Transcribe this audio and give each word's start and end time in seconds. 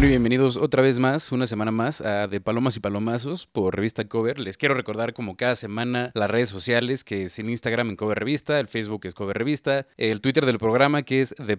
Bueno, 0.00 0.08
y 0.08 0.12
bienvenidos 0.12 0.56
otra 0.56 0.80
vez 0.80 0.98
más, 0.98 1.30
una 1.30 1.46
semana 1.46 1.72
más, 1.72 2.00
a 2.00 2.26
De 2.26 2.40
Palomas 2.40 2.74
y 2.74 2.80
Palomazos 2.80 3.46
por 3.46 3.76
Revista 3.76 4.08
Cover. 4.08 4.38
Les 4.38 4.56
quiero 4.56 4.74
recordar, 4.74 5.12
como 5.12 5.36
cada 5.36 5.54
semana, 5.56 6.10
las 6.14 6.30
redes 6.30 6.48
sociales, 6.48 7.04
que 7.04 7.24
es 7.24 7.38
en 7.38 7.50
Instagram 7.50 7.90
en 7.90 7.96
Cover 7.96 8.18
Revista, 8.18 8.58
el 8.60 8.66
Facebook 8.66 9.02
es 9.04 9.14
Cover 9.14 9.36
Revista, 9.36 9.86
el 9.98 10.22
Twitter 10.22 10.46
del 10.46 10.56
programa, 10.56 11.02
que 11.02 11.20
es 11.20 11.34
de 11.36 11.58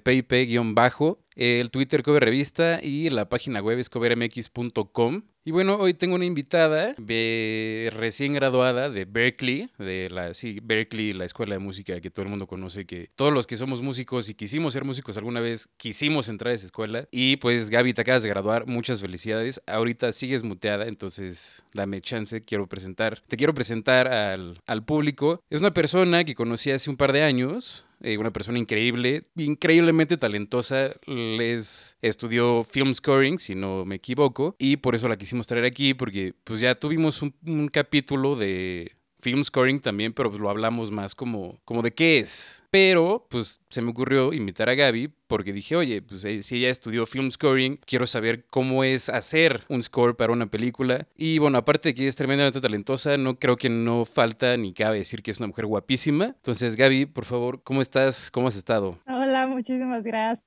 bajo 0.73 1.19
el 1.36 1.69
Twitter 1.69 2.01
Cover 2.01 2.23
Revista 2.23 2.79
y 2.82 3.11
la 3.11 3.29
página 3.29 3.61
web 3.61 3.77
es 3.77 3.91
covermx.com. 3.91 5.21
Y 5.43 5.49
bueno, 5.49 5.77
hoy 5.77 5.95
tengo 5.95 6.13
una 6.13 6.25
invitada 6.25 6.93
recién 6.97 8.33
graduada 8.33 8.91
de 8.91 9.05
Berkeley, 9.05 9.71
de 9.79 10.07
la 10.11 10.35
sí, 10.35 10.59
Berkeley, 10.61 11.13
la 11.13 11.25
escuela 11.25 11.55
de 11.55 11.59
música 11.59 11.99
que 11.99 12.11
todo 12.11 12.21
el 12.21 12.29
mundo 12.29 12.45
conoce, 12.45 12.85
que 12.85 13.09
todos 13.15 13.33
los 13.33 13.47
que 13.47 13.57
somos 13.57 13.82
músicos 13.82 14.29
y 14.29 14.35
quisimos 14.35 14.73
ser 14.73 14.85
músicos 14.85 15.18
alguna 15.18 15.39
vez 15.39 15.68
quisimos 15.77 16.29
entrar 16.29 16.51
a 16.51 16.55
esa 16.55 16.68
escuela. 16.68 17.07
Y 17.09 17.37
pues 17.37 17.71
Gaby, 17.71 17.96
te 17.96 18.01
acabas 18.01 18.21
de 18.21 18.29
graduar, 18.29 18.68
muchas 18.68 19.01
felicidades. 19.01 19.63
Ahorita 19.65 20.11
sigues 20.11 20.43
muteada, 20.43 20.85
entonces 20.85 21.63
dame 21.73 22.01
chance, 22.01 22.43
quiero 22.43 22.68
presentar, 22.68 23.21
te 23.27 23.35
quiero 23.35 23.55
presentar 23.55 24.07
al, 24.10 24.60
al 24.68 24.85
público. 24.85 25.41
Es 25.49 25.61
una 25.61 25.73
persona 25.73 26.23
que 26.23 26.35
conocí 26.35 26.69
hace 26.69 26.91
un 26.91 26.97
par 26.97 27.13
de 27.13 27.23
años, 27.23 27.83
eh, 28.04 28.18
una 28.18 28.32
persona 28.32 28.60
increíble, 28.60 29.23
increíblemente 29.36 30.18
talentosa. 30.18 30.91
Les 31.05 31.97
estudió 32.02 32.64
film 32.64 32.94
scoring, 32.94 33.39
si 33.39 33.55
no 33.55 33.86
me 33.86 33.95
equivoco, 33.95 34.55
y 34.59 34.77
por 34.77 34.95
eso 34.95 35.08
la 35.08 35.17
quisimos 35.17 35.47
traer 35.47 35.66
aquí, 35.66 35.94
porque 35.94 36.33
pues 36.44 36.59
ya 36.59 36.75
tuvimos 36.75 37.22
un, 37.22 37.69
capítulo 37.72 38.36
de 38.36 38.91
film 39.19 39.44
scoring 39.44 39.80
también, 39.80 40.14
pero 40.14 40.30
pues 40.30 40.41
lo 40.41 40.50
hablamos 40.50 40.91
más 40.91 41.16
como, 41.16 41.59
como 41.64 41.81
de 41.81 41.94
qué 41.94 42.19
es. 42.19 42.61
Pero 42.72 43.28
pues 43.30 43.59
se 43.70 43.81
me 43.81 43.92
ocurrió 43.92 44.31
invitar 44.31 44.70
a 44.70 44.75
Gaby 44.75 45.14
porque 45.27 45.53
dije, 45.53 45.77
oye, 45.77 46.02
pues 46.02 46.25
eh, 46.25 46.44
si 46.44 46.58
ella 46.58 46.69
estudió 46.69 47.05
film 47.05 47.31
scoring, 47.31 47.80
quiero 47.86 48.05
saber 48.05 48.45
cómo 48.50 48.83
es 48.83 49.08
hacer 49.08 49.63
un 49.69 49.81
score 49.81 50.17
para 50.17 50.33
una 50.33 50.47
película. 50.47 51.08
Y 51.16 51.38
bueno, 51.38 51.58
aparte 51.58 51.89
de 51.89 51.95
que 51.95 52.08
es 52.08 52.17
tremendamente 52.17 52.59
talentosa, 52.59 53.16
no 53.16 53.39
creo 53.39 53.55
que 53.55 53.69
no 53.69 54.03
falta 54.03 54.58
ni 54.58 54.73
cabe 54.73 54.97
decir 54.97 55.23
que 55.23 55.31
es 55.31 55.39
una 55.39 55.47
mujer 55.47 55.67
guapísima. 55.67 56.25
Entonces, 56.25 56.75
Gaby, 56.75 57.05
por 57.05 57.23
favor, 57.23 57.61
¿cómo 57.63 57.81
estás? 57.81 58.30
¿Cómo 58.30 58.50
has 58.50 58.58
estado? 58.58 59.00
Hola, 59.08 59.47
muchísimas 59.47 60.03
gracias. 60.03 60.41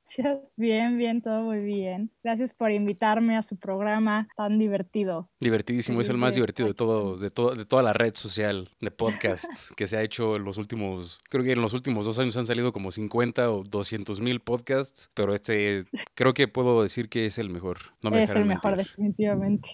Bien, 0.57 0.99
bien, 0.99 1.23
todo 1.23 1.43
muy 1.43 1.61
bien. 1.61 2.11
Gracias 2.23 2.53
por 2.53 2.71
invitarme 2.71 3.37
a 3.37 3.43
su 3.43 3.57
programa 3.57 4.29
tan 4.37 4.59
divertido. 4.59 5.31
Divertidísimo, 5.41 6.01
es 6.01 6.09
el 6.09 6.19
más 6.19 6.35
divertido 6.35 6.69
de 6.69 6.75
todo, 6.75 7.17
de 7.17 7.31
todo, 7.31 7.55
de 7.55 7.65
toda 7.65 7.83
la 7.83 7.93
red 7.93 8.15
social 8.15 8.69
de 8.81 8.91
podcasts 8.91 9.73
que 9.77 9.87
se 9.87 9.97
ha 9.97 10.03
hecho 10.03 10.37
en 10.37 10.45
los 10.45 10.59
últimos, 10.59 11.21
creo 11.29 11.43
que 11.43 11.53
en 11.53 11.61
los 11.61 11.73
últimos 11.73 12.05
dos 12.05 12.14
años 12.19 12.37
han 12.37 12.47
salido 12.47 12.73
como 12.73 12.91
50 12.91 13.51
o 13.51 13.63
200 13.63 14.21
mil 14.21 14.41
podcasts 14.41 15.11
pero 15.15 15.35
este 15.35 15.85
creo 16.15 16.35
que 16.35 16.49
puedo 16.49 16.83
decir 16.83 17.09
que 17.09 17.27
es 17.27 17.39
el 17.39 17.51
mejor. 17.51 17.79
No 18.03 18.17
es 18.17 18.35
el 18.35 18.45
mejor, 18.45 18.77
definitivamente. 18.77 19.69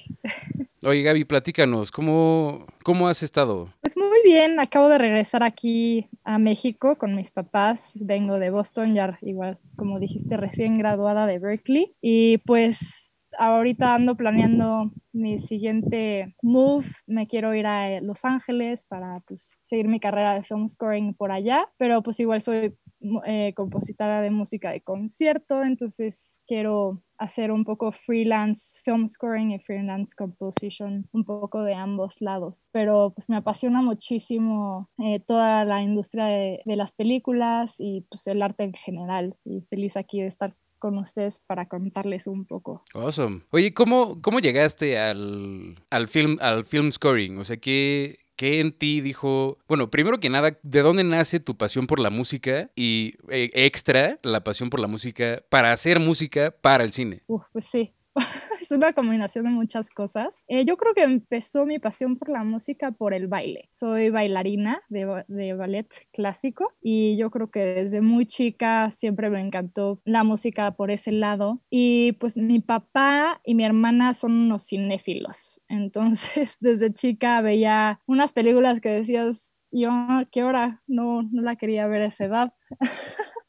Oye, 0.84 1.02
Gaby, 1.02 1.24
platícanos, 1.24 1.90
¿cómo, 1.90 2.66
¿cómo 2.82 3.08
has 3.08 3.22
estado? 3.22 3.68
Pues 3.82 3.96
muy 3.96 4.18
bien, 4.24 4.58
acabo 4.60 4.88
de 4.88 4.98
regresar 4.98 5.42
aquí 5.42 6.08
a 6.24 6.38
México 6.38 6.96
con 6.96 7.14
mis 7.14 7.32
papás. 7.32 7.92
Vengo 7.96 8.38
de 8.38 8.50
Boston, 8.50 8.94
ya 8.94 9.18
igual, 9.20 9.58
como 9.76 9.98
dijiste, 9.98 10.36
recién 10.36 10.78
graduada 10.78 11.26
de 11.26 11.38
Berkeley. 11.38 11.94
Y 12.00 12.38
pues 12.38 13.09
ahorita 13.38 13.94
ando 13.94 14.16
planeando 14.16 14.92
mi 15.12 15.38
siguiente 15.38 16.34
move. 16.42 16.86
Me 17.06 17.26
quiero 17.26 17.54
ir 17.54 17.66
a 17.66 17.90
eh, 17.90 18.00
Los 18.00 18.24
Ángeles 18.24 18.84
para 18.86 19.20
pues, 19.26 19.56
seguir 19.62 19.88
mi 19.88 20.00
carrera 20.00 20.34
de 20.34 20.42
film 20.42 20.66
scoring 20.68 21.14
por 21.14 21.32
allá, 21.32 21.68
pero 21.78 22.02
pues 22.02 22.20
igual 22.20 22.40
soy 22.40 22.76
eh, 23.24 23.54
compositora 23.54 24.20
de 24.20 24.30
música 24.30 24.70
de 24.70 24.82
concierto, 24.82 25.62
entonces 25.62 26.42
quiero 26.46 27.02
hacer 27.16 27.50
un 27.50 27.64
poco 27.64 27.92
freelance 27.92 28.80
film 28.84 29.06
scoring 29.06 29.52
y 29.52 29.58
freelance 29.58 30.14
composition, 30.14 31.08
un 31.12 31.24
poco 31.24 31.62
de 31.62 31.74
ambos 31.74 32.20
lados. 32.20 32.66
Pero 32.72 33.12
pues 33.14 33.28
me 33.28 33.36
apasiona 33.36 33.80
muchísimo 33.82 34.90
eh, 34.98 35.20
toda 35.20 35.64
la 35.64 35.82
industria 35.82 36.26
de, 36.26 36.60
de, 36.64 36.76
las 36.76 36.92
películas 36.92 37.76
y 37.78 38.06
pues 38.10 38.26
el 38.26 38.42
arte 38.42 38.64
en 38.64 38.74
general. 38.74 39.34
Y 39.44 39.62
feliz 39.62 39.96
aquí 39.96 40.20
de 40.20 40.28
estar 40.28 40.54
con 40.80 40.98
ustedes 40.98 41.40
para 41.46 41.68
contarles 41.68 42.26
un 42.26 42.44
poco. 42.44 42.82
Awesome. 42.94 43.42
Oye, 43.50 43.72
¿cómo, 43.72 44.20
cómo 44.20 44.40
llegaste 44.40 44.98
al, 44.98 45.76
al, 45.90 46.08
film, 46.08 46.38
al 46.40 46.64
film 46.64 46.90
scoring? 46.90 47.38
O 47.38 47.44
sea, 47.44 47.58
¿qué, 47.58 48.18
¿Qué 48.40 48.60
en 48.60 48.72
ti 48.72 49.02
dijo, 49.02 49.58
bueno, 49.68 49.90
primero 49.90 50.18
que 50.18 50.30
nada, 50.30 50.58
¿de 50.62 50.80
dónde 50.80 51.04
nace 51.04 51.40
tu 51.40 51.58
pasión 51.58 51.86
por 51.86 52.00
la 52.00 52.08
música 52.08 52.70
y 52.74 53.16
eh, 53.28 53.50
extra 53.52 54.18
la 54.22 54.42
pasión 54.42 54.70
por 54.70 54.80
la 54.80 54.86
música 54.86 55.42
para 55.50 55.74
hacer 55.74 56.00
música 56.00 56.50
para 56.50 56.82
el 56.82 56.94
cine? 56.94 57.22
Uf, 57.26 57.42
pues 57.52 57.66
sí, 57.66 57.92
es 58.60 58.70
una 58.70 58.92
combinación 58.92 59.44
de 59.44 59.50
muchas 59.50 59.90
cosas. 59.90 60.44
Eh, 60.48 60.64
yo 60.64 60.76
creo 60.76 60.94
que 60.94 61.02
empezó 61.02 61.66
mi 61.66 61.78
pasión 61.78 62.16
por 62.16 62.28
la 62.28 62.44
música 62.44 62.92
por 62.92 63.14
el 63.14 63.28
baile. 63.28 63.68
Soy 63.70 64.10
bailarina 64.10 64.82
de, 64.88 65.24
de, 65.28 65.54
ballet 65.54 65.88
clásico 66.12 66.72
y 66.80 67.16
yo 67.16 67.30
creo 67.30 67.50
que 67.50 67.60
desde 67.60 68.00
muy 68.00 68.26
chica 68.26 68.90
siempre 68.90 69.30
me 69.30 69.40
encantó 69.40 70.00
la 70.04 70.24
música 70.24 70.72
por 70.72 70.90
ese 70.90 71.12
lado. 71.12 71.60
Y 71.70 72.12
pues 72.12 72.36
mi 72.36 72.60
papá 72.60 73.40
y 73.44 73.54
mi 73.54 73.64
hermana 73.64 74.14
son 74.14 74.32
unos 74.32 74.66
cinéfilos. 74.66 75.60
Entonces 75.68 76.56
desde 76.60 76.92
chica 76.92 77.40
veía 77.40 78.00
unas 78.06 78.32
películas 78.32 78.80
que 78.80 78.90
decías, 78.90 79.54
yo, 79.72 79.90
¿qué 80.32 80.42
hora? 80.42 80.82
No, 80.86 81.22
no 81.22 81.42
la 81.42 81.56
quería 81.56 81.86
ver 81.86 82.02
a 82.02 82.06
esa 82.06 82.24
edad. 82.24 82.54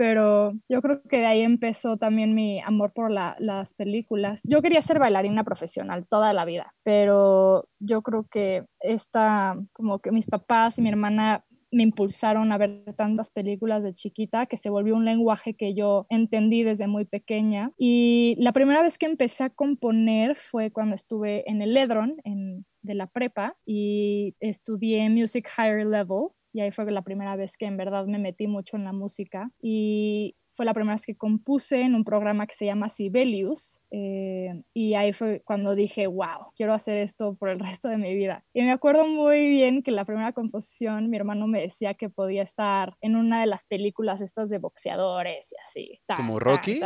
pero 0.00 0.54
yo 0.66 0.80
creo 0.80 1.02
que 1.02 1.18
de 1.18 1.26
ahí 1.26 1.42
empezó 1.42 1.98
también 1.98 2.34
mi 2.34 2.58
amor 2.60 2.94
por 2.94 3.10
las 3.10 3.74
películas. 3.74 4.40
Yo 4.44 4.62
quería 4.62 4.80
ser 4.80 4.98
bailarina 4.98 5.44
profesional 5.44 6.06
toda 6.08 6.32
la 6.32 6.46
vida, 6.46 6.72
pero 6.82 7.68
yo 7.80 8.00
creo 8.00 8.24
que 8.30 8.64
esta, 8.80 9.58
como 9.74 9.98
que 9.98 10.10
mis 10.10 10.26
papás 10.26 10.78
y 10.78 10.82
mi 10.82 10.88
hermana 10.88 11.44
me 11.70 11.82
impulsaron 11.82 12.50
a 12.50 12.56
ver 12.56 12.82
tantas 12.96 13.30
películas 13.30 13.82
de 13.82 13.92
chiquita 13.92 14.46
que 14.46 14.56
se 14.56 14.70
volvió 14.70 14.96
un 14.96 15.04
lenguaje 15.04 15.52
que 15.52 15.74
yo 15.74 16.06
entendí 16.08 16.62
desde 16.62 16.86
muy 16.86 17.04
pequeña. 17.04 17.72
Y 17.76 18.36
la 18.38 18.52
primera 18.52 18.80
vez 18.80 18.96
que 18.96 19.04
empecé 19.04 19.44
a 19.44 19.50
componer 19.50 20.34
fue 20.34 20.70
cuando 20.70 20.94
estuve 20.94 21.44
en 21.46 21.60
el 21.60 21.76
Edron 21.76 22.16
en, 22.24 22.64
de 22.80 22.94
la 22.94 23.06
prepa 23.06 23.54
y 23.66 24.34
estudié 24.40 25.10
Music 25.10 25.46
Higher 25.58 25.84
Level 25.84 26.28
y 26.52 26.60
ahí 26.60 26.70
fue 26.70 26.90
la 26.90 27.02
primera 27.02 27.36
vez 27.36 27.56
que 27.56 27.66
en 27.66 27.76
verdad 27.76 28.06
me 28.06 28.18
metí 28.18 28.46
mucho 28.46 28.76
en 28.76 28.84
la 28.84 28.92
música 28.92 29.50
y 29.60 30.36
fue 30.52 30.66
la 30.66 30.74
primera 30.74 30.94
vez 30.94 31.06
que 31.06 31.16
compuse 31.16 31.80
en 31.80 31.94
un 31.94 32.04
programa 32.04 32.46
que 32.46 32.54
se 32.54 32.66
llama 32.66 32.88
Sibelius 32.88 33.80
eh, 33.90 34.62
y 34.74 34.94
ahí 34.94 35.12
fue 35.12 35.40
cuando 35.44 35.74
dije, 35.74 36.06
wow, 36.06 36.52
quiero 36.56 36.74
hacer 36.74 36.98
esto 36.98 37.34
por 37.34 37.48
el 37.48 37.58
resto 37.80 37.88
de 37.88 37.96
mi 37.96 38.14
vida. 38.14 38.44
Y 38.52 38.62
me 38.62 38.72
acuerdo 38.72 39.06
muy 39.06 39.48
bien 39.48 39.82
que 39.82 39.90
la 39.90 40.04
primera 40.04 40.32
composición 40.32 41.08
mi 41.08 41.16
hermano 41.16 41.46
me 41.46 41.62
decía 41.62 41.94
que 41.94 42.10
podía 42.10 42.42
estar 42.42 42.94
en 43.00 43.16
una 43.16 43.40
de 43.40 43.46
las 43.46 43.64
películas 43.64 44.20
estas 44.20 44.48
de 44.48 44.58
boxeadores 44.58 45.52
y 45.52 45.56
así. 45.64 46.00
¿Como 46.14 46.38
Rocky? 46.38 46.80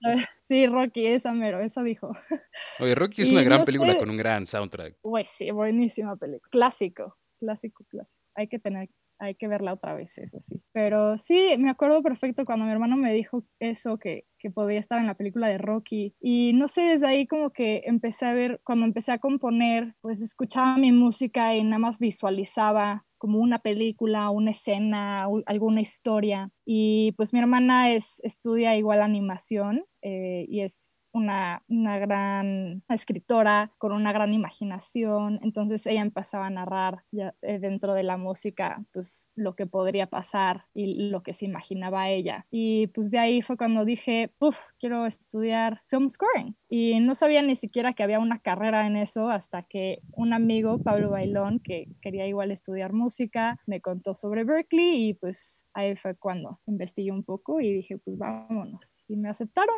Sí, 0.40 0.66
Rocky, 0.66 1.06
esa 1.06 1.32
mero, 1.32 1.60
esa 1.60 1.84
dijo. 1.84 2.10
Oye, 2.80 2.96
Rocky 2.96 3.22
es 3.22 3.30
una 3.30 3.44
gran 3.44 3.64
película 3.64 3.96
con 3.96 4.10
un 4.10 4.16
gran 4.16 4.44
soundtrack. 4.44 4.96
Pues 5.00 5.30
sí, 5.30 5.52
buenísima 5.52 6.16
película. 6.16 6.48
Clásico, 6.50 7.16
clásico, 7.38 7.84
clásico. 7.88 8.20
Hay 8.34 8.48
que 8.48 8.58
tener 8.58 8.88
hay 9.20 9.34
que 9.34 9.48
verla 9.48 9.74
otra 9.74 9.94
vez, 9.94 10.18
eso 10.18 10.40
sí. 10.40 10.60
Pero 10.72 11.18
sí, 11.18 11.56
me 11.58 11.70
acuerdo 11.70 12.02
perfecto 12.02 12.44
cuando 12.44 12.64
mi 12.64 12.72
hermano 12.72 12.96
me 12.96 13.12
dijo 13.12 13.44
eso, 13.58 13.98
que, 13.98 14.24
que 14.38 14.50
podía 14.50 14.80
estar 14.80 14.98
en 14.98 15.06
la 15.06 15.14
película 15.14 15.46
de 15.48 15.58
Rocky. 15.58 16.14
Y 16.20 16.52
no 16.54 16.68
sé, 16.68 16.82
desde 16.82 17.06
ahí 17.06 17.26
como 17.26 17.50
que 17.50 17.82
empecé 17.84 18.26
a 18.26 18.34
ver, 18.34 18.60
cuando 18.64 18.86
empecé 18.86 19.12
a 19.12 19.18
componer, 19.18 19.94
pues 20.00 20.20
escuchaba 20.20 20.76
mi 20.76 20.92
música 20.92 21.54
y 21.54 21.62
nada 21.62 21.78
más 21.78 21.98
visualizaba 21.98 23.04
como 23.18 23.38
una 23.38 23.58
película, 23.58 24.30
una 24.30 24.52
escena, 24.52 25.26
alguna 25.44 25.82
historia. 25.82 26.50
Y 26.64 27.12
pues 27.12 27.34
mi 27.34 27.38
hermana 27.38 27.92
es, 27.92 28.18
estudia 28.24 28.76
igual 28.76 29.02
animación 29.02 29.84
eh, 30.00 30.46
y 30.48 30.62
es 30.62 30.99
una, 31.12 31.62
una, 31.68 31.98
gran 31.98 32.82
escritora 32.88 33.72
con 33.78 33.92
una 33.92 34.12
gran 34.12 34.32
imaginación, 34.32 35.40
entonces 35.42 35.86
ella 35.86 36.02
empezaba 36.02 36.46
a 36.46 36.50
narrar 36.50 37.04
ya, 37.10 37.34
eh, 37.42 37.58
dentro 37.58 37.94
de 37.94 38.02
la 38.02 38.16
música 38.16 38.84
pues 38.92 39.30
lo 39.34 39.54
que 39.54 39.66
podría 39.66 40.06
pasar 40.06 40.66
y 40.74 41.08
lo 41.10 41.22
que 41.22 41.32
se 41.32 41.44
imaginaba 41.44 42.08
ella. 42.08 42.46
Y 42.50 42.88
pues 42.88 43.10
de 43.10 43.18
ahí 43.18 43.42
fue 43.42 43.56
cuando 43.56 43.84
dije, 43.84 44.32
uff, 44.38 44.58
quiero 44.78 45.06
estudiar 45.06 45.82
film 45.88 46.08
scoring. 46.08 46.56
Y 46.68 47.00
no 47.00 47.14
sabía 47.14 47.42
ni 47.42 47.56
siquiera 47.56 47.92
que 47.94 48.02
había 48.02 48.20
una 48.20 48.38
carrera 48.38 48.86
en 48.86 48.96
eso 48.96 49.28
hasta 49.28 49.64
que 49.64 50.02
un 50.12 50.32
amigo, 50.32 50.78
Pablo 50.78 51.10
Bailón, 51.10 51.60
que 51.60 51.88
quería 52.00 52.26
igual 52.26 52.50
estudiar 52.50 52.92
música, 52.92 53.58
me 53.66 53.80
contó 53.80 54.14
sobre 54.14 54.44
Berkeley 54.44 55.10
y 55.10 55.14
pues 55.14 55.66
ahí 55.74 55.96
fue 55.96 56.14
cuando 56.16 56.60
investigué 56.66 57.10
un 57.10 57.24
poco 57.24 57.60
y 57.60 57.72
dije, 57.72 57.98
pues 57.98 58.16
vámonos. 58.18 59.04
Y 59.08 59.16
me 59.16 59.28
aceptaron. 59.28 59.76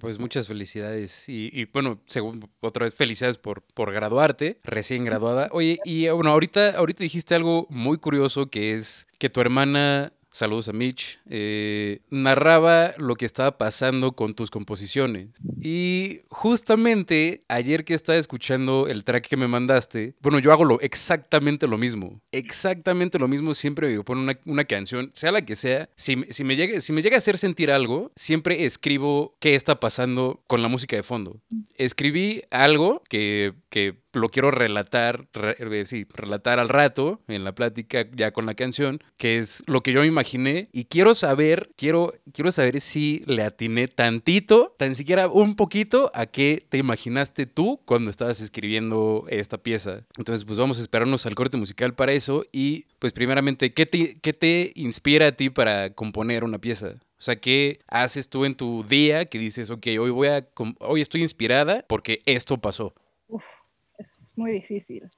Pues 0.00 0.18
muchas 0.18 0.46
felicidades 0.48 1.28
y, 1.28 1.64
bueno, 1.66 2.00
según, 2.06 2.48
otra 2.60 2.84
vez 2.84 2.94
felicidades 2.94 3.38
por, 3.38 3.62
por 3.62 3.92
graduarte, 3.92 4.60
recién 4.62 5.04
graduada. 5.04 5.48
Oye, 5.52 5.78
y 5.84 6.08
bueno, 6.08 6.30
ahorita, 6.30 6.70
ahorita 6.70 7.02
dijiste 7.02 7.34
algo 7.34 7.66
muy 7.70 7.98
curioso 7.98 8.50
que 8.50 8.74
es 8.74 9.06
que 9.18 9.30
tu 9.30 9.40
hermana 9.40 10.12
saludos 10.38 10.68
a 10.68 10.72
Mitch, 10.72 11.18
eh, 11.28 12.00
narraba 12.10 12.94
lo 12.96 13.16
que 13.16 13.26
estaba 13.26 13.58
pasando 13.58 14.12
con 14.12 14.34
tus 14.34 14.50
composiciones. 14.50 15.28
Y 15.60 16.20
justamente 16.28 17.42
ayer 17.48 17.84
que 17.84 17.94
estaba 17.94 18.18
escuchando 18.18 18.86
el 18.86 19.02
track 19.02 19.26
que 19.26 19.36
me 19.36 19.48
mandaste, 19.48 20.14
bueno, 20.20 20.38
yo 20.38 20.52
hago 20.52 20.64
lo, 20.64 20.80
exactamente 20.80 21.66
lo 21.66 21.76
mismo. 21.76 22.20
Exactamente 22.30 23.18
lo 23.18 23.26
mismo 23.26 23.52
siempre 23.52 24.00
pongo 24.04 24.22
una, 24.22 24.38
una, 24.46 24.64
canción, 24.64 25.10
sea 25.12 25.32
la 25.32 25.44
que 25.44 25.56
sea. 25.56 25.88
Si, 25.96 26.24
si, 26.30 26.44
me 26.44 26.54
llega, 26.54 26.80
si 26.80 26.92
me 26.92 27.02
llega 27.02 27.16
a 27.16 27.18
hacer 27.18 27.36
sentir 27.36 27.72
algo, 27.72 28.12
siempre 28.14 28.64
escribo 28.64 29.34
qué 29.40 29.56
está 29.56 29.80
pasando 29.80 30.40
con 30.46 30.62
la 30.62 30.68
música 30.68 30.94
de 30.94 31.02
fondo. 31.02 31.40
Escribí 31.74 32.42
algo 32.50 33.02
que, 33.08 33.54
que 33.70 33.96
lo 34.12 34.28
quiero 34.28 34.50
relatar, 34.50 35.28
eh, 35.34 35.84
sí, 35.86 36.06
relatar 36.14 36.58
al 36.58 36.68
rato 36.68 37.20
en 37.28 37.44
la 37.44 37.54
plática 37.54 38.06
ya 38.12 38.32
con 38.32 38.46
la 38.46 38.54
canción, 38.54 39.02
que 39.16 39.38
es 39.38 39.62
lo 39.66 39.82
que 39.82 39.92
yo 39.92 40.00
me 40.00 40.06
imaginé 40.06 40.68
y 40.72 40.84
quiero 40.84 41.14
saber, 41.14 41.70
quiero, 41.76 42.14
quiero 42.32 42.52
saber 42.52 42.80
si 42.80 43.22
le 43.26 43.42
atiné 43.42 43.88
tantito, 43.88 44.74
tan 44.78 44.94
siquiera 44.94 45.28
un 45.28 45.56
poquito 45.56 46.10
a 46.14 46.26
qué 46.26 46.66
te 46.68 46.78
imaginaste 46.78 47.46
tú 47.46 47.80
cuando 47.84 48.10
estabas 48.10 48.40
escribiendo 48.40 49.24
esta 49.28 49.58
pieza. 49.58 50.02
Entonces, 50.16 50.44
pues 50.44 50.58
vamos 50.58 50.78
a 50.78 50.82
esperarnos 50.82 51.26
al 51.26 51.34
corte 51.34 51.56
musical 51.56 51.94
para 51.94 52.12
eso 52.12 52.44
y 52.52 52.86
pues 52.98 53.12
primeramente, 53.12 53.72
¿qué 53.72 53.86
te, 53.86 54.18
qué 54.20 54.32
te 54.32 54.72
inspira 54.74 55.28
a 55.28 55.32
ti 55.32 55.50
para 55.50 55.94
componer 55.94 56.44
una 56.44 56.58
pieza? 56.58 56.94
O 57.18 57.22
sea, 57.22 57.36
¿qué 57.36 57.80
haces 57.88 58.28
tú 58.28 58.44
en 58.44 58.54
tu 58.54 58.84
día 58.84 59.26
que 59.26 59.38
dices, 59.38 59.70
ok, 59.70 59.86
hoy 60.00 60.10
voy 60.10 60.28
a, 60.28 60.48
hoy 60.78 61.00
estoy 61.00 61.22
inspirada 61.22 61.84
porque 61.88 62.22
esto 62.26 62.58
pasó? 62.58 62.94
Uf 63.26 63.57
es 63.98 64.32
muy 64.36 64.52
difícil. 64.52 65.08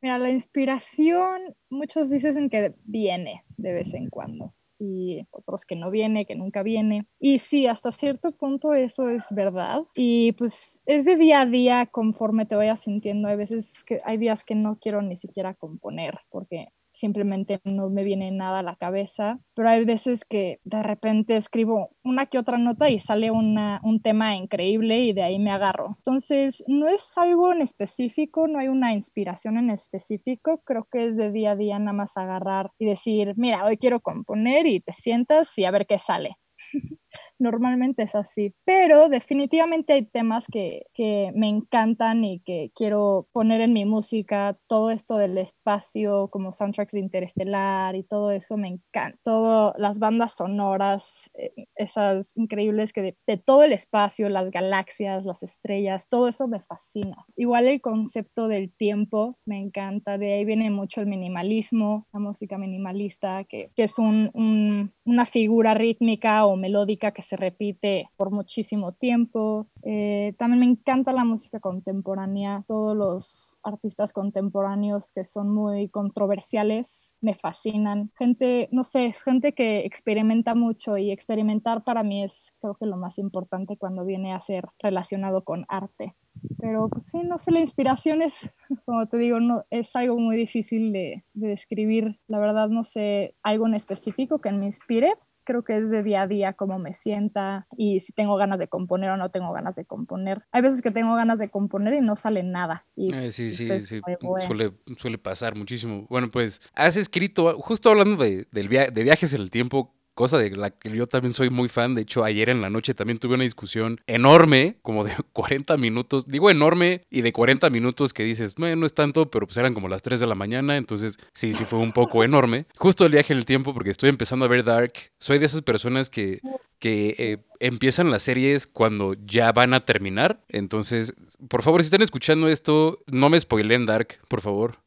Mira, 0.00 0.18
la 0.18 0.30
inspiración, 0.30 1.56
muchos 1.70 2.10
dicen 2.10 2.48
que 2.50 2.74
viene 2.84 3.44
de 3.56 3.72
vez 3.72 3.94
en 3.94 4.08
cuando 4.08 4.54
y 4.78 5.26
otros 5.30 5.66
que 5.66 5.74
no 5.74 5.90
viene, 5.90 6.24
que 6.24 6.36
nunca 6.36 6.62
viene. 6.62 7.06
Y 7.18 7.38
sí, 7.38 7.66
hasta 7.66 7.90
cierto 7.90 8.32
punto 8.32 8.74
eso 8.74 9.08
es 9.08 9.26
verdad. 9.30 9.82
Y 9.94 10.32
pues 10.32 10.82
es 10.86 11.04
de 11.04 11.16
día 11.16 11.40
a 11.40 11.46
día 11.46 11.86
conforme 11.86 12.46
te 12.46 12.54
vayas 12.54 12.80
sintiendo. 12.80 13.28
Hay 13.28 13.36
veces 13.36 13.84
que 13.84 14.00
hay 14.04 14.18
días 14.18 14.44
que 14.44 14.54
no 14.54 14.78
quiero 14.80 15.02
ni 15.02 15.16
siquiera 15.16 15.54
componer 15.54 16.20
porque 16.30 16.68
simplemente 16.98 17.60
no 17.64 17.88
me 17.90 18.04
viene 18.04 18.30
nada 18.30 18.60
a 18.60 18.62
la 18.62 18.76
cabeza, 18.76 19.38
pero 19.54 19.68
hay 19.68 19.84
veces 19.84 20.24
que 20.24 20.60
de 20.64 20.82
repente 20.82 21.36
escribo 21.36 21.90
una 22.04 22.26
que 22.26 22.38
otra 22.38 22.58
nota 22.58 22.90
y 22.90 22.98
sale 22.98 23.30
una, 23.30 23.80
un 23.82 24.02
tema 24.02 24.36
increíble 24.36 24.98
y 25.00 25.12
de 25.12 25.22
ahí 25.22 25.38
me 25.38 25.50
agarro. 25.50 25.94
Entonces, 25.98 26.64
no 26.66 26.88
es 26.88 27.16
algo 27.16 27.52
en 27.52 27.62
específico, 27.62 28.48
no 28.48 28.58
hay 28.58 28.68
una 28.68 28.92
inspiración 28.92 29.58
en 29.58 29.70
específico, 29.70 30.62
creo 30.64 30.86
que 30.90 31.06
es 31.06 31.16
de 31.16 31.30
día 31.30 31.52
a 31.52 31.56
día 31.56 31.78
nada 31.78 31.92
más 31.92 32.16
agarrar 32.16 32.70
y 32.78 32.86
decir, 32.86 33.34
mira, 33.36 33.64
hoy 33.64 33.76
quiero 33.76 34.00
componer 34.00 34.66
y 34.66 34.80
te 34.80 34.92
sientas 34.92 35.56
y 35.58 35.64
a 35.64 35.70
ver 35.70 35.86
qué 35.86 35.98
sale. 35.98 36.36
Normalmente 37.40 38.02
es 38.02 38.16
así, 38.16 38.52
pero 38.64 39.08
definitivamente 39.08 39.92
hay 39.92 40.06
temas 40.06 40.46
que, 40.50 40.86
que, 40.92 41.30
me 41.34 41.48
encantan 41.48 42.24
y 42.24 42.40
que 42.40 42.72
quiero 42.74 43.28
poner 43.32 43.60
en 43.60 43.72
mi 43.72 43.84
música. 43.84 44.58
Todo 44.66 44.90
esto 44.90 45.16
del 45.16 45.38
espacio, 45.38 46.28
como 46.28 46.52
soundtracks 46.52 46.92
de 46.92 47.00
Interestelar 47.00 47.94
y 47.94 48.02
todo 48.02 48.32
eso 48.32 48.56
me 48.56 48.68
encanta. 48.68 49.18
Todo, 49.22 49.72
las 49.78 50.00
bandas 50.00 50.34
sonoras, 50.34 51.30
eh, 51.34 51.66
esas 51.76 52.36
increíbles 52.36 52.92
que 52.92 53.02
de, 53.02 53.16
de, 53.26 53.36
todo 53.36 53.62
el 53.62 53.72
espacio, 53.72 54.28
las 54.28 54.50
galaxias, 54.50 55.24
las 55.24 55.44
estrellas, 55.44 56.08
todo 56.08 56.26
eso 56.26 56.48
me 56.48 56.60
fascina. 56.60 57.24
Igual 57.36 57.68
el 57.68 57.80
concepto 57.80 58.48
del 58.48 58.72
tiempo 58.72 59.38
me 59.46 59.60
encanta. 59.60 60.18
De 60.18 60.34
ahí 60.34 60.44
viene 60.44 60.70
mucho 60.70 61.00
el 61.00 61.06
minimalismo, 61.06 62.08
la 62.12 62.18
música 62.18 62.58
minimalista, 62.58 63.44
que, 63.44 63.70
que 63.76 63.84
es 63.84 63.96
un, 63.98 64.30
un, 64.34 64.92
una 65.04 65.24
figura 65.24 65.74
rítmica 65.74 66.44
o 66.44 66.56
melódica 66.56 66.97
que 66.98 67.22
se 67.22 67.36
repite 67.36 68.10
por 68.16 68.30
muchísimo 68.30 68.92
tiempo. 68.92 69.66
Eh, 69.82 70.34
también 70.38 70.60
me 70.60 70.66
encanta 70.66 71.12
la 71.12 71.24
música 71.24 71.60
contemporánea, 71.60 72.64
todos 72.66 72.96
los 72.96 73.58
artistas 73.62 74.12
contemporáneos 74.12 75.12
que 75.12 75.24
son 75.24 75.48
muy 75.50 75.88
controversiales 75.88 77.14
me 77.20 77.34
fascinan. 77.34 78.10
Gente, 78.18 78.68
no 78.72 78.84
sé, 78.84 79.06
es 79.06 79.22
gente 79.22 79.52
que 79.52 79.80
experimenta 79.86 80.54
mucho 80.54 80.96
y 80.98 81.10
experimentar 81.10 81.84
para 81.84 82.02
mí 82.02 82.24
es 82.24 82.54
creo 82.60 82.74
que 82.74 82.86
lo 82.86 82.96
más 82.96 83.18
importante 83.18 83.76
cuando 83.76 84.04
viene 84.04 84.32
a 84.32 84.40
ser 84.40 84.66
relacionado 84.78 85.44
con 85.44 85.64
arte. 85.68 86.14
Pero 86.58 86.88
pues 86.88 87.06
sí, 87.06 87.18
no 87.24 87.38
sé, 87.38 87.50
la 87.50 87.60
inspiración 87.60 88.22
es, 88.22 88.48
como 88.84 89.06
te 89.06 89.18
digo, 89.18 89.40
no, 89.40 89.64
es 89.70 89.94
algo 89.96 90.18
muy 90.18 90.36
difícil 90.36 90.92
de, 90.92 91.24
de 91.34 91.48
describir. 91.48 92.18
La 92.26 92.38
verdad 92.38 92.68
no 92.68 92.84
sé 92.84 93.34
algo 93.42 93.66
en 93.66 93.74
específico 93.74 94.38
que 94.40 94.52
me 94.52 94.66
inspire, 94.66 95.14
creo 95.48 95.64
que 95.64 95.78
es 95.78 95.88
de 95.88 96.02
día 96.02 96.22
a 96.22 96.26
día 96.26 96.52
cómo 96.52 96.78
me 96.78 96.92
sienta 96.92 97.66
y 97.74 98.00
si 98.00 98.12
tengo 98.12 98.36
ganas 98.36 98.58
de 98.58 98.68
componer 98.68 99.08
o 99.08 99.16
no 99.16 99.30
tengo 99.30 99.50
ganas 99.54 99.76
de 99.76 99.86
componer. 99.86 100.44
Hay 100.52 100.60
veces 100.60 100.82
que 100.82 100.90
tengo 100.90 101.14
ganas 101.16 101.38
de 101.38 101.48
componer 101.48 101.94
y 101.94 102.02
no 102.02 102.16
sale 102.16 102.42
nada. 102.42 102.84
Y 102.94 103.14
eh, 103.14 103.32
sí, 103.32 103.50
sí, 103.50 103.80
sí. 103.80 104.02
Suele, 104.46 104.72
suele, 104.98 105.16
pasar 105.16 105.56
muchísimo. 105.56 106.06
Bueno, 106.10 106.30
pues 106.30 106.60
has 106.74 106.98
escrito, 106.98 107.58
justo 107.60 107.88
hablando 107.88 108.22
de, 108.22 108.46
del 108.52 108.68
de 108.68 109.02
viajes 109.02 109.32
en 109.32 109.40
el 109.40 109.50
tiempo, 109.50 109.94
cosa 110.18 110.36
de 110.36 110.50
la 110.50 110.70
que 110.70 110.90
yo 110.90 111.06
también 111.06 111.32
soy 111.32 111.48
muy 111.48 111.68
fan. 111.68 111.94
De 111.94 112.02
hecho, 112.02 112.24
ayer 112.24 112.48
en 112.48 112.60
la 112.60 112.70
noche 112.70 112.92
también 112.92 113.18
tuve 113.20 113.36
una 113.36 113.44
discusión 113.44 114.00
enorme, 114.08 114.74
como 114.82 115.04
de 115.04 115.12
40 115.32 115.76
minutos. 115.76 116.26
Digo 116.26 116.50
enorme 116.50 117.02
y 117.08 117.20
de 117.20 117.32
40 117.32 117.70
minutos 117.70 118.12
que 118.12 118.24
dices, 118.24 118.58
no 118.58 118.84
es 118.84 118.94
tanto, 118.94 119.30
pero 119.30 119.46
pues 119.46 119.56
eran 119.58 119.74
como 119.74 119.88
las 119.88 120.02
3 120.02 120.18
de 120.18 120.26
la 120.26 120.34
mañana. 120.34 120.76
Entonces, 120.76 121.20
sí, 121.34 121.54
sí 121.54 121.64
fue 121.64 121.78
un 121.78 121.92
poco 121.92 122.24
enorme. 122.24 122.66
Justo 122.76 123.06
el 123.06 123.12
viaje 123.12 123.32
en 123.32 123.38
el 123.38 123.44
tiempo, 123.44 123.72
porque 123.72 123.90
estoy 123.90 124.08
empezando 124.08 124.44
a 124.44 124.48
ver 124.48 124.64
Dark. 124.64 124.94
Soy 125.20 125.38
de 125.38 125.46
esas 125.46 125.62
personas 125.62 126.10
que 126.10 126.40
que 126.78 127.14
eh, 127.18 127.38
empiezan 127.60 128.10
las 128.10 128.22
series 128.22 128.66
cuando 128.66 129.14
ya 129.26 129.52
van 129.52 129.74
a 129.74 129.84
terminar. 129.84 130.40
Entonces, 130.48 131.14
por 131.48 131.62
favor, 131.62 131.82
si 131.82 131.86
están 131.86 132.02
escuchando 132.02 132.48
esto, 132.48 133.02
no 133.06 133.30
me 133.30 133.38
spoilen 133.38 133.86
Dark, 133.86 134.18
por 134.28 134.40
favor. 134.40 134.78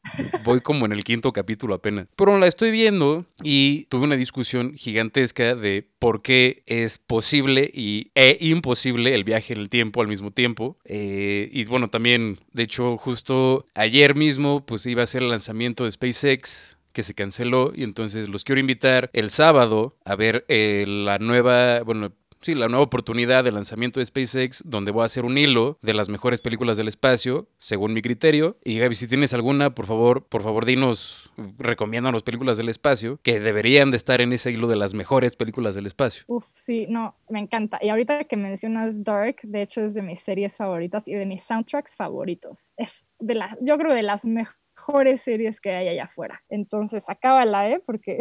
Voy 0.44 0.60
como 0.60 0.86
en 0.86 0.92
el 0.92 1.04
quinto 1.04 1.32
capítulo 1.32 1.74
apenas. 1.74 2.08
Pero 2.16 2.38
la 2.38 2.46
estoy 2.46 2.70
viendo 2.70 3.26
y 3.42 3.84
tuve 3.84 4.04
una 4.04 4.16
discusión 4.16 4.74
gigantesca 4.74 5.54
de 5.54 5.86
por 5.98 6.22
qué 6.22 6.62
es 6.66 6.98
posible 6.98 7.70
y, 7.72 8.10
e 8.14 8.38
imposible 8.40 9.14
el 9.14 9.24
viaje 9.24 9.54
en 9.54 9.60
el 9.60 9.68
tiempo 9.68 10.00
al 10.00 10.08
mismo 10.08 10.30
tiempo. 10.30 10.78
Eh, 10.84 11.48
y 11.52 11.64
bueno, 11.64 11.88
también, 11.88 12.38
de 12.52 12.64
hecho, 12.64 12.96
justo 12.96 13.66
ayer 13.74 14.14
mismo, 14.14 14.64
pues 14.66 14.86
iba 14.86 15.02
a 15.02 15.06
ser 15.06 15.22
el 15.22 15.30
lanzamiento 15.30 15.84
de 15.84 15.92
SpaceX 15.92 16.76
que 16.92 17.02
se 17.02 17.14
canceló 17.14 17.72
y 17.74 17.84
entonces 17.84 18.28
los 18.28 18.44
quiero 18.44 18.60
invitar 18.60 19.10
el 19.12 19.30
sábado 19.30 19.96
a 20.04 20.14
ver 20.14 20.44
eh, 20.48 20.84
la 20.86 21.18
nueva, 21.18 21.82
bueno, 21.82 22.12
sí, 22.42 22.54
la 22.54 22.68
nueva 22.68 22.84
oportunidad 22.84 23.44
de 23.44 23.52
lanzamiento 23.52 24.00
de 24.00 24.06
SpaceX, 24.06 24.62
donde 24.64 24.90
voy 24.90 25.02
a 25.02 25.06
hacer 25.06 25.24
un 25.24 25.38
hilo 25.38 25.78
de 25.82 25.94
las 25.94 26.08
mejores 26.08 26.40
películas 26.40 26.76
del 26.76 26.88
espacio, 26.88 27.48
según 27.58 27.92
mi 27.94 28.02
criterio. 28.02 28.56
Y 28.64 28.78
Gaby, 28.78 28.94
si 28.94 29.08
tienes 29.08 29.32
alguna, 29.34 29.74
por 29.74 29.86
favor, 29.86 30.24
por 30.26 30.42
favor, 30.42 30.66
dinos, 30.66 31.30
recomiéndanos 31.58 32.22
películas 32.22 32.56
del 32.56 32.68
espacio 32.68 33.18
que 33.22 33.40
deberían 33.40 33.90
de 33.90 33.96
estar 33.96 34.20
en 34.20 34.32
ese 34.32 34.50
hilo 34.50 34.66
de 34.66 34.76
las 34.76 34.94
mejores 34.94 35.36
películas 35.36 35.74
del 35.74 35.86
espacio. 35.86 36.24
Uf, 36.26 36.44
sí, 36.52 36.86
no, 36.88 37.16
me 37.28 37.40
encanta. 37.40 37.78
Y 37.80 37.88
ahorita 37.88 38.24
que 38.24 38.36
mencionas 38.36 39.04
Dark, 39.04 39.36
de 39.42 39.62
hecho 39.62 39.80
es 39.80 39.94
de 39.94 40.02
mis 40.02 40.20
series 40.20 40.56
favoritas 40.56 41.08
y 41.08 41.14
de 41.14 41.26
mis 41.26 41.42
soundtracks 41.42 41.94
favoritos. 41.96 42.72
Es 42.76 43.08
de 43.18 43.34
las, 43.34 43.56
yo 43.60 43.78
creo 43.78 43.94
de 43.94 44.02
las 44.02 44.24
mejores 44.24 44.62
mejores 44.82 45.22
series 45.22 45.60
que 45.60 45.70
hay 45.70 45.88
allá 45.88 46.04
afuera. 46.04 46.42
Entonces, 46.48 47.08
acábala, 47.08 47.70
¿eh? 47.70 47.82
Porque... 47.84 48.18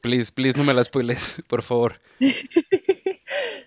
Please, 0.00 0.32
please, 0.32 0.56
no 0.56 0.64
me 0.64 0.72
las 0.72 0.86
spoiles, 0.86 1.42
por 1.48 1.62
favor. 1.62 2.00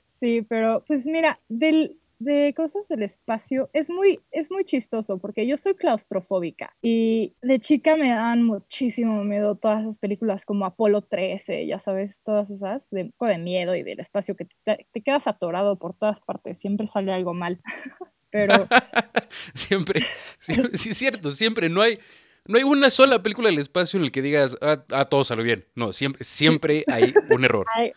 sí, 0.07 0.41
pero 0.41 0.83
pues 0.87 1.05
mira, 1.07 1.39
del, 1.49 1.97
de 2.19 2.53
cosas 2.55 2.87
del 2.87 3.03
espacio 3.03 3.69
es 3.73 3.89
muy, 3.89 4.19
es 4.31 4.51
muy 4.51 4.65
chistoso 4.65 5.17
porque 5.17 5.47
yo 5.47 5.57
soy 5.57 5.75
claustrofóbica 5.75 6.75
y 6.81 7.33
de 7.41 7.59
chica 7.59 7.95
me 7.95 8.09
dan 8.09 8.43
muchísimo 8.43 9.23
miedo 9.23 9.55
todas 9.55 9.81
esas 9.81 9.99
películas 9.99 10.45
como 10.45 10.65
Apolo 10.65 11.01
13, 11.01 11.65
ya 11.65 11.79
sabes, 11.79 12.21
todas 12.23 12.49
esas 12.49 12.89
de, 12.89 13.13
de 13.19 13.37
miedo 13.37 13.75
y 13.75 13.83
del 13.83 13.99
espacio 13.99 14.35
que 14.35 14.47
te, 14.63 14.87
te 14.91 15.01
quedas 15.01 15.27
atorado 15.27 15.77
por 15.77 15.93
todas 15.93 16.19
partes, 16.19 16.59
siempre 16.59 16.87
sale 16.87 17.11
algo 17.11 17.33
mal. 17.33 17.61
Pero 18.31 18.67
siempre, 19.53 20.01
sí, 20.39 20.93
cierto, 20.93 21.31
siempre 21.31 21.69
no 21.69 21.81
hay 21.81 21.99
no 22.45 22.57
hay 22.57 22.63
una 22.63 22.89
sola 22.89 23.21
película 23.21 23.49
del 23.49 23.59
espacio 23.59 23.97
en 23.97 24.05
el 24.05 24.11
que 24.11 24.21
digas, 24.21 24.57
ah, 24.61 24.83
ah 24.91 25.05
todo 25.05 25.23
salió 25.23 25.43
bien. 25.43 25.65
No, 25.75 25.93
siempre, 25.93 26.23
siempre 26.23 26.83
hay 26.87 27.13
un 27.29 27.43
error. 27.45 27.65
hay, 27.75 27.91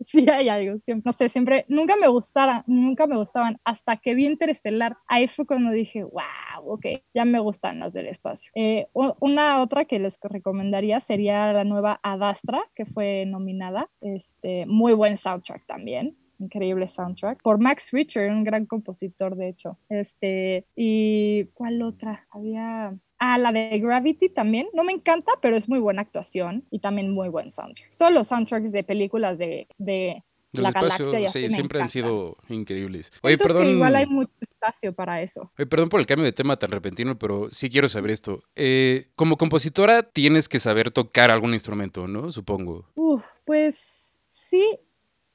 sí 0.00 0.28
hay 0.28 0.48
algo, 0.48 0.78
siempre, 0.78 1.02
no 1.06 1.12
sé, 1.12 1.28
siempre, 1.28 1.64
nunca 1.68 1.96
me 1.96 2.08
gustaron, 2.08 2.62
nunca 2.66 3.06
me 3.06 3.16
gustaban, 3.16 3.58
hasta 3.64 3.96
que 3.96 4.14
vi 4.14 4.26
Interestelar, 4.26 4.96
ahí 5.06 5.28
fue 5.28 5.46
cuando 5.46 5.70
dije, 5.70 6.02
wow, 6.02 6.64
ok, 6.64 6.86
ya 7.14 7.24
me 7.24 7.38
gustan 7.38 7.80
las 7.80 7.92
del 7.92 8.06
espacio. 8.08 8.50
Eh, 8.54 8.86
una 8.92 9.60
otra 9.60 9.84
que 9.84 9.98
les 9.98 10.18
recomendaría 10.22 11.00
sería 11.00 11.52
la 11.52 11.64
nueva 11.64 12.00
Adastra, 12.02 12.62
que 12.74 12.86
fue 12.86 13.26
nominada, 13.26 13.90
este, 14.00 14.66
muy 14.66 14.92
buen 14.92 15.16
soundtrack 15.16 15.66
también 15.66 16.16
increíble 16.38 16.88
soundtrack 16.88 17.42
por 17.42 17.58
Max 17.58 17.90
Richter, 17.92 18.30
un 18.30 18.44
gran 18.44 18.66
compositor 18.66 19.36
de 19.36 19.48
hecho. 19.48 19.78
Este, 19.88 20.66
y 20.74 21.44
¿cuál 21.54 21.82
otra? 21.82 22.26
Había 22.30 22.94
Ah, 23.26 23.38
la 23.38 23.52
de 23.52 23.78
Gravity 23.78 24.28
también. 24.28 24.68
No 24.74 24.84
me 24.84 24.92
encanta, 24.92 25.32
pero 25.40 25.56
es 25.56 25.66
muy 25.66 25.78
buena 25.78 26.02
actuación 26.02 26.62
y 26.70 26.80
también 26.80 27.10
muy 27.10 27.30
buen 27.30 27.50
soundtrack. 27.50 27.96
Todos 27.96 28.12
los 28.12 28.26
soundtracks 28.26 28.70
de 28.70 28.84
películas 28.84 29.38
de, 29.38 29.66
de 29.78 30.22
la 30.52 30.70
galaxia 30.70 31.20
y 31.20 31.24
así 31.24 31.48
sí, 31.48 31.54
siempre 31.54 31.80
han 31.80 31.88
sido 31.88 32.36
increíbles. 32.50 33.06
Siento 33.06 33.26
Oye, 33.26 33.38
que 33.38 33.42
perdón. 33.42 33.68
igual 33.68 33.96
hay 33.96 34.04
mucho 34.04 34.30
espacio 34.42 34.92
para 34.92 35.22
eso. 35.22 35.50
Oye, 35.56 35.66
perdón 35.66 35.88
por 35.88 36.00
el 36.00 36.06
cambio 36.06 36.26
de 36.26 36.32
tema 36.32 36.58
tan 36.58 36.70
repentino, 36.70 37.18
pero 37.18 37.48
sí 37.50 37.70
quiero 37.70 37.88
saber 37.88 38.10
esto. 38.10 38.42
Eh, 38.56 39.08
como 39.16 39.38
compositora 39.38 40.02
tienes 40.02 40.46
que 40.46 40.58
saber 40.58 40.90
tocar 40.90 41.30
algún 41.30 41.54
instrumento, 41.54 42.06
¿no? 42.06 42.30
Supongo. 42.30 42.90
Uf, 42.94 43.24
pues 43.46 44.20
sí, 44.26 44.78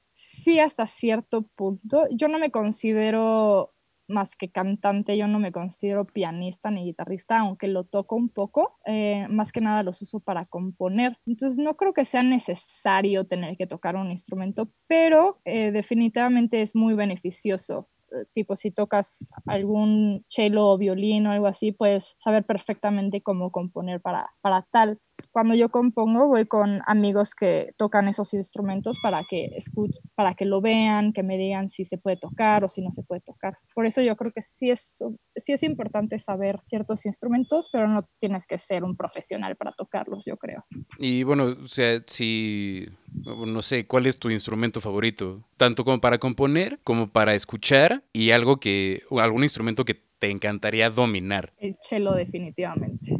sí 0.06 0.60
hasta 0.60 0.86
cierto 0.86 1.42
punto. 1.42 2.06
Yo 2.12 2.28
no 2.28 2.38
me 2.38 2.52
considero 2.52 3.74
más 4.10 4.36
que 4.36 4.50
cantante, 4.50 5.16
yo 5.16 5.26
no 5.26 5.38
me 5.38 5.52
considero 5.52 6.04
pianista 6.04 6.70
ni 6.70 6.84
guitarrista, 6.84 7.38
aunque 7.38 7.68
lo 7.68 7.84
toco 7.84 8.16
un 8.16 8.28
poco, 8.28 8.78
eh, 8.84 9.26
más 9.30 9.52
que 9.52 9.60
nada 9.60 9.82
los 9.82 10.02
uso 10.02 10.20
para 10.20 10.44
componer. 10.46 11.18
Entonces 11.26 11.58
no 11.58 11.76
creo 11.76 11.94
que 11.94 12.04
sea 12.04 12.22
necesario 12.22 13.26
tener 13.26 13.56
que 13.56 13.66
tocar 13.66 13.96
un 13.96 14.10
instrumento, 14.10 14.68
pero 14.86 15.40
eh, 15.44 15.72
definitivamente 15.72 16.62
es 16.62 16.76
muy 16.76 16.94
beneficioso. 16.94 17.88
Eh, 18.12 18.26
Tipo, 18.32 18.56
si 18.56 18.70
tocas 18.70 19.30
algún 19.46 20.24
cello 20.28 20.66
o 20.66 20.78
violín 20.78 21.26
o 21.26 21.32
algo 21.32 21.46
así, 21.46 21.72
puedes 21.72 22.16
saber 22.18 22.44
perfectamente 22.44 23.22
cómo 23.22 23.50
componer 23.52 24.00
para, 24.00 24.30
para 24.40 24.62
tal 24.70 24.98
cuando 25.30 25.54
yo 25.54 25.68
compongo 25.68 26.28
voy 26.28 26.46
con 26.46 26.80
amigos 26.86 27.34
que 27.34 27.72
tocan 27.76 28.08
esos 28.08 28.34
instrumentos 28.34 28.98
para 29.02 29.24
que 29.28 29.50
escuch 29.56 29.94
para 30.14 30.34
que 30.34 30.44
lo 30.44 30.60
vean, 30.60 31.12
que 31.12 31.22
me 31.22 31.38
digan 31.38 31.68
si 31.68 31.84
se 31.84 31.98
puede 31.98 32.16
tocar 32.16 32.64
o 32.64 32.68
si 32.68 32.82
no 32.82 32.92
se 32.92 33.02
puede 33.02 33.20
tocar. 33.20 33.58
Por 33.74 33.86
eso 33.86 34.02
yo 34.02 34.16
creo 34.16 34.32
que 34.32 34.42
sí 34.42 34.70
es, 34.70 35.02
sí 35.36 35.52
es 35.52 35.62
importante 35.62 36.18
saber 36.18 36.60
ciertos 36.64 37.06
instrumentos, 37.06 37.68
pero 37.72 37.88
no 37.88 38.08
tienes 38.18 38.46
que 38.46 38.58
ser 38.58 38.84
un 38.84 38.96
profesional 38.96 39.56
para 39.56 39.72
tocarlos, 39.72 40.24
yo 40.26 40.36
creo. 40.36 40.64
Y 40.98 41.22
bueno, 41.22 41.56
o 41.62 41.68
sea, 41.68 42.02
si 42.06 42.86
no 43.24 43.62
sé, 43.62 43.86
¿cuál 43.86 44.06
es 44.06 44.18
tu 44.18 44.30
instrumento 44.30 44.80
favorito? 44.80 45.42
Tanto 45.56 45.84
como 45.84 46.00
para 46.00 46.18
componer, 46.18 46.80
como 46.84 47.10
para 47.10 47.34
escuchar 47.34 48.04
y 48.12 48.30
algo 48.30 48.58
que, 48.58 49.02
o 49.10 49.20
algún 49.20 49.42
instrumento 49.42 49.84
que 49.84 49.94
te 50.18 50.30
encantaría 50.30 50.90
dominar. 50.90 51.52
El 51.58 51.76
cello 51.80 52.12
definitivamente 52.12 53.16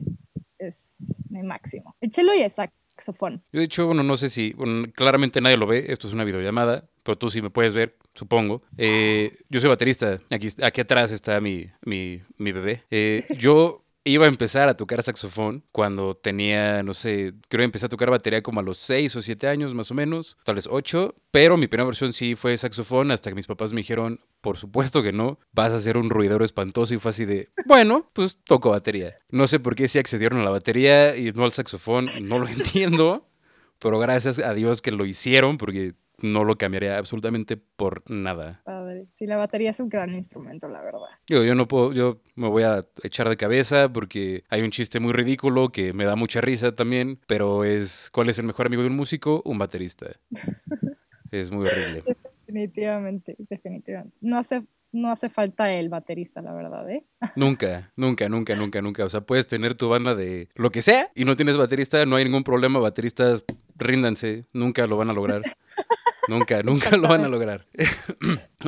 es 0.59 1.20
mi 1.31 1.43
máximo. 1.43 1.97
El 2.01 2.13
cello 2.13 2.35
y 2.35 2.43
el 2.43 2.51
saxofón. 2.51 3.43
Yo 3.53 3.61
de 3.61 3.65
hecho, 3.65 3.87
bueno, 3.87 4.03
no 4.03 4.17
sé 4.17 4.29
si, 4.29 4.53
bueno, 4.53 4.89
claramente 4.95 5.41
nadie 5.41 5.57
lo 5.57 5.67
ve, 5.67 5.87
esto 5.89 6.07
es 6.09 6.15
una 6.15 6.25
videollamada, 6.25 6.89
pero 7.03 7.17
tú 7.17 7.31
sí 7.31 7.41
me 7.41 7.51
puedes 7.51 7.75
ver, 7.75 7.97
supongo. 8.15 8.63
Eh, 8.77 9.37
yo 9.49 9.61
soy 9.61 9.71
baterista, 9.71 10.21
aquí, 10.31 10.49
aquí 10.63 10.81
atrás 10.81 11.13
está 11.13 11.41
mi, 11.41 11.67
mi, 11.85 12.21
mi 12.37 12.53
bebé. 12.53 12.85
Eh, 12.91 13.27
yo 13.39 13.85
iba 14.05 14.25
a 14.25 14.29
empezar 14.29 14.69
a 14.69 14.77
tocar 14.77 15.03
saxofón 15.03 15.65
cuando 15.73 16.17
tenía, 16.17 16.83
no 16.83 16.95
sé, 16.95 17.35
creo 17.49 17.61
que 17.61 17.65
empecé 17.65 17.87
a 17.87 17.91
tocar 17.91 18.11
batería 18.11 18.43
como 18.43 18.61
a 18.61 18.63
los 18.63 18.79
6 18.79 19.17
o 19.17 19.23
7 19.23 19.49
años 19.49 19.75
más 19.75 19.91
o 19.91 19.95
menos, 19.95 20.37
tal 20.45 20.55
vez 20.55 20.67
8, 20.71 21.15
pero 21.31 21.57
mi 21.57 21.67
primera 21.67 21.87
versión 21.87 22.13
sí 22.13 22.35
fue 22.35 22.57
saxofón 22.57 23.11
hasta 23.11 23.31
que 23.31 23.37
mis 23.37 23.47
papás 23.47 23.73
me 23.73 23.81
dijeron, 23.81 24.21
por 24.41 24.57
supuesto 24.57 25.03
que 25.03 25.13
no, 25.13 25.39
vas 25.53 25.73
a 25.73 25.77
hacer 25.77 25.99
un 25.99 26.11
ruidero 26.11 26.45
espantoso 26.45 26.95
y 26.95 26.99
fue 26.99 27.11
así 27.11 27.25
de, 27.25 27.51
bueno, 27.67 28.11
pues 28.13 28.39
toco 28.45 28.71
batería. 28.71 29.19
No 29.29 29.47
sé 29.47 29.61
por 29.61 29.75
qué 29.75 29.87
sí 29.89 29.99
accedieron 29.99 30.41
a 30.41 30.45
la 30.45 30.51
batería 30.51 31.17
y 31.17 31.33
no 31.33 31.45
al 31.45 31.53
saxofón, 31.53 32.11
no 32.23 32.39
lo 32.39 32.49
entiendo, 32.49 33.29
pero 33.79 33.99
gracias 33.99 34.39
a 34.39 34.55
Dios 34.55 34.81
que 34.83 34.93
lo 34.93 35.05
hicieron 35.05 35.59
porque 35.59 35.95
no 36.23 36.45
lo 36.45 36.57
cambiaría 36.57 36.99
absolutamente 36.99 37.57
por 37.57 38.09
nada. 38.11 38.63
Padre. 38.65 39.07
Sí, 39.13 39.27
la 39.27 39.37
batería 39.37 39.71
es 39.71 39.81
un 39.81 39.89
gran 39.89 40.15
instrumento, 40.15 40.69
la 40.69 40.81
verdad. 40.81 41.01
Yo, 41.27 41.45
yo 41.45 41.55
no 41.55 41.69
puedo, 41.69 41.93
yo 41.93 42.21
me 42.35 42.49
voy 42.49 42.63
a 42.63 42.85
echar 43.03 43.29
de 43.29 43.37
cabeza 43.37 43.93
porque 43.93 44.45
hay 44.49 44.63
un 44.63 44.71
chiste 44.71 45.01
muy 45.01 45.13
ridículo 45.13 45.71
que 45.71 45.93
me 45.93 46.05
da 46.05 46.17
mucha 46.17 46.41
risa 46.41 46.75
también, 46.75 47.19
pero 47.27 47.65
es 47.65 48.11
¿cuál 48.13 48.29
es 48.29 48.39
el 48.39 48.47
mejor 48.47 48.67
amigo 48.67 48.83
de 48.83 48.89
un 48.89 48.97
músico? 48.97 49.43
Un 49.45 49.59
baterista. 49.59 50.07
es 51.31 51.51
muy 51.51 51.67
horrible. 51.67 52.03
Definitivamente, 52.47 53.37
definitivamente. 53.39 54.17
No 54.21 54.39
hace, 54.39 54.65
no 54.93 55.11
hace 55.13 55.29
falta 55.29 55.73
el 55.73 55.89
baterista, 55.89 56.43
la 56.43 56.53
verdad, 56.53 56.91
¿eh? 56.91 57.05
Nunca, 57.37 57.93
nunca, 57.97 58.29
nunca, 58.29 58.57
nunca, 58.57 58.83
nunca. 58.83 59.05
O 59.05 59.09
sea, 59.09 59.21
puedes 59.21 59.47
tener 59.47 59.75
tu 59.75 59.89
banda 59.89 60.15
de 60.15 60.49
lo 60.57 60.71
que 60.71 60.83
sea 60.83 61.11
y 61.15 61.25
no 61.25 61.37
tienes 61.37 61.57
baterista, 61.57 62.05
no 62.07 62.17
hay 62.17 62.25
ningún 62.25 62.45
problema. 62.45 62.81
Bateristas, 62.81 63.45
ríndanse, 63.77 64.45
nunca 64.53 64.87
lo 64.87 64.97
van 64.97 65.11
a 65.11 65.13
lograr. 65.13 65.43
Nunca, 66.31 66.63
nunca 66.65 66.97
lo 66.97 67.09
van 67.09 67.25
a 67.25 67.29
lograr. 67.29 67.67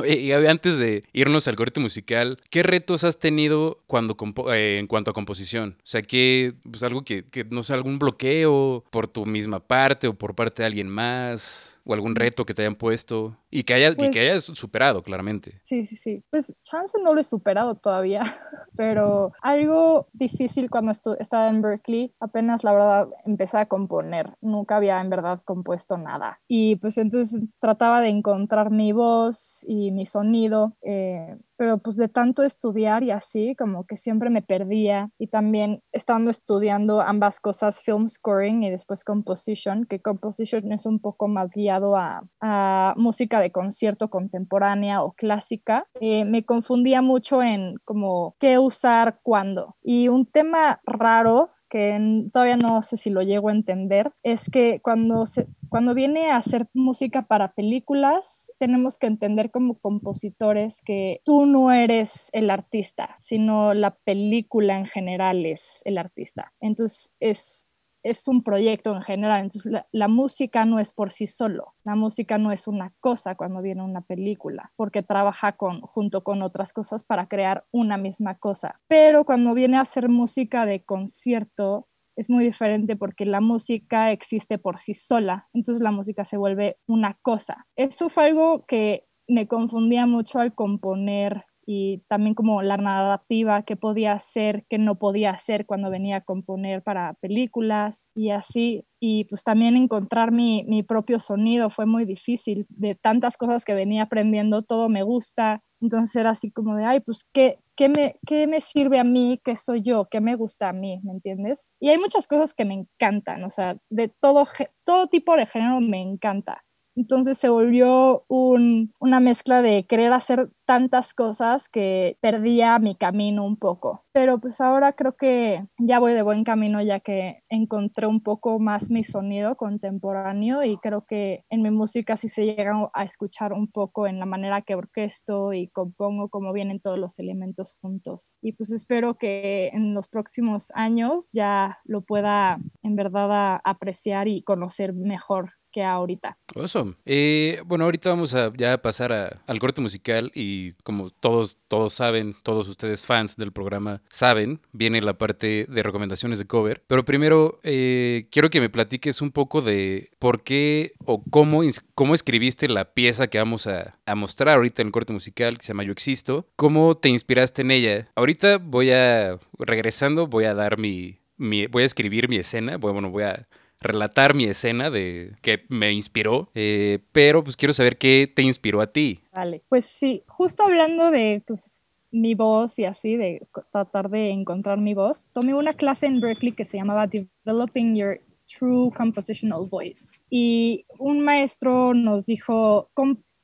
Y 0.07 0.31
antes 0.31 0.79
de 0.79 1.03
irnos 1.13 1.47
al 1.47 1.55
corte 1.55 1.79
musical, 1.79 2.39
¿qué 2.49 2.63
retos 2.63 3.03
has 3.03 3.19
tenido 3.19 3.77
cuando 3.85 4.17
eh, 4.51 4.77
en 4.79 4.87
cuanto 4.87 5.11
a 5.11 5.13
composición? 5.13 5.77
O 5.77 5.85
sea, 5.85 6.01
¿qué, 6.01 6.55
pues 6.69 6.81
algo 6.81 7.03
que, 7.03 7.25
que, 7.25 7.43
no 7.43 7.61
sé, 7.61 7.73
algún 7.73 7.99
bloqueo 7.99 8.83
por 8.89 9.07
tu 9.07 9.27
misma 9.27 9.59
parte 9.59 10.07
o 10.07 10.15
por 10.15 10.33
parte 10.33 10.63
de 10.63 10.65
alguien 10.65 10.89
más? 10.89 11.79
¿O 11.85 11.93
algún 11.93 12.15
reto 12.15 12.45
que 12.45 12.53
te 12.53 12.61
hayan 12.61 12.75
puesto? 12.75 13.37
Y 13.51 13.63
que, 13.63 13.73
haya, 13.73 13.93
Pues- 13.95 14.07
y 14.09 14.11
que 14.11 14.19
hayas 14.21 14.43
superado, 14.45 15.03
claramente. 15.03 15.59
Sí, 15.63 15.85
sí, 15.85 15.95
sí. 15.97 16.23
Pues 16.29 16.55
chance 16.63 16.97
no 17.03 17.13
lo 17.13 17.19
he 17.19 17.23
superado 17.23 17.75
todavía, 17.75 18.21
pero 18.77 19.31
algo 19.41 20.07
difícil 20.13 20.69
cuando 20.69 20.91
estaba 21.19 21.49
en 21.49 21.61
Berkeley, 21.61 22.13
apenas 22.19 22.63
la 22.63 22.71
verdad 22.73 23.07
empecé 23.25 23.57
a 23.57 23.65
componer, 23.65 24.33
nunca 24.41 24.77
había 24.77 25.01
en 25.01 25.09
verdad 25.09 25.41
compuesto 25.43 25.97
nada. 25.97 26.39
Y 26.47 26.77
pues 26.77 26.97
entonces 26.97 27.41
trataba 27.59 27.99
de 28.01 28.09
encontrar 28.09 28.71
mi 28.71 28.91
voz 28.93 29.65
y 29.67 29.91
mi 29.91 30.05
sonido, 30.05 30.77
eh, 30.83 31.35
pero 31.57 31.77
pues 31.77 31.95
de 31.95 32.09
tanto 32.09 32.43
estudiar 32.43 33.03
y 33.03 33.11
así, 33.11 33.55
como 33.55 33.85
que 33.85 33.97
siempre 33.97 34.29
me 34.29 34.41
perdía. 34.41 35.09
Y 35.17 35.27
también 35.27 35.81
estando 35.91 36.29
estudiando 36.29 37.01
ambas 37.01 37.39
cosas, 37.39 37.81
film 37.81 38.07
scoring 38.07 38.63
y 38.63 38.71
después 38.71 39.03
composition, 39.03 39.85
que 39.85 40.01
composition 40.01 40.71
es 40.71 40.85
un 40.85 40.99
poco 40.99 41.27
más 41.27 41.53
guiado 41.53 41.95
a, 41.95 42.23
a 42.41 42.93
música 42.97 43.39
de 43.39 43.51
concierto 43.51 44.09
contemporánea 44.09 45.01
o 45.03 45.13
clásica, 45.13 45.87
eh, 45.99 46.25
me 46.25 46.45
confundía 46.45 47.01
mucho 47.01 47.41
en 47.41 47.75
como 47.85 48.35
qué 48.39 48.59
usar 48.59 49.19
cuándo. 49.23 49.75
Y 49.81 50.07
un 50.07 50.25
tema 50.25 50.81
raro 50.85 51.51
que 51.73 51.99
todavía 52.31 52.55
no 52.55 52.83
sé 52.83 52.97
si 52.97 53.09
lo 53.09 53.23
llego 53.23 53.49
a 53.49 53.51
entender, 53.51 54.11
es 54.21 54.47
que 54.47 54.79
cuando, 54.79 55.25
se, 55.25 55.47
cuando 55.69 55.95
viene 55.95 56.29
a 56.29 56.37
hacer 56.37 56.67
música 56.75 57.25
para 57.25 57.53
películas, 57.53 58.51
tenemos 58.59 58.99
que 58.99 59.07
entender 59.07 59.49
como 59.49 59.79
compositores 59.79 60.83
que 60.83 61.21
tú 61.25 61.47
no 61.47 61.71
eres 61.71 62.29
el 62.31 62.51
artista, 62.51 63.15
sino 63.17 63.73
la 63.73 63.95
película 63.95 64.77
en 64.77 64.85
general 64.85 65.47
es 65.47 65.81
el 65.85 65.97
artista. 65.97 66.53
Entonces 66.59 67.11
es, 67.19 67.67
es 68.03 68.27
un 68.27 68.43
proyecto 68.43 68.93
en 68.95 69.01
general, 69.01 69.41
entonces 69.43 69.83
la, 69.91 70.07
música 70.07 70.65
no 70.65 70.79
es 70.79 70.93
por 70.93 71.11
sí 71.11 71.25
solo, 71.25 71.73
la 71.83 71.95
música 71.95 72.37
no 72.37 72.51
es 72.51 72.67
una 72.67 72.93
cosa 72.99 73.35
cuando 73.35 73.61
viene 73.61 73.83
una 73.83 74.01
película, 74.01 74.71
porque 74.75 75.03
trabaja 75.03 75.53
con, 75.53 75.81
junto 75.81 76.23
con 76.23 76.41
otras 76.41 76.73
cosas 76.73 77.03
para 77.03 77.27
crear 77.27 77.65
una 77.71 77.97
misma 77.97 78.37
cosa. 78.37 78.81
Pero 78.87 79.23
cuando 79.23 79.53
viene 79.53 79.77
a 79.77 79.81
hacer 79.81 80.09
música 80.09 80.65
de 80.65 80.83
concierto, 80.83 81.87
es 82.15 82.29
muy 82.29 82.43
diferente 82.43 82.95
porque 82.95 83.25
la 83.25 83.41
música 83.41 84.11
existe 84.11 84.57
por 84.57 84.79
sí 84.79 84.93
sola, 84.93 85.47
entonces 85.53 85.81
la 85.81 85.91
música 85.91 86.25
se 86.25 86.37
vuelve 86.37 86.77
una 86.85 87.17
cosa. 87.21 87.65
Eso 87.75 88.09
fue 88.09 88.25
algo 88.25 88.65
que 88.67 89.07
me 89.27 89.47
confundía 89.47 90.05
mucho 90.05 90.39
al 90.39 90.53
componer 90.53 91.45
y 91.65 91.99
también 92.07 92.35
como 92.35 92.61
la 92.61 92.77
narrativa 92.77 93.63
que 93.63 93.75
podía 93.75 94.13
hacer, 94.13 94.65
que 94.69 94.77
no 94.77 94.95
podía 94.95 95.31
hacer 95.31 95.65
cuando 95.65 95.89
venía 95.89 96.17
a 96.17 96.21
componer 96.21 96.83
para 96.83 97.13
películas 97.15 98.09
y 98.15 98.29
así. 98.31 98.85
Y 98.99 99.25
pues 99.25 99.43
también 99.43 99.75
encontrar 99.75 100.31
mi, 100.31 100.63
mi 100.67 100.83
propio 100.83 101.19
sonido 101.19 101.69
fue 101.69 101.85
muy 101.85 102.05
difícil. 102.05 102.65
De 102.69 102.95
tantas 102.95 103.37
cosas 103.37 103.65
que 103.65 103.73
venía 103.73 104.03
aprendiendo, 104.03 104.61
todo 104.61 104.89
me 104.89 105.03
gusta. 105.03 105.61
Entonces 105.81 106.15
era 106.15 106.29
así 106.31 106.51
como 106.51 106.75
de, 106.75 106.85
ay, 106.85 107.01
pues, 107.01 107.25
¿qué, 107.33 107.59
qué, 107.75 107.89
me, 107.89 108.15
¿qué 108.25 108.47
me 108.47 108.61
sirve 108.61 108.99
a 108.99 109.03
mí? 109.03 109.41
¿Qué 109.43 109.57
soy 109.57 109.81
yo? 109.81 110.07
¿Qué 110.09 110.21
me 110.21 110.35
gusta 110.35 110.69
a 110.69 110.73
mí? 110.73 111.01
¿Me 111.03 111.11
entiendes? 111.11 111.71
Y 111.79 111.89
hay 111.89 111.97
muchas 111.97 112.27
cosas 112.27 112.53
que 112.53 112.63
me 112.63 112.73
encantan, 112.73 113.43
o 113.43 113.51
sea, 113.51 113.77
de 113.89 114.07
todo, 114.07 114.47
todo 114.85 115.07
tipo 115.07 115.35
de 115.35 115.45
género 115.45 115.81
me 115.81 116.01
encanta. 116.01 116.63
Entonces 116.95 117.37
se 117.37 117.49
volvió 117.49 118.23
un- 118.27 118.93
una 118.99 119.19
mezcla 119.19 119.61
de 119.61 119.85
querer 119.87 120.13
hacer 120.13 120.49
tantas 120.65 121.13
cosas 121.13 121.67
que 121.69 122.17
perdía 122.21 122.77
mi 122.79 122.95
camino 122.95 123.45
un 123.45 123.57
poco. 123.57 124.03
Pero 124.13 124.39
pues 124.39 124.61
ahora 124.61 124.93
creo 124.93 125.15
que 125.17 125.65
ya 125.79 125.99
voy 125.99 126.13
de 126.13 126.21
buen 126.21 126.43
camino 126.43 126.81
ya 126.81 126.99
que 126.99 127.41
encontré 127.49 128.05
un 128.07 128.21
poco 128.21 128.59
más 128.59 128.91
mi 128.91 129.03
sonido 129.03 129.55
contemporáneo 129.57 130.63
y 130.63 130.77
creo 130.77 131.05
que 131.05 131.43
en 131.49 131.63
mi 131.63 131.71
música 131.71 132.15
sí 132.15 132.29
se 132.29 132.45
llega 132.45 132.89
a 132.93 133.03
escuchar 133.03 133.53
un 133.53 133.67
poco 133.67 134.07
en 134.07 134.19
la 134.19 134.25
manera 134.25 134.61
que 134.61 134.75
orquesto 134.75 135.51
y 135.53 135.69
compongo 135.69 136.29
cómo 136.29 136.53
vienen 136.53 136.79
todos 136.79 136.99
los 136.99 137.19
elementos 137.19 137.75
juntos. 137.81 138.35
Y 138.41 138.53
pues 138.53 138.71
espero 138.71 139.15
que 139.17 139.69
en 139.69 139.93
los 139.93 140.07
próximos 140.07 140.71
años 140.75 141.31
ya 141.33 141.79
lo 141.85 142.01
pueda 142.01 142.59
en 142.83 142.95
verdad 142.95 143.59
apreciar 143.63 144.27
y 144.27 144.43
conocer 144.43 144.93
mejor 144.93 145.53
que 145.73 145.83
ahorita. 145.83 146.37
Awesome. 146.55 146.93
Eh, 147.05 147.61
bueno, 147.65 147.83
ahorita 147.83 148.09
vamos 148.09 148.33
a 148.33 148.53
ya 148.55 148.81
pasar 148.81 149.41
al 149.45 149.59
corte 149.59 149.81
musical 149.81 150.31
y 150.33 150.73
como 150.83 151.09
todos, 151.09 151.57
todos 151.67 151.93
saben, 151.93 152.35
todos 152.43 152.69
ustedes 152.69 153.03
fans 153.03 153.35
del 153.35 153.51
programa 153.51 154.01
saben, 154.09 154.61
viene 154.71 155.01
la 155.01 155.17
parte 155.17 155.65
de 155.67 155.83
recomendaciones 155.83 156.39
de 156.39 156.45
cover. 156.45 156.83
Pero 156.87 157.03
primero 157.03 157.59
eh, 157.63 158.27
quiero 158.31 158.49
que 158.49 158.61
me 158.61 158.69
platiques 158.69 159.21
un 159.21 159.31
poco 159.31 159.61
de 159.61 160.11
por 160.19 160.43
qué 160.43 160.93
o 161.05 161.23
cómo, 161.29 161.61
cómo 161.95 162.15
escribiste 162.15 162.69
la 162.69 162.93
pieza 162.93 163.27
que 163.27 163.39
vamos 163.39 163.67
a, 163.67 163.95
mostrar 164.15 164.55
ahorita 164.55 164.83
en 164.83 164.89
el 164.89 164.91
corte 164.91 165.11
musical 165.11 165.57
que 165.57 165.65
se 165.65 165.69
llama 165.69 165.83
Yo 165.83 165.91
Existo. 165.91 166.47
¿Cómo 166.55 166.95
te 166.95 167.09
inspiraste 167.09 167.63
en 167.63 167.71
ella? 167.71 168.11
Ahorita 168.15 168.59
voy 168.59 168.91
a, 168.91 169.39
regresando, 169.57 170.27
voy 170.27 170.45
a 170.45 170.53
dar 170.53 170.77
mi, 170.77 171.17
mi 171.35 171.65
voy 171.65 171.81
a 171.81 171.87
escribir 171.87 172.29
mi 172.29 172.35
escena, 172.35 172.77
bueno, 172.77 173.09
voy 173.09 173.23
a 173.23 173.47
relatar 173.83 174.33
mi 174.33 174.45
escena 174.45 174.89
de 174.89 175.33
que 175.41 175.63
me 175.69 175.91
inspiró, 175.91 176.49
eh, 176.55 176.99
pero 177.11 177.43
pues 177.43 177.55
quiero 177.57 177.73
saber 177.73 177.97
qué 177.97 178.31
te 178.33 178.41
inspiró 178.41 178.81
a 178.81 178.87
ti. 178.87 179.19
Vale, 179.33 179.61
pues 179.69 179.85
sí, 179.85 180.23
justo 180.27 180.63
hablando 180.63 181.11
de 181.11 181.43
pues, 181.45 181.83
mi 182.11 182.35
voz 182.35 182.79
y 182.79 182.85
así, 182.85 183.17
de 183.17 183.45
tratar 183.71 184.09
de 184.09 184.29
encontrar 184.29 184.77
mi 184.77 184.93
voz, 184.93 185.31
tomé 185.33 185.53
una 185.53 185.73
clase 185.73 186.05
en 186.05 186.21
Berkeley 186.21 186.53
que 186.53 186.65
se 186.65 186.77
llamaba 186.77 187.07
Developing 187.07 187.95
Your 187.95 188.21
True 188.47 188.91
Compositional 188.95 189.67
Voice. 189.69 190.19
Y 190.29 190.85
un 190.99 191.21
maestro 191.21 191.93
nos 191.93 192.25
dijo, 192.25 192.89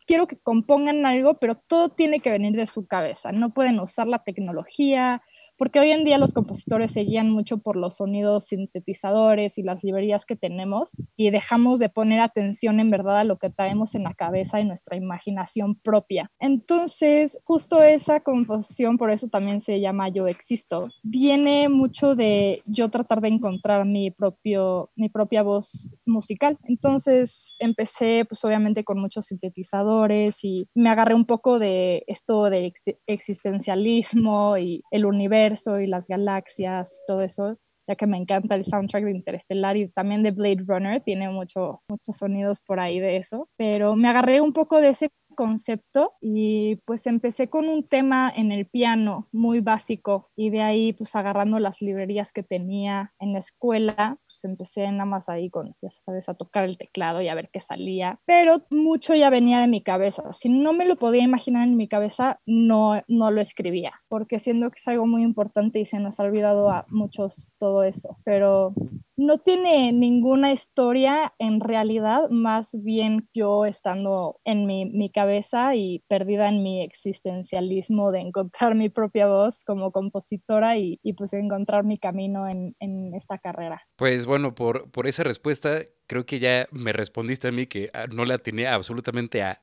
quiero 0.06 0.28
que 0.28 0.38
compongan 0.38 1.06
algo, 1.06 1.36
pero 1.36 1.56
todo 1.56 1.90
tiene 1.90 2.20
que 2.20 2.32
venir 2.32 2.54
de 2.54 2.66
su 2.68 2.88
cabeza. 2.88 3.32
No 3.32 3.54
pueden 3.54 3.80
usar 3.80 4.08
la 4.08 4.24
tecnología, 4.24 5.22
porque 5.60 5.82
hoy 5.82 5.92
en 5.92 6.06
día 6.06 6.18
los 6.18 6.34
compositores 6.34 6.94
se 6.94 7.02
guían 7.02 7.30
mucho 7.30 7.58
por 7.58 7.76
los 7.76 7.98
sonidos 7.98 8.46
sintetizadores 8.46 9.58
y 9.58 9.62
las 9.62 9.84
librerías 9.84 10.26
que 10.26 10.38
tenemos 10.38 11.04
y 11.18 11.32
dejamos 11.32 11.80
de 11.80 11.90
poner 11.90 12.22
atención 12.22 12.80
en 12.80 12.90
verdad 12.90 13.20
a 13.20 13.24
lo 13.26 13.38
que 13.38 13.50
traemos 13.50 13.94
en 13.94 14.04
la 14.04 14.14
cabeza 14.14 14.62
y 14.62 14.66
nuestra 14.66 14.96
imaginación 14.96 15.76
propia. 15.76 16.32
Entonces, 16.40 17.38
justo 17.44 17.84
esa 17.84 18.22
composición, 18.22 18.98
por 18.98 19.12
eso 19.12 19.28
también 19.28 19.60
se 19.60 19.82
llama 19.82 20.08
Yo 20.08 20.28
Existo, 20.28 20.88
viene 21.04 21.68
mucho 21.68 22.16
de 22.16 22.64
yo 22.66 22.88
tratar 22.88 23.20
de 23.20 23.28
encontrar 23.28 23.86
mi, 23.86 24.12
propio, 24.12 24.92
mi 24.96 25.10
propia 25.10 25.44
voz 25.44 25.90
musical. 26.06 26.58
Entonces, 26.64 27.54
empecé 27.60 28.24
pues 28.30 28.46
obviamente 28.46 28.86
con 28.86 28.98
muchos 28.98 29.26
sintetizadores 29.26 30.42
y 30.46 30.70
me 30.74 30.90
agarré 30.90 31.16
un 31.16 31.26
poco 31.26 31.60
de 31.60 32.06
esto 32.08 32.50
de 32.50 32.72
existencialismo 33.08 34.58
y 34.58 34.84
el 34.92 35.06
universo 35.06 35.49
y 35.80 35.88
las 35.88 36.08
galaxias, 36.08 37.00
todo 37.08 37.22
eso, 37.22 37.58
ya 37.88 37.96
que 37.96 38.08
me 38.08 38.18
encanta 38.18 38.56
el 38.56 38.66
soundtrack 38.66 39.04
de 39.04 39.12
Interestelar 39.12 39.78
y 39.78 39.90
también 39.90 40.24
de 40.24 40.32
Blade 40.32 40.64
Runner, 40.66 41.02
tiene 41.02 41.30
mucho, 41.30 41.82
muchos 41.90 42.18
sonidos 42.18 42.62
por 42.62 42.80
ahí 42.80 43.00
de 43.00 43.18
eso, 43.18 43.50
pero 43.58 43.96
me 43.96 44.08
agarré 44.10 44.42
un 44.42 44.54
poco 44.54 44.80
de 44.80 44.90
ese 44.90 45.10
concepto 45.40 46.16
y 46.20 46.82
pues 46.84 47.08
empecé 47.08 47.50
con 47.50 47.70
un 47.70 47.88
tema 47.88 48.30
en 48.36 48.52
el 48.52 48.66
piano 48.66 49.30
muy 49.32 49.62
básico 49.62 50.28
y 50.36 50.50
de 50.50 50.62
ahí 50.62 50.92
pues 50.92 51.16
agarrando 51.16 51.60
las 51.60 51.82
librerías 51.82 52.34
que 52.34 52.44
tenía 52.44 53.14
en 53.20 53.32
la 53.32 53.40
escuela, 53.40 54.18
pues 54.26 54.44
empecé 54.44 54.92
nada 54.92 55.06
más 55.06 55.30
ahí 55.30 55.50
con, 55.50 55.78
ya 55.82 55.92
sabes, 55.92 56.28
a 56.28 56.34
tocar 56.34 56.66
el 56.66 56.78
teclado 56.78 57.22
y 57.22 57.30
a 57.30 57.36
ver 57.36 57.50
qué 57.54 57.62
salía, 57.62 58.20
pero 58.26 58.64
mucho 58.70 59.16
ya 59.16 59.30
venía 59.30 59.62
de 59.62 59.70
mi 59.70 59.82
cabeza. 59.82 60.24
Si 60.34 60.50
no 60.50 60.74
me 60.74 60.86
lo 60.86 60.98
podía 60.98 61.24
imaginar 61.24 61.66
en 61.66 61.78
mi 61.78 61.88
cabeza, 61.88 62.42
no, 62.46 63.02
no 63.08 63.32
lo 63.32 63.40
escribía, 63.40 63.94
porque 64.10 64.40
siendo 64.40 64.70
que 64.72 64.80
es 64.80 64.88
algo 64.90 65.08
muy 65.08 65.24
importante 65.24 65.80
y 65.80 65.86
se 65.86 66.00
nos 66.00 66.20
ha 66.20 66.24
olvidado 66.24 66.70
a 66.70 66.86
muchos 66.90 67.54
todo 67.58 67.84
eso, 67.84 68.18
pero 68.26 68.74
no 69.20 69.38
tiene 69.38 69.92
ninguna 69.92 70.52
historia 70.52 71.34
en 71.40 71.60
realidad, 71.60 72.30
más 72.30 72.78
bien 72.82 73.30
yo 73.34 73.66
estando 73.66 74.40
en 74.46 74.66
mi, 74.66 74.86
mi 74.86 75.12
cabeza 75.12 75.76
y 75.76 76.04
perdida 76.08 76.48
en 76.48 76.64
mi 76.64 76.82
existencialismo 76.82 78.12
de 78.12 78.22
encontrar 78.22 78.76
mi 78.76 78.90
propia 78.90 79.28
voz 79.28 79.64
como 79.66 79.92
compositora 79.92 80.78
y, 80.78 81.00
y 81.04 81.14
pues 81.14 81.34
encontrar 81.34 81.84
mi 81.84 81.98
camino 81.98 82.48
en, 82.48 82.76
en, 82.80 83.14
esta 83.14 83.38
carrera. 83.38 83.82
Pues 83.98 84.26
bueno, 84.26 84.56
por, 84.56 84.90
por 84.92 85.08
esa 85.08 85.24
respuesta 85.24 85.84
creo 86.10 86.26
que 86.26 86.40
ya 86.40 86.68
me 86.72 86.92
respondiste 86.92 87.48
a 87.48 87.52
mí 87.52 87.68
que 87.68 87.92
ah, 87.94 88.08
no 88.12 88.26
la 88.26 88.40
tenía 88.40 88.74
absolutamente 88.74 89.44
a 89.44 89.62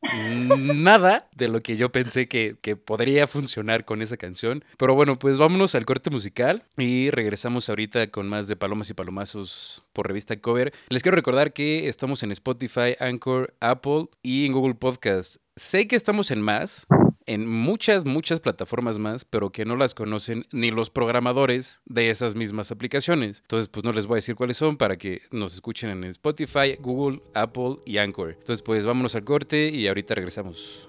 nada 0.56 1.28
de 1.34 1.48
lo 1.48 1.60
que 1.60 1.76
yo 1.76 1.90
pensé 1.90 2.28
que, 2.28 2.56
que, 2.62 2.76
podría 2.76 3.26
funcionar 3.26 3.84
con 3.84 4.00
esa 4.00 4.16
canción. 4.16 4.64
Pero 4.78 4.94
bueno, 4.94 5.18
pues 5.18 5.38
vámonos 5.38 5.74
al 5.74 5.84
corte 5.84 6.08
musical 6.08 6.62
y 6.78 7.10
regresamos 7.10 7.68
ahorita 7.68 8.12
con 8.12 8.28
más 8.28 8.46
de 8.46 8.54
Palomas 8.54 8.88
y 8.90 8.94
Palomazos 8.94 9.82
por 9.92 10.06
revista 10.06 10.36
Cover. 10.36 10.72
Les 10.88 11.02
quiero 11.02 11.16
recordar 11.16 11.52
que 11.52 11.88
estamos 11.88 12.22
en 12.22 12.30
Spotify, 12.30 12.94
Anchor, 13.00 13.52
Apple 13.58 14.06
y 14.22 14.46
en 14.46 14.52
Google 14.52 14.74
Podcast. 14.74 15.36
Sé 15.56 15.88
que 15.88 15.96
estamos 15.96 16.30
en 16.30 16.42
más, 16.42 16.86
en 17.26 17.46
muchas, 17.46 18.04
muchas 18.04 18.40
plataformas 18.40 18.98
más, 18.98 19.24
pero 19.24 19.50
que 19.50 19.64
no 19.64 19.76
las 19.76 19.94
conocen 19.94 20.46
ni 20.52 20.70
los 20.70 20.90
programadores 20.90 21.80
de 21.84 22.10
esas 22.10 22.34
mismas 22.34 22.70
aplicaciones. 22.70 23.40
Entonces, 23.40 23.68
pues 23.68 23.84
no 23.84 23.92
les 23.92 24.06
voy 24.06 24.16
a 24.16 24.22
decir 24.22 24.36
cuáles 24.36 24.56
son 24.56 24.76
para 24.76 24.96
que 24.96 25.22
nos 25.30 25.54
escuchen 25.54 25.90
en 25.90 26.04
Spotify, 26.04 26.76
Google, 26.78 27.22
Apple 27.34 27.78
y 27.84 27.98
Anchor. 27.98 28.36
Entonces, 28.38 28.62
pues 28.62 28.86
vámonos 28.86 29.14
al 29.14 29.24
corte 29.24 29.68
y 29.68 29.88
ahorita 29.88 30.14
regresamos. 30.14 30.88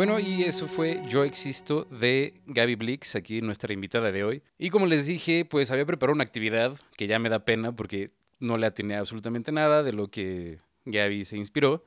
Bueno, 0.00 0.18
y 0.18 0.44
eso 0.44 0.66
fue 0.66 1.02
Yo 1.06 1.24
Existo 1.24 1.84
de 1.90 2.40
Gaby 2.46 2.74
Blix, 2.74 3.16
aquí 3.16 3.42
nuestra 3.42 3.74
invitada 3.74 4.10
de 4.10 4.24
hoy. 4.24 4.42
Y 4.56 4.70
como 4.70 4.86
les 4.86 5.04
dije, 5.04 5.44
pues 5.44 5.70
había 5.70 5.84
preparado 5.84 6.14
una 6.14 6.24
actividad 6.24 6.72
que 6.96 7.06
ya 7.06 7.18
me 7.18 7.28
da 7.28 7.44
pena 7.44 7.76
porque 7.76 8.10
no 8.38 8.56
le 8.56 8.64
atiné 8.64 8.96
absolutamente 8.96 9.52
nada 9.52 9.82
de 9.82 9.92
lo 9.92 10.08
que 10.08 10.58
Gaby 10.86 11.26
se 11.26 11.36
inspiró. 11.36 11.84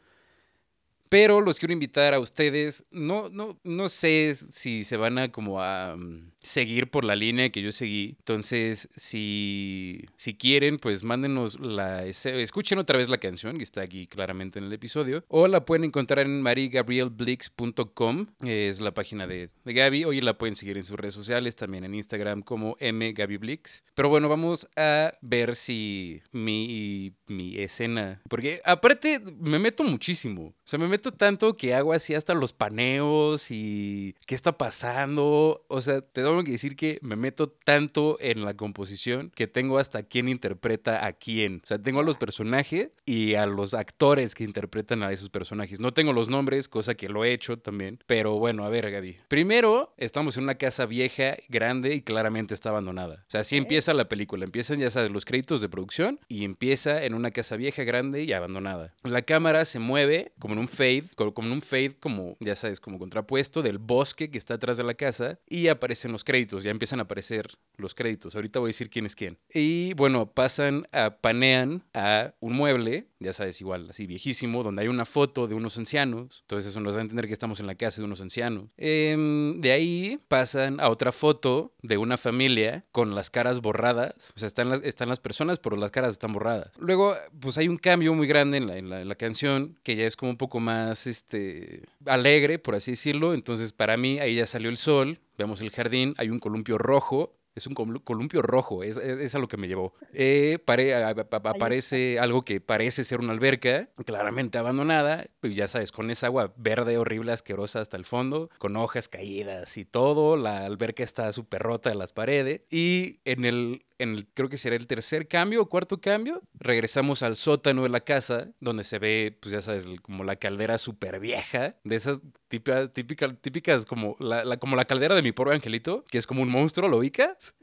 Pero 1.13 1.41
los 1.41 1.59
quiero 1.59 1.73
invitar 1.73 2.15
a 2.15 2.19
ustedes. 2.19 2.85
No, 2.89 3.29
no, 3.29 3.59
no 3.63 3.87
sé 3.87 4.33
si 4.33 4.83
se 4.83 4.97
van 4.97 5.19
a 5.19 5.31
como 5.31 5.61
a 5.61 5.95
mm, 5.95 6.31
seguir 6.41 6.89
por 6.89 7.05
la 7.05 7.15
línea 7.15 7.51
que 7.51 7.61
yo 7.61 7.71
seguí. 7.71 8.15
Entonces, 8.17 8.89
si, 8.95 10.05
si 10.17 10.33
quieren, 10.33 10.77
pues 10.77 11.03
mándenos 11.03 11.59
la... 11.59 12.03
Escuchen 12.03 12.79
otra 12.79 12.97
vez 12.97 13.09
la 13.09 13.19
canción 13.19 13.59
que 13.59 13.63
está 13.63 13.81
aquí 13.81 14.07
claramente 14.07 14.57
en 14.57 14.65
el 14.65 14.73
episodio. 14.73 15.23
O 15.27 15.47
la 15.47 15.65
pueden 15.65 15.83
encontrar 15.83 16.25
en 16.25 16.41
marigabrielblix.com. 16.41 18.25
Es 18.43 18.79
la 18.79 18.95
página 18.95 19.27
de, 19.27 19.51
de 19.63 19.73
Gaby. 19.73 20.05
Hoy 20.05 20.19
la 20.19 20.39
pueden 20.39 20.55
seguir 20.55 20.77
en 20.77 20.83
sus 20.83 20.97
redes 20.97 21.13
sociales, 21.13 21.55
también 21.55 21.83
en 21.83 21.93
Instagram 21.93 22.41
como 22.41 22.75
mgabyblix. 22.81 23.83
Pero 23.93 24.09
bueno, 24.09 24.29
vamos 24.29 24.67
a 24.75 25.13
ver 25.21 25.55
si 25.55 26.23
mi, 26.31 27.13
mi 27.27 27.59
escena... 27.59 28.19
Porque 28.27 28.61
aparte 28.65 29.21
me 29.39 29.59
meto 29.59 29.83
muchísimo. 29.83 30.45
O 30.47 30.55
sea, 30.65 30.79
me 30.79 30.87
meto 30.87 31.02
tanto 31.11 31.57
que 31.57 31.73
hago 31.73 31.93
así 31.93 32.15
hasta 32.15 32.33
los 32.33 32.53
paneos 32.53 33.51
y 33.51 34.15
qué 34.25 34.35
está 34.35 34.57
pasando. 34.57 35.65
O 35.67 35.81
sea, 35.81 36.01
te 36.01 36.21
tengo 36.23 36.43
que 36.43 36.51
decir 36.51 36.75
que 36.75 36.99
me 37.01 37.15
meto 37.15 37.49
tanto 37.49 38.17
en 38.19 38.45
la 38.45 38.55
composición 38.55 39.31
que 39.35 39.47
tengo 39.47 39.77
hasta 39.77 40.03
quién 40.03 40.29
interpreta 40.29 41.05
a 41.05 41.13
quién. 41.13 41.61
O 41.63 41.67
sea, 41.67 41.79
tengo 41.79 41.99
a 41.99 42.03
los 42.03 42.17
personajes 42.17 42.91
y 43.05 43.35
a 43.35 43.45
los 43.45 43.73
actores 43.73 44.35
que 44.35 44.43
interpretan 44.43 45.03
a 45.03 45.11
esos 45.11 45.29
personajes. 45.29 45.79
No 45.79 45.93
tengo 45.93 46.13
los 46.13 46.29
nombres, 46.29 46.67
cosa 46.67 46.95
que 46.95 47.09
lo 47.09 47.25
he 47.25 47.33
hecho 47.33 47.57
también. 47.57 47.99
Pero 48.05 48.37
bueno, 48.39 48.65
a 48.65 48.69
ver, 48.69 48.89
Gaby. 48.89 49.17
Primero, 49.27 49.93
estamos 49.97 50.37
en 50.37 50.43
una 50.43 50.55
casa 50.55 50.85
vieja, 50.85 51.35
grande 51.49 51.95
y 51.95 52.01
claramente 52.01 52.53
está 52.53 52.69
abandonada. 52.69 53.23
O 53.27 53.31
sea, 53.31 53.41
así 53.41 53.57
empieza 53.57 53.93
la 53.93 54.09
película. 54.09 54.45
Empiezan 54.45 54.79
ya 54.79 54.89
sabes 54.89 55.11
los 55.11 55.25
créditos 55.25 55.61
de 55.61 55.69
producción 55.69 56.19
y 56.27 56.43
empieza 56.43 57.03
en 57.03 57.13
una 57.13 57.31
casa 57.31 57.55
vieja, 57.55 57.83
grande 57.83 58.23
y 58.23 58.33
abandonada. 58.33 58.93
La 59.03 59.21
cámara 59.21 59.65
se 59.65 59.79
mueve 59.79 60.31
como 60.39 60.53
en 60.53 60.59
un 60.59 60.67
fade, 60.83 61.33
como 61.33 61.47
en 61.47 61.53
un 61.53 61.61
fade 61.61 61.95
como, 61.99 62.35
ya 62.39 62.55
sabes, 62.55 62.79
como 62.79 62.99
contrapuesto 62.99 63.61
del 63.61 63.77
bosque 63.77 64.29
que 64.29 64.37
está 64.37 64.55
atrás 64.55 64.77
de 64.77 64.83
la 64.83 64.93
casa 64.93 65.39
y 65.47 65.67
aparecen 65.67 66.11
los 66.11 66.23
créditos, 66.23 66.63
ya 66.63 66.71
empiezan 66.71 66.99
a 66.99 67.03
aparecer 67.03 67.47
los 67.77 67.95
créditos. 67.95 68.35
Ahorita 68.35 68.59
voy 68.59 68.67
a 68.67 68.69
decir 68.69 68.89
quién 68.89 69.05
es 69.05 69.15
quién. 69.15 69.37
Y 69.53 69.93
bueno, 69.93 70.31
pasan 70.31 70.87
a, 70.91 71.17
panean 71.21 71.83
a 71.93 72.33
un 72.39 72.53
mueble, 72.53 73.07
ya 73.19 73.33
sabes, 73.33 73.61
igual, 73.61 73.89
así 73.89 74.05
viejísimo, 74.05 74.63
donde 74.63 74.81
hay 74.81 74.87
una 74.89 75.05
foto 75.05 75.47
de 75.47 75.55
unos 75.55 75.77
ancianos. 75.77 76.41
Entonces 76.41 76.71
eso 76.71 76.79
nos 76.81 76.95
da 76.95 77.01
a 77.01 77.03
entender 77.03 77.27
que 77.27 77.33
estamos 77.33 77.59
en 77.59 77.67
la 77.67 77.75
casa 77.75 78.01
de 78.01 78.05
unos 78.05 78.21
ancianos. 78.21 78.69
Em, 78.77 79.61
de 79.61 79.71
ahí 79.71 80.19
pasan 80.27 80.79
a 80.79 80.89
otra 80.89 81.11
foto 81.11 81.73
de 81.81 81.97
una 81.97 82.17
familia 82.17 82.85
con 82.91 83.15
las 83.15 83.29
caras 83.29 83.61
borradas. 83.61 84.33
O 84.35 84.39
sea, 84.39 84.47
están 84.47 84.69
las, 84.69 84.83
están 84.83 85.09
las 85.09 85.19
personas, 85.19 85.59
pero 85.59 85.77
las 85.77 85.91
caras 85.91 86.11
están 86.11 86.33
borradas. 86.33 86.71
Luego, 86.79 87.15
pues 87.39 87.57
hay 87.57 87.67
un 87.67 87.77
cambio 87.77 88.13
muy 88.13 88.27
grande 88.27 88.57
en 88.57 88.67
la, 88.67 88.77
en 88.77 88.89
la, 88.89 89.01
en 89.01 89.07
la 89.07 89.15
canción, 89.15 89.79
que 89.83 89.95
ya 89.95 90.05
es 90.05 90.15
como 90.15 90.31
un 90.31 90.37
poco 90.37 90.59
más 90.73 91.07
este, 91.07 91.83
alegre, 92.05 92.59
por 92.59 92.75
así 92.75 92.91
decirlo. 92.91 93.33
Entonces, 93.33 93.73
para 93.73 93.97
mí, 93.97 94.19
ahí 94.19 94.35
ya 94.35 94.45
salió 94.45 94.69
el 94.69 94.77
sol, 94.77 95.19
vemos 95.37 95.61
el 95.61 95.71
jardín, 95.71 96.13
hay 96.17 96.29
un 96.29 96.39
columpio 96.39 96.77
rojo. 96.77 97.35
Es 97.55 97.67
un 97.67 97.75
columpio 97.75 98.41
rojo, 98.41 98.81
es, 98.83 98.97
es 98.97 99.35
a 99.35 99.37
lo 99.37 99.47
que 99.47 99.57
me 99.57 99.67
llevó. 99.67 99.93
Eh, 100.11 100.57
pare, 100.65 100.95
a, 100.95 101.09
a, 101.09 101.11
aparece 101.11 102.17
algo 102.17 102.43
que 102.43 102.59
parece 102.59 103.03
ser 103.03 103.19
una 103.19 103.31
alberca, 103.31 103.89
claramente 104.07 104.57
abandonada, 104.57 105.27
pues 105.39 105.55
ya 105.55 105.67
sabes, 105.67 105.91
con 105.91 106.09
esa 106.09 106.25
agua 106.25 106.51
verde, 106.57 106.97
horrible, 106.97 107.31
asquerosa 107.31 107.79
hasta 107.79 107.95
el 107.95 108.05
fondo, 108.05 108.49
con 108.57 108.75
hojas 108.75 109.07
caídas 109.07 109.77
y 109.77 109.85
todo. 109.85 110.35
La 110.35 110.65
alberca 110.65 111.03
está 111.03 111.31
súper 111.31 111.61
rota 111.61 111.91
de 111.91 111.95
las 111.95 112.11
paredes. 112.11 112.61
Y 112.71 113.19
en 113.23 113.45
el 113.45 113.85
en 113.97 114.15
el, 114.15 114.27
creo 114.27 114.49
que 114.49 114.57
será 114.57 114.75
el 114.75 114.87
tercer 114.87 115.27
cambio 115.27 115.61
o 115.61 115.69
cuarto 115.69 116.01
cambio, 116.01 116.41
regresamos 116.53 117.23
al 117.23 117.35
sótano 117.35 117.83
de 117.83 117.89
la 117.89 118.01
casa, 118.01 118.51
donde 118.59 118.83
se 118.83 118.99
ve, 118.99 119.37
pues 119.41 119.53
ya 119.53 119.61
sabes, 119.61 119.87
como 120.01 120.23
la 120.23 120.35
caldera 120.35 120.77
súper 120.77 121.19
vieja, 121.19 121.75
de 121.83 121.95
esas 121.95 122.21
típicas, 122.47 122.93
típicas, 122.93 123.31
típicas 123.41 123.85
como, 123.85 124.15
la, 124.19 124.43
la, 124.45 124.57
como 124.57 124.75
la 124.75 124.85
caldera 124.85 125.15
de 125.15 125.21
mi 125.21 125.31
pobre 125.31 125.55
angelito, 125.55 126.03
que 126.09 126.17
es 126.17 126.27
como 126.27 126.41
un 126.41 126.49
monstruo, 126.49 126.89
¿lo 126.89 126.97
ubicas? 126.97 127.55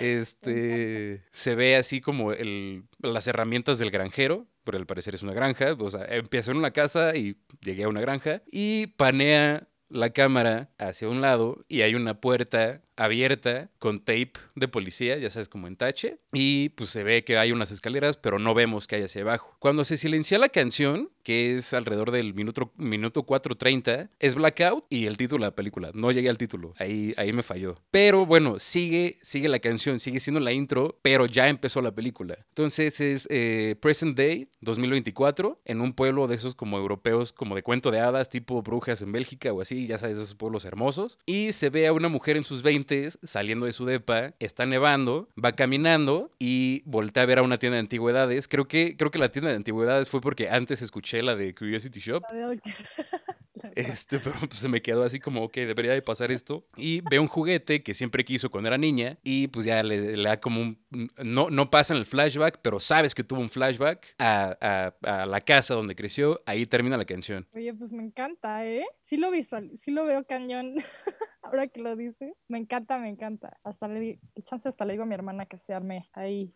Este, 0.00 1.24
se 1.32 1.54
ve 1.54 1.76
así 1.76 2.00
como 2.00 2.32
el, 2.32 2.84
las 3.00 3.26
herramientas 3.26 3.78
del 3.78 3.90
granjero, 3.90 4.46
por 4.62 4.76
el 4.76 4.86
parecer 4.86 5.14
es 5.14 5.22
una 5.22 5.32
granja, 5.32 5.72
o 5.78 5.90
sea, 5.90 6.04
empiezo 6.10 6.50
en 6.50 6.58
una 6.58 6.72
casa 6.72 7.16
y 7.16 7.40
llegué 7.62 7.84
a 7.84 7.88
una 7.88 8.00
granja, 8.00 8.42
y 8.46 8.88
panea 8.88 9.66
la 9.88 10.10
cámara 10.10 10.70
hacia 10.78 11.08
un 11.08 11.20
lado 11.20 11.64
y 11.68 11.80
hay 11.80 11.94
una 11.94 12.20
puerta 12.20 12.82
abierta 12.98 13.70
con 13.78 14.00
tape 14.00 14.32
de 14.54 14.68
policía, 14.68 15.16
ya 15.16 15.30
sabes, 15.30 15.48
como 15.48 15.66
en 15.66 15.76
tache, 15.76 16.18
y 16.32 16.70
pues 16.70 16.90
se 16.90 17.04
ve 17.04 17.24
que 17.24 17.38
hay 17.38 17.52
unas 17.52 17.70
escaleras, 17.70 18.16
pero 18.16 18.38
no 18.38 18.54
vemos 18.54 18.86
que 18.86 18.96
hay 18.96 19.02
hacia 19.02 19.22
abajo. 19.22 19.56
Cuando 19.60 19.84
se 19.84 19.96
silencia 19.96 20.38
la 20.38 20.48
canción, 20.48 21.10
que 21.22 21.54
es 21.54 21.72
alrededor 21.74 22.10
del 22.10 22.34
minuto, 22.34 22.72
minuto 22.76 23.24
4.30, 23.24 24.10
es 24.18 24.34
blackout 24.34 24.84
y 24.88 25.06
el 25.06 25.16
título 25.16 25.44
de 25.44 25.50
la 25.50 25.54
película. 25.54 25.90
No 25.94 26.10
llegué 26.10 26.28
al 26.28 26.38
título, 26.38 26.74
ahí, 26.78 27.14
ahí 27.16 27.32
me 27.32 27.42
falló. 27.42 27.76
Pero 27.90 28.26
bueno, 28.26 28.58
sigue, 28.58 29.18
sigue 29.22 29.48
la 29.48 29.60
canción, 29.60 30.00
sigue 30.00 30.20
siendo 30.20 30.40
la 30.40 30.52
intro, 30.52 30.98
pero 31.02 31.26
ya 31.26 31.48
empezó 31.48 31.80
la 31.82 31.94
película. 31.94 32.36
Entonces 32.48 33.00
es 33.00 33.28
eh, 33.30 33.76
Present 33.80 34.16
Day 34.16 34.48
2024, 34.62 35.60
en 35.64 35.80
un 35.80 35.92
pueblo 35.92 36.26
de 36.26 36.34
esos 36.34 36.54
como 36.54 36.78
europeos, 36.78 37.32
como 37.32 37.54
de 37.54 37.62
cuento 37.62 37.90
de 37.90 38.00
hadas, 38.00 38.28
tipo 38.28 38.60
brujas 38.62 39.02
en 39.02 39.12
Bélgica 39.12 39.52
o 39.52 39.60
así, 39.60 39.86
ya 39.86 39.98
sabes, 39.98 40.16
esos 40.16 40.34
pueblos 40.34 40.64
hermosos. 40.64 41.18
Y 41.26 41.52
se 41.52 41.70
ve 41.70 41.86
a 41.86 41.92
una 41.92 42.08
mujer 42.08 42.36
en 42.36 42.44
sus 42.44 42.62
20 42.62 42.87
saliendo 43.22 43.66
de 43.66 43.72
su 43.72 43.84
depa, 43.84 44.34
está 44.38 44.66
nevando, 44.66 45.28
va 45.42 45.52
caminando 45.52 46.32
y 46.38 46.82
voltea 46.84 47.22
a 47.22 47.26
ver 47.26 47.38
a 47.38 47.42
una 47.42 47.58
tienda 47.58 47.76
de 47.76 47.80
antigüedades. 47.80 48.48
Creo 48.48 48.68
que, 48.68 48.96
creo 48.96 49.10
que 49.10 49.18
la 49.18 49.30
tienda 49.30 49.50
de 49.50 49.56
antigüedades 49.56 50.08
fue 50.08 50.20
porque 50.20 50.50
antes 50.50 50.82
escuché 50.82 51.22
la 51.22 51.36
de 51.36 51.54
Curiosity 51.54 52.00
Shop. 52.00 52.22
Este, 53.74 54.18
pero 54.20 54.36
pues 54.40 54.60
se 54.60 54.68
me 54.68 54.82
quedó 54.82 55.02
así 55.02 55.20
como, 55.20 55.42
ok, 55.44 55.54
debería 55.54 55.92
de 55.92 56.02
pasar 56.02 56.30
esto. 56.30 56.66
Y 56.76 57.00
ve 57.08 57.18
un 57.18 57.26
juguete 57.26 57.82
que 57.82 57.94
siempre 57.94 58.24
quiso 58.24 58.50
cuando 58.50 58.68
era 58.68 58.78
niña 58.78 59.18
y 59.22 59.48
pues 59.48 59.66
ya 59.66 59.82
le, 59.82 60.16
le 60.16 60.28
da 60.28 60.40
como 60.40 60.60
un... 60.60 60.78
No, 61.22 61.50
no 61.50 61.70
pasa 61.70 61.94
en 61.94 62.00
el 62.00 62.06
flashback, 62.06 62.60
pero 62.62 62.80
sabes 62.80 63.14
que 63.14 63.24
tuvo 63.24 63.40
un 63.40 63.50
flashback 63.50 64.14
a, 64.18 64.56
a, 64.60 65.22
a, 65.22 65.26
la 65.26 65.40
casa 65.40 65.74
donde 65.74 65.94
creció. 65.94 66.40
Ahí 66.46 66.66
termina 66.66 66.96
la 66.96 67.04
canción. 67.04 67.46
Oye, 67.54 67.72
pues 67.74 67.92
me 67.92 68.02
encanta, 68.02 68.66
¿eh? 68.66 68.86
Sí 69.02 69.16
lo 69.16 69.30
visual, 69.30 69.70
sí 69.76 69.90
lo 69.90 70.04
veo 70.04 70.24
cañón. 70.24 70.74
Ahora 71.42 71.66
que 71.68 71.80
lo 71.80 71.96
dices, 71.96 72.34
me 72.48 72.58
encanta, 72.58 72.98
me 72.98 73.08
encanta. 73.08 73.58
Hasta 73.64 73.88
le 73.88 74.00
di, 74.00 74.20
chance 74.42 74.68
hasta 74.68 74.84
le 74.84 74.92
digo 74.92 75.04
a 75.04 75.06
mi 75.06 75.14
hermana 75.14 75.46
que 75.46 75.58
se 75.58 75.72
arme 75.72 76.08
ahí. 76.12 76.54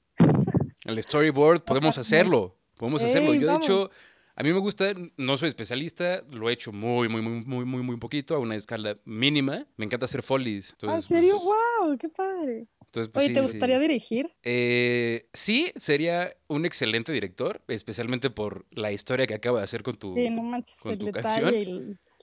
El 0.85 1.03
storyboard, 1.03 1.65
podemos 1.65 1.97
hacerlo. 1.97 2.59
Podemos 2.77 3.03
hacerlo. 3.03 3.33
Yo, 3.35 3.49
de 3.49 3.57
hecho, 3.57 3.91
a 4.35 4.43
mí 4.43 4.53
me 4.53 4.59
gusta, 4.59 4.93
no 5.17 5.37
soy 5.37 5.49
especialista, 5.49 6.23
lo 6.31 6.49
he 6.49 6.53
hecho 6.53 6.73
muy, 6.73 7.09
muy, 7.09 7.23
muy, 7.23 7.45
muy, 7.45 7.65
muy, 7.65 7.83
muy 7.83 7.97
poquito, 7.99 8.35
a 8.35 8.39
una 8.39 8.57
escala 8.57 8.99
mínima. 9.05 9.67
Me 9.77 9.85
encanta 9.85 10.07
hacer 10.07 10.23
folies. 10.23 10.71
Entonces, 10.73 11.11
¿En 11.11 11.17
serio? 11.19 11.35
Pues, 11.43 11.57
¡Wow! 11.89 11.99
¡Qué 11.99 12.09
padre! 12.09 12.67
Entonces, 12.87 13.11
pues, 13.13 13.25
Oye, 13.25 13.29
sí, 13.29 13.35
¿te 13.35 13.41
gustaría 13.41 13.77
sí. 13.77 13.83
dirigir? 13.83 14.31
Eh, 14.43 15.29
sí, 15.33 15.73
sería 15.77 16.37
un 16.49 16.67
excelente 16.67 17.11
director, 17.13 17.63
especialmente 17.69 18.29
por 18.31 18.67
la 18.71 18.93
historia 18.93 19.27
que 19.27 19.35
acaba 19.35 19.59
de 19.59 19.65
hacer 19.65 19.83
con 19.83 19.97
tu, 19.97 20.15
Sí, 20.15 20.29
no 20.29 20.43
manches, 20.43 20.79
con 20.81 20.93
el 20.93 20.99
tu 20.99 21.07
detalle 21.07 21.43
canción. 21.43 21.55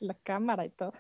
y 0.02 0.06
la 0.06 0.14
cámara 0.16 0.66
y 0.66 0.70
todo. 0.70 0.94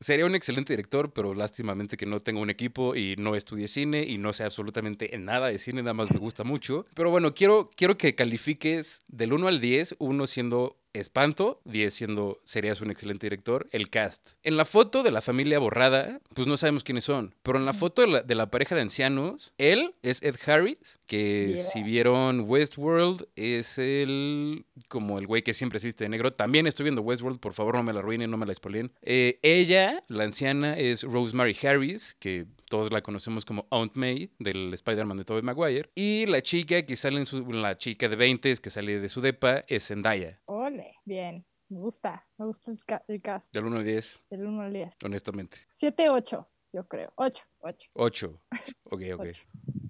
Sería 0.00 0.26
un 0.26 0.36
excelente 0.36 0.72
director, 0.72 1.12
pero 1.12 1.34
lástimamente 1.34 1.96
que 1.96 2.06
no 2.06 2.20
tengo 2.20 2.40
un 2.40 2.50
equipo 2.50 2.94
y 2.94 3.16
no 3.18 3.34
estudié 3.34 3.66
cine 3.66 4.04
y 4.04 4.16
no 4.16 4.32
sé 4.32 4.44
absolutamente 4.44 5.16
en 5.16 5.24
nada 5.24 5.48
de 5.48 5.58
cine, 5.58 5.82
nada 5.82 5.94
más 5.94 6.10
me 6.12 6.18
gusta 6.18 6.44
mucho. 6.44 6.86
Pero 6.94 7.10
bueno, 7.10 7.34
quiero, 7.34 7.68
quiero 7.74 7.98
que 7.98 8.14
califiques 8.14 9.02
del 9.08 9.32
1 9.32 9.48
al 9.48 9.60
10, 9.60 9.96
1 9.98 10.26
siendo 10.28 10.76
espanto, 10.92 11.60
10 11.64 11.92
siendo 11.94 12.40
serías 12.44 12.80
un 12.80 12.90
excelente 12.90 13.26
director, 13.26 13.68
el 13.72 13.90
cast. 13.90 14.30
En 14.42 14.56
la 14.56 14.64
foto 14.64 15.02
de 15.02 15.10
la 15.10 15.20
familia 15.20 15.58
borrada, 15.58 16.20
pues 16.34 16.46
no 16.46 16.56
sabemos 16.56 16.84
quiénes 16.84 17.04
son, 17.04 17.34
pero 17.42 17.58
en 17.58 17.64
la 17.66 17.72
foto 17.72 18.02
de 18.02 18.08
la, 18.08 18.22
de 18.22 18.34
la 18.34 18.50
pareja 18.50 18.74
de 18.74 18.82
ancianos, 18.82 19.52
él 19.58 19.94
es 20.02 20.22
Ed 20.22 20.36
Harris, 20.46 20.98
que 21.06 21.28
Yeah. 21.48 21.62
si 21.62 21.82
vieron 21.82 22.40
Westworld, 22.48 23.26
es 23.36 23.78
el 23.78 24.64
como 24.88 25.18
el 25.18 25.26
güey 25.26 25.42
que 25.42 25.54
siempre 25.54 25.78
se 25.80 25.86
viste 25.86 26.04
de 26.04 26.08
negro. 26.10 26.32
También 26.32 26.66
estoy 26.66 26.84
viendo 26.84 27.02
Westworld, 27.02 27.38
por 27.38 27.54
favor 27.54 27.76
no 27.76 27.82
me 27.82 27.92
la 27.92 28.00
arruinen, 28.00 28.30
no 28.30 28.36
me 28.36 28.46
la 28.46 28.54
spoileen. 28.54 28.92
Eh, 29.02 29.38
ella, 29.42 30.02
la 30.08 30.24
anciana, 30.24 30.76
es 30.78 31.02
Rosemary 31.04 31.56
Harris, 31.62 32.16
que 32.18 32.46
todos 32.68 32.92
la 32.92 33.02
conocemos 33.02 33.44
como 33.44 33.66
Aunt 33.70 33.96
May 33.96 34.30
del 34.38 34.72
Spider-Man 34.74 35.16
de 35.18 35.24
Tobey 35.24 35.42
Maguire. 35.42 35.90
Y 35.94 36.26
la 36.26 36.42
chica 36.42 36.84
que 36.84 36.96
sale 36.96 37.18
en 37.18 37.26
su, 37.26 37.50
la 37.52 37.76
chica 37.78 38.08
de 38.08 38.16
20 38.16 38.56
que 38.56 38.70
sale 38.70 39.00
de 39.00 39.08
su 39.08 39.20
depa 39.20 39.62
es 39.66 39.86
Zendaya. 39.88 40.40
Ole, 40.46 40.94
bien. 41.04 41.44
Me 41.70 41.78
gusta, 41.80 42.26
me 42.38 42.46
gusta 42.46 42.70
el 42.70 42.78
ca- 42.86 43.04
el 43.08 43.20
cast 43.20 43.52
Del 43.52 43.64
1 43.66 43.76
al 43.78 43.84
10, 43.84 44.20
del 44.30 44.46
1 44.46 44.62
al 44.62 44.72
10. 44.72 44.96
honestamente. 45.04 45.58
7, 45.68 46.08
8, 46.08 46.48
yo 46.72 46.88
creo. 46.88 47.12
8, 47.16 47.44
8. 47.58 47.90
8. 47.92 48.40
Ok, 48.84 49.02
ok. 49.14 49.20
Ocho. 49.28 49.42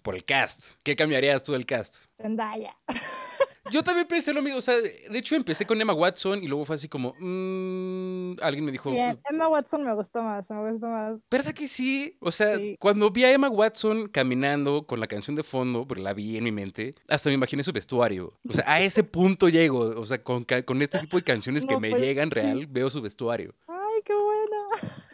Por 0.02 0.14
el 0.16 0.24
cast. 0.24 0.72
¿Qué 0.82 0.96
cambiarías 0.96 1.44
tú 1.44 1.52
del 1.52 1.66
cast? 1.66 2.06
Zendaya. 2.20 2.76
Yo 3.70 3.82
también 3.82 4.06
pensé 4.06 4.32
lo 4.32 4.42
mismo. 4.42 4.58
O 4.58 4.62
sea, 4.62 4.74
de 4.76 5.18
hecho 5.18 5.34
empecé 5.36 5.64
con 5.66 5.80
Emma 5.80 5.92
Watson 5.92 6.42
y 6.42 6.46
luego 6.48 6.64
fue 6.64 6.76
así 6.76 6.88
como. 6.88 7.14
mm, 7.18 8.36
alguien 8.42 8.64
me 8.64 8.72
dijo. 8.72 8.90
Bien, 8.90 9.18
Emma 9.28 9.48
Watson 9.48 9.84
me 9.84 9.94
gustó 9.94 10.22
más, 10.22 10.50
me 10.50 10.70
gustó 10.72 10.86
más. 10.86 11.20
¿Verdad 11.30 11.52
que 11.52 11.68
sí? 11.68 12.16
O 12.20 12.30
sea, 12.30 12.56
Sí. 12.56 12.76
cuando 12.78 13.10
vi 13.10 13.24
a 13.24 13.32
Emma 13.32 13.48
Watson 13.48 14.08
caminando 14.08 14.86
con 14.86 15.00
la 15.00 15.06
canción 15.06 15.36
de 15.36 15.42
fondo, 15.42 15.86
porque 15.86 16.02
la 16.02 16.12
vi 16.14 16.36
en 16.36 16.44
mi 16.44 16.52
mente, 16.52 16.94
hasta 17.08 17.30
me 17.30 17.34
imaginé 17.34 17.62
su 17.62 17.72
vestuario. 17.72 18.34
O 18.48 18.52
sea, 18.52 18.64
a 18.66 18.80
ese 18.80 19.04
punto 19.04 19.48
llego. 19.48 19.78
O 20.00 20.06
sea, 20.06 20.22
con, 20.22 20.44
con 20.64 20.82
este 20.82 20.98
tipo 20.98 21.16
de 21.16 21.24
canciones 21.24 21.64
que 21.66 21.78
me 21.78 21.90
pues, 21.90 22.02
llegan 22.02 22.28
sí. 22.28 22.34
real, 22.34 22.66
veo 22.66 22.90
su 22.90 23.00
vestuario. 23.02 23.54
Buena. 23.66 23.77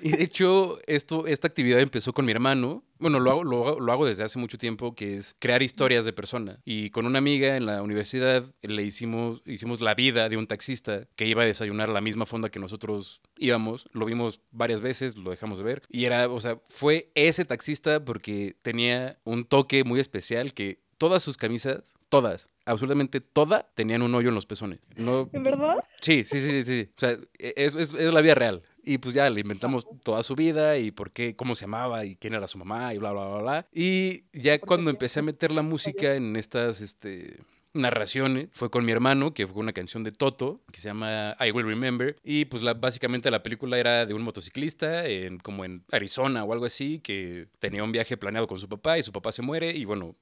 Y 0.03 0.11
de 0.11 0.23
hecho, 0.23 0.79
esto, 0.87 1.27
esta 1.27 1.49
actividad 1.49 1.81
empezó 1.81 2.13
con 2.13 2.27
mi 2.27 2.33
hermano. 2.33 2.85
Bueno, 2.99 3.21
lo 3.21 3.31
hago, 3.31 3.43
lo, 3.45 3.81
lo 3.81 3.93
hago 3.93 4.05
desde 4.07 4.23
hace 4.23 4.39
mucho 4.39 4.59
tiempo, 4.59 4.95
que 4.95 5.15
es 5.15 5.35
crear 5.39 5.63
historias 5.63 6.05
de 6.05 6.13
persona. 6.13 6.59
Y 6.67 6.91
con 6.91 7.07
una 7.07 7.19
amiga 7.19 7.57
en 7.57 7.65
la 7.65 7.81
universidad 7.83 8.45
le 8.61 8.83
hicimos, 8.83 9.41
hicimos 9.47 9.81
la 9.81 9.95
vida 9.95 10.29
de 10.29 10.37
un 10.37 10.47
taxista 10.47 11.07
que 11.17 11.27
iba 11.27 11.43
a 11.43 11.47
desayunar 11.47 11.89
a 11.89 11.93
la 11.95 12.03
misma 12.03 12.27
fonda 12.27 12.51
que 12.51 12.59
nosotros 12.61 13.23
íbamos. 13.39 13.89
Lo 13.93 14.05
vimos 14.05 14.41
varias 14.51 14.83
veces, 14.83 15.17
lo 15.17 15.31
dejamos 15.31 15.57
de 15.59 15.65
ver. 15.65 15.83
Y 15.89 16.05
era, 16.05 16.29
o 16.29 16.41
sea, 16.41 16.59
fue 16.69 17.11
ese 17.15 17.47
taxista 17.47 18.05
porque 18.05 18.57
tenía 18.61 19.19
un 19.25 19.47
toque 19.47 19.85
muy 19.85 20.01
especial 20.01 20.53
que 20.53 20.81
todas 20.99 21.23
sus 21.23 21.39
camisas, 21.39 21.95
todas, 22.11 22.51
absolutamente 22.67 23.21
todas, 23.21 23.65
tenían 23.75 24.03
un 24.03 24.15
hoyo 24.15 24.29
en 24.29 24.35
los 24.35 24.47
pezones. 24.47 24.81
No, 24.97 25.29
¿En 25.33 25.43
verdad? 25.43 25.79
Sí, 26.01 26.25
sí, 26.27 26.41
sí, 26.41 26.51
sí, 26.51 26.63
sí. 26.63 26.89
O 26.97 27.01
sea, 27.01 27.13
e- 27.39 27.55
es, 27.57 27.75
es, 27.75 27.93
es 27.93 28.13
la 28.13 28.21
vida 28.21 28.35
real. 28.35 28.63
Y 28.85 28.99
pues 28.99 29.15
ya 29.15 29.29
le 29.31 29.41
inventamos 29.41 29.87
toda 30.03 30.23
su 30.23 30.35
vida 30.35 30.77
y 30.79 30.91
por 30.91 31.11
qué, 31.11 31.37
cómo 31.37 31.55
se 31.55 31.63
llamaba 31.63 32.05
y 32.05 32.17
quién 32.17 32.35
era 32.35 32.47
su 32.47 32.59
mamá 32.59 32.95
y 32.95 32.99
bla, 32.99 33.13
bla, 33.13 33.27
bla, 33.27 33.39
bla. 33.41 33.67
Y 33.73 34.25
ya 34.33 34.59
cuando 34.59 34.91
empecé 34.91 35.21
a 35.21 35.23
meter 35.23 35.51
la 35.51 35.63
música 35.63 36.15
en 36.15 36.37
estas, 36.37 36.81
este 36.81 37.39
narraciones 37.75 38.49
fue 38.53 38.71
con 38.71 38.85
mi 38.85 38.93
hermano 38.93 39.35
que 39.35 39.47
fue 39.47 39.61
una 39.61 39.73
canción 39.73 40.05
de 40.05 40.13
Toto 40.13 40.61
que 40.73 40.81
se 40.81 40.89
llama 40.89 41.37
I 41.41 41.51
Will 41.51 41.67
Remember 41.67 42.17
y 42.23 42.47
pues 42.47 42.63
básicamente 42.81 43.31
la 43.31 43.43
película 43.43 43.79
era 43.79 44.07
de 44.07 44.15
un 44.15 44.23
motociclista 44.23 45.07
en, 45.07 45.39
como 45.39 45.65
en 45.65 45.85
Arizona 45.91 46.45
o 46.45 46.53
algo 46.53 46.67
así 46.67 47.01
que 47.01 47.49
tenía 47.59 47.85
un 47.85 47.93
viaje 47.93 48.17
planeado 48.17 48.47
con 48.47 48.59
su 48.59 48.69
papá 48.69 48.99
y 48.99 49.03
su 49.03 49.13
papá 49.13 49.33
se 49.33 49.43
muere 49.43 49.73
y 49.73 49.85
bueno 49.85 50.15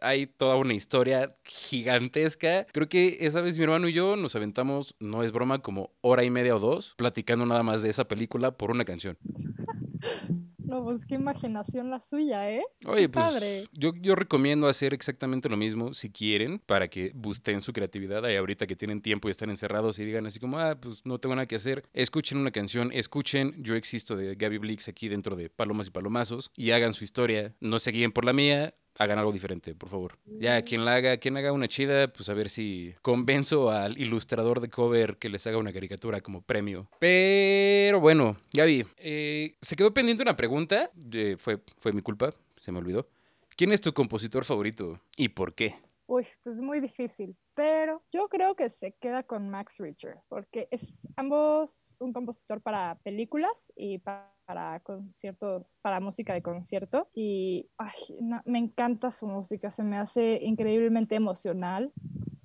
hay 0.00 0.26
toda 0.26 0.56
una 0.56 0.74
historia 0.74 1.36
gigantesca. 1.44 2.66
Creo 2.72 2.88
que 2.88 3.18
esa 3.20 3.40
vez 3.40 3.58
mi 3.58 3.64
hermano 3.64 3.88
y 3.88 3.92
yo 3.92 4.16
nos 4.16 4.36
aventamos 4.36 4.94
no 5.00 5.22
es 5.22 5.32
broma 5.32 5.60
como 5.60 5.90
hora 6.00 6.24
y 6.24 6.30
media 6.30 6.56
o 6.56 6.60
dos 6.60 6.94
platicando 6.96 7.46
nada 7.46 7.62
más 7.62 7.82
de 7.82 7.90
esa 7.90 8.06
película 8.06 8.52
por 8.52 8.70
una 8.70 8.84
canción 8.84 9.18
No, 10.70 10.84
pues 10.84 11.04
qué 11.04 11.16
imaginación 11.16 11.90
la 11.90 11.98
suya, 11.98 12.48
¿eh? 12.48 12.62
Oye, 12.86 13.02
Qué 13.02 13.08
pues 13.08 13.24
padre. 13.24 13.64
yo, 13.72 13.92
yo 14.00 14.14
recomiendo 14.14 14.68
hacer 14.68 14.94
exactamente 14.94 15.48
lo 15.48 15.56
mismo 15.56 15.94
si 15.94 16.10
quieren, 16.10 16.60
para 16.60 16.86
que 16.86 17.10
busten 17.12 17.60
su 17.60 17.72
creatividad. 17.72 18.24
Ahí 18.24 18.36
ahorita 18.36 18.68
que 18.68 18.76
tienen 18.76 19.00
tiempo 19.02 19.26
y 19.26 19.32
están 19.32 19.50
encerrados 19.50 19.98
y 19.98 20.04
digan 20.04 20.26
así 20.26 20.38
como, 20.38 20.60
ah, 20.60 20.76
pues 20.80 21.04
no 21.04 21.18
tengo 21.18 21.34
nada 21.34 21.46
que 21.46 21.56
hacer. 21.56 21.82
Escuchen 21.92 22.38
una 22.38 22.52
canción, 22.52 22.90
escuchen 22.92 23.54
Yo 23.58 23.74
Existo 23.74 24.16
de 24.16 24.36
Gaby 24.36 24.58
Blix 24.58 24.88
aquí 24.88 25.08
dentro 25.08 25.34
de 25.34 25.50
Palomas 25.50 25.88
y 25.88 25.90
Palomazos 25.90 26.52
y 26.54 26.70
hagan 26.70 26.94
su 26.94 27.02
historia. 27.02 27.52
No 27.58 27.80
se 27.80 27.90
guíen 27.90 28.12
por 28.12 28.24
la 28.24 28.32
mía. 28.32 28.72
Hagan 29.00 29.18
algo 29.18 29.32
diferente, 29.32 29.74
por 29.74 29.88
favor. 29.88 30.18
Ya, 30.26 30.60
quien 30.60 30.84
la 30.84 30.96
haga, 30.96 31.16
quien 31.16 31.34
haga 31.38 31.52
una 31.52 31.68
chida, 31.68 32.12
pues 32.12 32.28
a 32.28 32.34
ver 32.34 32.50
si 32.50 32.94
convenzo 33.00 33.70
al 33.70 33.98
ilustrador 33.98 34.60
de 34.60 34.68
cover 34.68 35.16
que 35.16 35.30
les 35.30 35.46
haga 35.46 35.56
una 35.56 35.72
caricatura 35.72 36.20
como 36.20 36.42
premio. 36.42 36.86
Pero 36.98 37.98
bueno, 37.98 38.36
Gaby, 38.52 38.84
eh, 38.98 39.56
se 39.62 39.74
quedó 39.74 39.94
pendiente 39.94 40.22
una 40.22 40.36
pregunta. 40.36 40.90
fue, 41.38 41.60
fue 41.78 41.94
mi 41.94 42.02
culpa, 42.02 42.30
se 42.60 42.72
me 42.72 42.78
olvidó. 42.78 43.08
¿Quién 43.56 43.72
es 43.72 43.80
tu 43.80 43.94
compositor 43.94 44.44
favorito 44.44 45.00
y 45.16 45.30
por 45.30 45.54
qué? 45.54 45.76
Uy, 46.12 46.26
pues 46.42 46.56
es 46.56 46.62
muy 46.62 46.80
difícil, 46.80 47.36
pero 47.54 48.02
yo 48.10 48.28
creo 48.28 48.56
que 48.56 48.68
se 48.68 48.94
queda 48.94 49.22
con 49.22 49.48
Max 49.48 49.78
Richter, 49.78 50.16
porque 50.28 50.66
es 50.72 51.06
ambos 51.14 51.96
un 52.00 52.12
compositor 52.12 52.60
para 52.60 52.98
películas 53.04 53.72
y 53.76 53.98
pa- 53.98 54.34
para 54.44 54.80
conciertos, 54.80 55.78
para 55.82 56.00
música 56.00 56.32
de 56.34 56.42
concierto. 56.42 57.08
Y 57.14 57.70
ay, 57.78 58.16
no, 58.20 58.42
me 58.44 58.58
encanta 58.58 59.12
su 59.12 59.28
música, 59.28 59.70
se 59.70 59.84
me 59.84 59.98
hace 59.98 60.40
increíblemente 60.42 61.14
emocional. 61.14 61.92